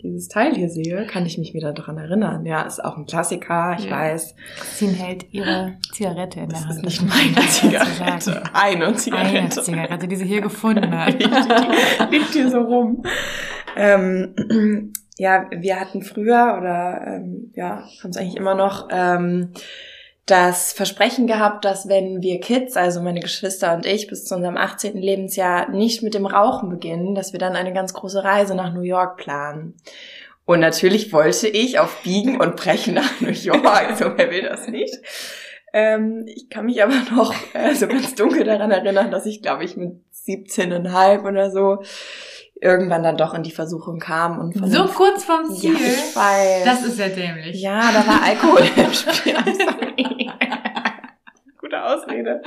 dieses 0.04 0.28
Teil 0.28 0.54
hier 0.54 0.68
sehe, 0.68 1.06
kann 1.06 1.26
ich 1.26 1.38
mich 1.38 1.54
wieder 1.54 1.72
daran 1.72 1.98
erinnern. 1.98 2.44
Ja, 2.46 2.62
ist 2.62 2.84
auch 2.84 2.96
ein 2.96 3.06
Klassiker, 3.06 3.76
ich 3.78 3.86
ja. 3.86 3.90
weiß. 3.92 4.36
Christine 4.56 4.92
hält 4.92 5.32
ihre 5.32 5.78
Zigarette 5.92 6.40
in 6.40 6.48
der 6.48 6.58
das 6.58 6.68
Hand. 6.68 6.84
Das 6.84 6.94
ist 6.94 7.02
nicht 7.02 7.34
meine 7.34 7.48
Zigarette. 7.48 8.42
Eine 8.52 8.94
Zigarette. 8.94 9.38
Eine 9.38 9.50
Zigarette, 9.50 10.08
die 10.08 10.16
sie 10.16 10.26
hier 10.26 10.40
gefunden 10.40 10.96
hat. 10.96 11.14
liegt 12.10 12.32
hier 12.32 12.50
so 12.50 12.60
rum. 12.60 13.02
Ähm, 13.76 14.92
ja, 15.16 15.46
wir 15.50 15.80
hatten 15.80 16.02
früher 16.02 16.56
oder 16.58 17.00
ähm, 17.06 17.50
ja, 17.54 17.84
haben 18.02 18.10
es 18.10 18.16
eigentlich 18.16 18.36
immer 18.36 18.54
noch 18.54 18.88
ähm, 18.90 19.52
das 20.26 20.72
Versprechen 20.72 21.26
gehabt, 21.26 21.64
dass 21.64 21.88
wenn 21.88 22.22
wir 22.22 22.40
Kids, 22.40 22.76
also 22.76 23.02
meine 23.02 23.20
Geschwister 23.20 23.74
und 23.74 23.84
ich, 23.84 24.06
bis 24.06 24.24
zu 24.24 24.34
unserem 24.34 24.56
18. 24.56 24.96
Lebensjahr 24.96 25.70
nicht 25.70 26.02
mit 26.02 26.14
dem 26.14 26.24
Rauchen 26.24 26.70
beginnen, 26.70 27.14
dass 27.14 27.32
wir 27.32 27.40
dann 27.40 27.56
eine 27.56 27.74
ganz 27.74 27.92
große 27.92 28.24
Reise 28.24 28.54
nach 28.54 28.72
New 28.72 28.82
York 28.82 29.18
planen. 29.18 29.74
Und 30.46 30.60
natürlich 30.60 31.12
wollte 31.12 31.48
ich 31.48 31.78
auf 31.78 32.02
Biegen 32.02 32.40
und 32.40 32.56
Brechen 32.56 32.94
nach 32.94 33.20
New 33.20 33.30
York, 33.30 33.66
also 33.88 34.12
wer 34.16 34.30
will 34.30 34.42
das 34.42 34.68
nicht? 34.68 34.98
Ähm, 35.74 36.24
ich 36.26 36.48
kann 36.48 36.66
mich 36.66 36.82
aber 36.82 36.94
noch 37.14 37.34
äh, 37.52 37.74
so 37.74 37.86
ganz 37.86 38.14
dunkel 38.14 38.44
daran 38.44 38.70
erinnern, 38.70 39.10
dass 39.10 39.26
ich, 39.26 39.42
glaube 39.42 39.64
ich, 39.64 39.76
mit 39.76 39.92
17,5 40.26 41.28
oder 41.28 41.50
so 41.50 41.82
irgendwann 42.60 43.02
dann 43.02 43.16
doch 43.16 43.34
in 43.34 43.42
die 43.42 43.50
Versuchung 43.50 43.98
kam 43.98 44.38
und 44.38 44.54
so 44.70 44.86
kurz 44.86 45.24
vom 45.24 45.52
Ziel. 45.54 45.74
Ja, 45.74 45.80
ich 45.80 46.16
weiß. 46.16 46.64
Das 46.64 46.84
ist 46.84 46.98
ja 46.98 47.08
dämlich. 47.08 47.60
Ja, 47.60 47.90
da 47.92 48.06
war 48.06 48.22
Alkohol 48.22 48.62
im 48.76 48.92
Spiel. 48.92 49.34
Ausrede. 51.84 52.42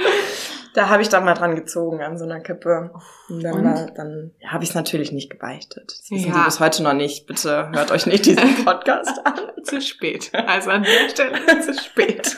Da 0.74 0.90
habe 0.90 1.02
ich 1.02 1.10
dann 1.10 1.26
mal 1.26 1.34
dran 1.34 1.56
gezogen 1.56 2.02
an 2.02 2.18
so 2.18 2.26
einer 2.26 2.40
Kippe. 2.40 2.92
Und 3.30 3.44
dann, 3.44 3.64
war, 3.64 3.92
dann 3.92 4.32
ja, 4.40 4.52
habe 4.52 4.64
ich 4.64 4.70
es 4.70 4.76
natürlich 4.76 5.12
nicht 5.12 5.30
gebeichtet. 5.30 5.86
Das 5.88 6.12
wissen 6.12 6.30
ja. 6.30 6.40
die 6.40 6.46
bis 6.46 6.60
heute 6.60 6.84
noch 6.84 6.94
nicht. 6.94 7.26
Bitte 7.28 7.70
hört 7.72 7.92
euch 7.92 8.06
nicht 8.06 8.26
diesen 8.26 8.56
Podcast 8.66 9.26
an. 9.26 9.40
zu 9.64 9.82
spät. 9.82 10.32
Also 10.34 10.70
an 10.72 10.84
der 10.84 11.10
Stelle 11.10 11.62
zu 11.62 11.74
spät. 11.74 12.38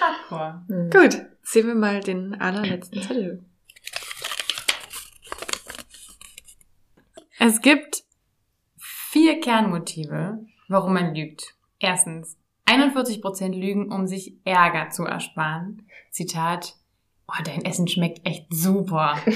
Hardcore. 0.00 0.62
Mhm. 0.68 0.90
Gut, 0.90 1.26
sehen 1.42 1.66
wir 1.66 1.74
mal 1.74 2.00
den 2.00 2.40
allerletzten 2.40 3.02
Zettel. 3.02 3.44
Es 7.40 7.60
gibt 7.60 8.04
vier 8.78 9.40
Kernmotive, 9.40 10.38
warum 10.68 10.94
man 10.94 11.14
lügt. 11.14 11.54
Erstens, 11.78 12.37
41% 12.68 13.54
lügen, 13.54 13.90
um 13.90 14.06
sich 14.06 14.36
Ärger 14.44 14.90
zu 14.90 15.04
ersparen. 15.04 15.86
Zitat, 16.10 16.76
oh, 17.26 17.42
dein 17.44 17.64
Essen 17.64 17.88
schmeckt 17.88 18.26
echt 18.26 18.46
super. 18.52 19.16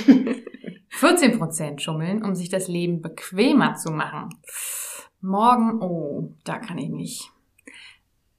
14% 1.01 1.81
schummeln, 1.81 2.23
um 2.23 2.35
sich 2.35 2.51
das 2.51 2.69
Leben 2.69 3.01
bequemer 3.01 3.75
zu 3.75 3.91
machen. 3.91 4.29
Morgen, 5.23 5.81
oh, 5.81 6.35
da 6.45 6.59
kann 6.59 6.77
ich 6.77 6.91
nicht. 6.91 7.31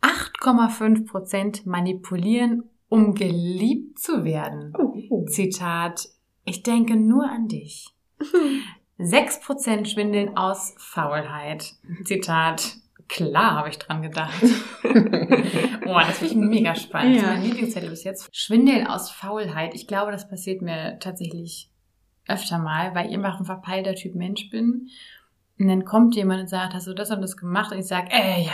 8,5% 0.01 1.67
manipulieren, 1.67 2.69
um 2.89 3.15
geliebt 3.15 3.97
zu 3.97 4.23
werden. 4.23 4.73
Oh. 4.77 5.25
Zitat, 5.25 6.09
ich 6.45 6.61
denke 6.61 6.95
nur 6.95 7.27
an 7.27 7.47
dich. 7.47 7.87
6% 8.99 9.85
schwindeln 9.85 10.37
aus 10.37 10.75
Faulheit. 10.77 11.73
Zitat, 12.03 12.77
klar 13.13 13.57
habe 13.57 13.69
ich 13.69 13.77
dran 13.77 14.01
gedacht. 14.01 14.33
oh, 14.83 15.99
das 15.99 16.17
finde 16.17 16.33
ich 16.33 16.35
mega 16.35 16.75
spannend. 16.75 17.15
Ja. 17.15 17.21
Das 17.21 17.31
ist 17.31 17.37
mein 17.37 17.43
Lieblingszettel 17.43 17.89
bis 17.89 18.03
jetzt. 18.03 18.35
Schwindeln 18.35 18.87
aus 18.87 19.11
Faulheit. 19.11 19.75
Ich 19.75 19.87
glaube, 19.87 20.11
das 20.11 20.27
passiert 20.27 20.61
mir 20.61 20.97
tatsächlich 20.99 21.69
öfter 22.27 22.57
mal, 22.57 22.95
weil 22.95 23.07
ich 23.07 23.13
immer 23.13 23.37
ein 23.37 23.45
verpeilter 23.45 23.95
Typ 23.95 24.15
Mensch 24.15 24.49
bin 24.49 24.89
und 25.59 25.67
dann 25.67 25.85
kommt 25.85 26.15
jemand 26.15 26.41
und 26.41 26.47
sagt, 26.47 26.73
hast 26.73 26.87
du 26.87 26.93
das 26.93 27.11
und 27.11 27.21
das 27.21 27.37
gemacht? 27.37 27.71
Und 27.71 27.77
ich 27.77 27.85
sage, 27.85 28.07
äh, 28.11 28.41
ja, 28.41 28.51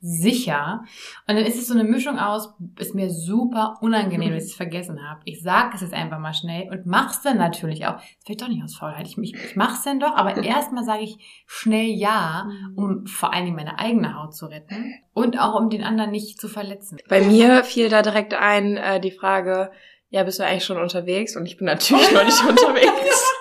sicher. 0.00 0.82
Und 1.28 1.36
dann 1.36 1.44
ist 1.44 1.58
es 1.58 1.66
so 1.66 1.74
eine 1.74 1.84
Mischung 1.84 2.18
aus, 2.18 2.54
ist 2.78 2.94
mir 2.94 3.10
super 3.10 3.76
unangenehm, 3.82 4.32
dass 4.32 4.44
ich 4.46 4.50
es 4.52 4.56
vergessen 4.56 4.98
habe. 5.06 5.20
Ich 5.26 5.42
sage 5.42 5.72
es 5.74 5.82
jetzt 5.82 5.92
einfach 5.92 6.18
mal 6.18 6.32
schnell 6.32 6.70
und 6.70 6.86
mach's 6.86 7.20
dann 7.20 7.36
natürlich 7.36 7.86
auch. 7.86 7.96
Fällt 8.24 8.40
doch 8.40 8.48
nicht 8.48 8.64
aus 8.64 8.74
Faulheit. 8.74 9.06
Ich, 9.06 9.18
ich, 9.18 9.34
ich 9.34 9.56
mach's 9.56 9.82
dann 9.82 10.00
doch, 10.00 10.16
aber 10.16 10.36
erstmal 10.42 10.84
sage 10.84 11.02
ich 11.02 11.44
schnell 11.46 11.88
ja, 11.88 12.48
mhm. 12.48 12.78
um 12.78 13.06
vor 13.06 13.34
allen 13.34 13.44
Dingen 13.44 13.56
meine 13.56 13.78
eigene 13.78 14.18
Haut 14.18 14.34
zu 14.34 14.46
retten 14.46 14.94
und 15.12 15.38
auch 15.38 15.54
um 15.60 15.68
den 15.68 15.84
anderen 15.84 16.10
nicht 16.10 16.40
zu 16.40 16.48
verletzen. 16.48 16.98
Bei 17.08 17.20
mir 17.20 17.64
fiel 17.64 17.90
da 17.90 18.00
direkt 18.00 18.32
ein 18.32 18.78
äh, 18.78 18.98
die 18.98 19.10
Frage, 19.10 19.70
ja, 20.08 20.22
bist 20.22 20.38
du 20.38 20.44
eigentlich 20.44 20.64
schon 20.64 20.78
unterwegs? 20.78 21.36
Und 21.36 21.44
ich 21.44 21.58
bin 21.58 21.66
natürlich 21.66 22.12
noch 22.12 22.24
nicht 22.24 22.42
unterwegs. 22.48 23.34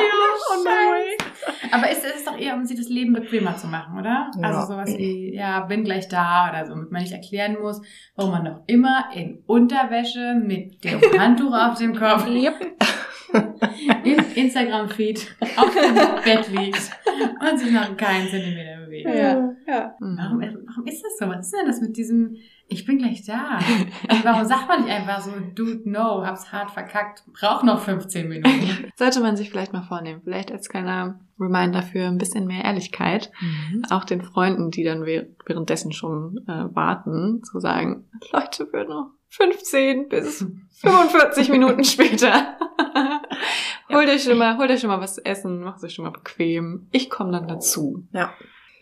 Ja, 0.00 0.04
ja, 0.04 0.10
oh 0.50 0.64
nein. 0.64 1.72
Aber 1.72 1.90
ist, 1.90 2.04
ist 2.04 2.26
doch 2.26 2.38
eher, 2.38 2.54
um 2.54 2.64
sich 2.64 2.76
das 2.78 2.88
Leben 2.88 3.12
bequemer 3.12 3.56
zu 3.56 3.66
machen, 3.66 3.98
oder? 3.98 4.30
Ja. 4.40 4.48
Also 4.48 4.72
sowas 4.72 4.96
wie, 4.96 5.34
ja, 5.34 5.60
bin 5.60 5.84
gleich 5.84 6.08
da 6.08 6.48
oder 6.50 6.66
so, 6.66 6.74
damit 6.74 6.90
man 6.90 7.02
nicht 7.02 7.12
erklären 7.12 7.56
muss, 7.60 7.80
warum 8.16 8.32
man 8.32 8.44
doch 8.44 8.62
immer 8.66 9.10
in 9.14 9.42
Unterwäsche 9.46 10.34
mit 10.34 10.84
dem 10.84 11.00
Handtuch 11.18 11.52
auf 11.52 11.78
dem 11.78 11.94
Kopf 11.94 12.26
im 14.04 14.24
Instagram-Feed 14.34 15.36
auf 15.56 15.74
dem 15.74 15.94
Bett 16.24 16.48
liegt 16.48 16.90
und 17.40 17.58
sich 17.58 17.70
noch 17.72 17.96
keinen 17.96 18.28
Zentimeter 18.28 18.80
bewegt. 18.84 19.06
Ja, 19.06 19.52
ja. 19.66 19.94
Warum, 19.98 20.40
warum 20.40 20.86
ist 20.86 21.02
das 21.04 21.18
so? 21.18 21.28
Was 21.28 21.46
ist 21.46 21.54
denn 21.54 21.66
das 21.66 21.80
mit 21.80 21.96
diesem 21.96 22.36
ich 22.68 22.84
bin 22.84 22.98
gleich 22.98 23.24
da. 23.24 23.58
Also 24.08 24.24
warum 24.24 24.44
sagt 24.46 24.68
man 24.68 24.84
nicht 24.84 24.92
einfach 24.92 25.20
so, 25.22 25.32
dude, 25.54 25.88
no, 25.90 26.24
hab's 26.24 26.52
hart 26.52 26.70
verkackt, 26.70 27.24
brauch 27.32 27.62
noch 27.62 27.80
15 27.80 28.28
Minuten? 28.28 28.92
Sollte 28.96 29.20
man 29.20 29.36
sich 29.36 29.50
vielleicht 29.50 29.72
mal 29.72 29.82
vornehmen. 29.82 30.20
Vielleicht 30.22 30.52
als 30.52 30.68
kleiner 30.68 31.18
Reminder 31.40 31.82
für 31.82 32.04
ein 32.04 32.18
bisschen 32.18 32.46
mehr 32.46 32.64
Ehrlichkeit. 32.64 33.30
Mhm. 33.40 33.84
Auch 33.90 34.04
den 34.04 34.22
Freunden, 34.22 34.70
die 34.70 34.84
dann 34.84 35.04
währenddessen 35.04 35.92
schon 35.92 36.44
äh, 36.46 36.74
warten, 36.74 37.42
zu 37.42 37.58
sagen, 37.58 38.04
Leute, 38.32 38.66
für 38.66 38.84
noch 38.84 39.12
15 39.30 40.08
bis 40.08 40.44
45 40.80 41.48
Minuten 41.48 41.84
später. 41.84 42.58
holt 43.88 44.08
euch 44.08 44.24
schon 44.24 44.38
mal, 44.38 44.58
holt 44.58 44.70
euch 44.70 44.80
schon 44.80 44.90
mal 44.90 45.00
was 45.00 45.14
zu 45.14 45.24
essen, 45.24 45.60
macht 45.60 45.82
euch 45.82 45.94
schon 45.94 46.04
mal 46.04 46.12
bequem. 46.12 46.88
Ich 46.92 47.08
komme 47.08 47.32
dann 47.32 47.48
dazu. 47.48 48.06
Ja. 48.12 48.32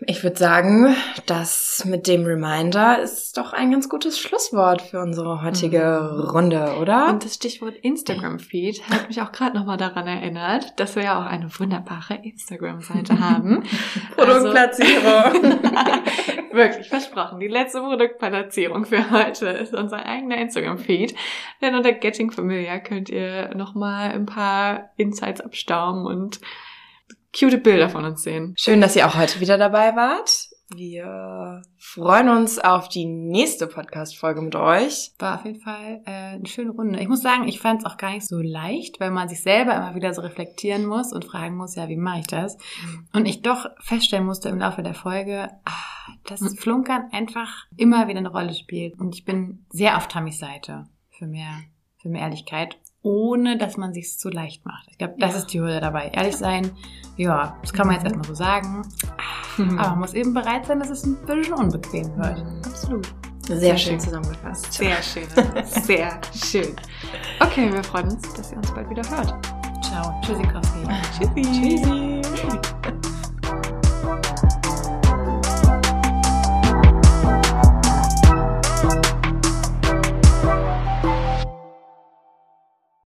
Ich 0.01 0.23
würde 0.23 0.37
sagen, 0.37 0.95
das 1.25 1.85
mit 1.87 2.07
dem 2.07 2.25
Reminder 2.25 3.01
ist 3.01 3.39
doch 3.39 3.55
ein 3.55 3.71
ganz 3.71 3.89
gutes 3.89 4.19
Schlusswort 4.19 4.83
für 4.83 5.01
unsere 5.01 5.43
heutige 5.43 5.77
Mhm. 6.13 6.21
Runde, 6.31 6.77
oder? 6.81 7.09
Und 7.09 7.25
das 7.25 7.35
Stichwort 7.35 7.75
Instagram-Feed 7.77 8.89
hat 8.91 9.09
mich 9.09 9.23
auch 9.23 9.33
gerade 9.33 9.57
nochmal 9.57 9.79
daran 9.79 10.07
erinnert, 10.07 10.79
dass 10.79 10.97
wir 10.97 11.05
ja 11.05 11.19
auch 11.19 11.25
eine 11.27 11.49
wunderbare 11.59 12.15
Instagram-Seite 12.23 13.19
haben. 13.21 13.63
Produktplatzierung. 14.17 15.05
Also, 15.07 15.41
wirklich 16.53 16.89
versprochen. 16.89 17.41
Die 17.41 17.49
letzte 17.49 17.81
Produktplatzierung 17.81 18.85
für 18.85 19.11
heute 19.11 19.47
ist 19.49 19.75
unser 19.75 20.05
eigener 20.05 20.37
Instagram-Feed. 20.39 21.15
Denn 21.63 21.75
unter 21.75 21.93
Getting 21.93 22.31
Familiar 22.31 22.81
könnt 22.81 23.09
ihr 23.09 23.55
nochmal 23.55 24.11
ein 24.11 24.27
paar 24.27 24.91
Insights 24.97 25.41
abstauben 25.41 26.05
und 26.07 26.41
cute 27.39 27.59
Bilder 27.59 27.89
von 27.89 28.05
uns 28.05 28.23
sehen. 28.23 28.55
Schön, 28.57 28.81
dass 28.81 28.97
ihr 28.97 29.07
auch 29.07 29.17
heute 29.17 29.41
wieder 29.41 29.59
dabei 29.59 29.95
wart. 29.95 30.49
Wir 30.75 31.63
freuen 31.79 32.29
uns 32.29 32.59
auf 32.59 32.89
die 32.89 33.05
nächste 33.05 33.69
Podcast-Folge 33.69 34.43
mit 34.43 34.57
euch. 34.57 35.13
War 35.21 35.37
auf 35.37 35.45
jeden 35.45 35.61
Fall 35.61 36.03
äh, 36.07 36.11
eine 36.11 36.47
schöne 36.47 36.73
Runde. 36.73 36.99
Ich 36.99 37.07
muss 37.07 37.23
sagen, 37.23 37.47
ich 37.47 37.61
fand 37.61 37.81
es 37.81 37.87
auch 37.87 37.97
gar 37.99 38.11
nicht 38.11 38.27
so 38.27 38.41
leicht, 38.41 38.99
weil 38.99 39.13
man 39.13 39.29
sich 39.29 39.43
selber 39.43 39.77
immer 39.77 39.95
wieder 39.95 40.13
so 40.13 40.23
reflektieren 40.23 40.85
muss 40.85 41.13
und 41.13 41.25
fragen 41.25 41.57
muss, 41.57 41.77
ja, 41.77 41.89
wie 41.89 41.97
mache 41.97 42.21
ich 42.21 42.27
das? 42.27 42.57
Und 43.13 43.27
ich 43.27 43.43
doch 43.43 43.67
feststellen 43.79 44.27
musste 44.27 44.49
im 44.49 44.59
Laufe 44.59 44.83
der 44.83 44.95
Folge, 44.95 45.51
ah, 45.65 46.13
dass 46.25 46.41
Mhm. 46.41 46.57
Flunkern 46.57 47.11
einfach 47.13 47.67
immer 47.77 48.09
wieder 48.09 48.19
eine 48.19 48.31
Rolle 48.31 48.55
spielt. 48.55 48.99
Und 48.99 49.15
ich 49.15 49.25
bin 49.25 49.67
sehr 49.71 49.97
auf 49.97 50.09
Tamis 50.09 50.39
Seite 50.39 50.89
für 51.11 51.27
mehr, 51.27 51.63
für 51.99 52.09
mehr 52.09 52.23
Ehrlichkeit, 52.23 52.77
ohne 53.07 53.57
dass 53.57 53.77
man 53.77 53.93
sich 53.95 54.19
zu 54.19 54.31
leicht 54.31 54.67
macht. 54.67 54.89
Ich 54.91 54.99
glaube, 54.99 55.15
das 55.19 55.33
Ja. 55.35 55.39
ist 55.39 55.47
die 55.53 55.61
Hürde 55.61 55.79
dabei. 55.81 56.09
Ehrlich 56.13 56.37
sein, 56.37 56.73
ja, 57.17 57.57
das 57.63 57.73
kann 57.73 57.87
man 57.87 57.95
jetzt 57.95 58.03
Mhm. 58.05 58.09
erstmal 58.19 58.27
so 58.27 58.35
sagen. 58.35 58.83
Aber 59.79 59.91
man 59.91 60.01
muss 60.01 60.13
eben 60.15 60.35
bereit 60.35 60.67
sein, 60.67 60.81
dass 60.81 60.91
es 60.91 61.05
ein 61.07 61.17
bisschen 61.25 61.55
unbequem 61.55 62.17
wird. 62.17 62.45
Absolut. 62.67 63.15
Sehr, 63.47 63.59
Sehr 63.61 63.79
schön 63.79 63.91
schön. 63.93 64.01
zusammengefasst. 64.01 64.73
Sehr 64.73 64.97
schön. 65.03 65.23
Sehr 65.65 66.21
schön. 66.35 66.75
Okay, 67.41 67.73
wir 67.73 67.85
freuen 67.85 68.09
uns, 68.11 68.35
dass 68.35 68.51
ihr 68.51 68.59
uns 68.59 68.73
bald 68.75 68.91
wieder 68.91 69.09
hört. 69.09 69.35
Ciao. 69.85 70.13
Tschüssikowski. 70.23 70.81
Tschüssi. 71.17 71.43
Tschüssi. 72.35 72.86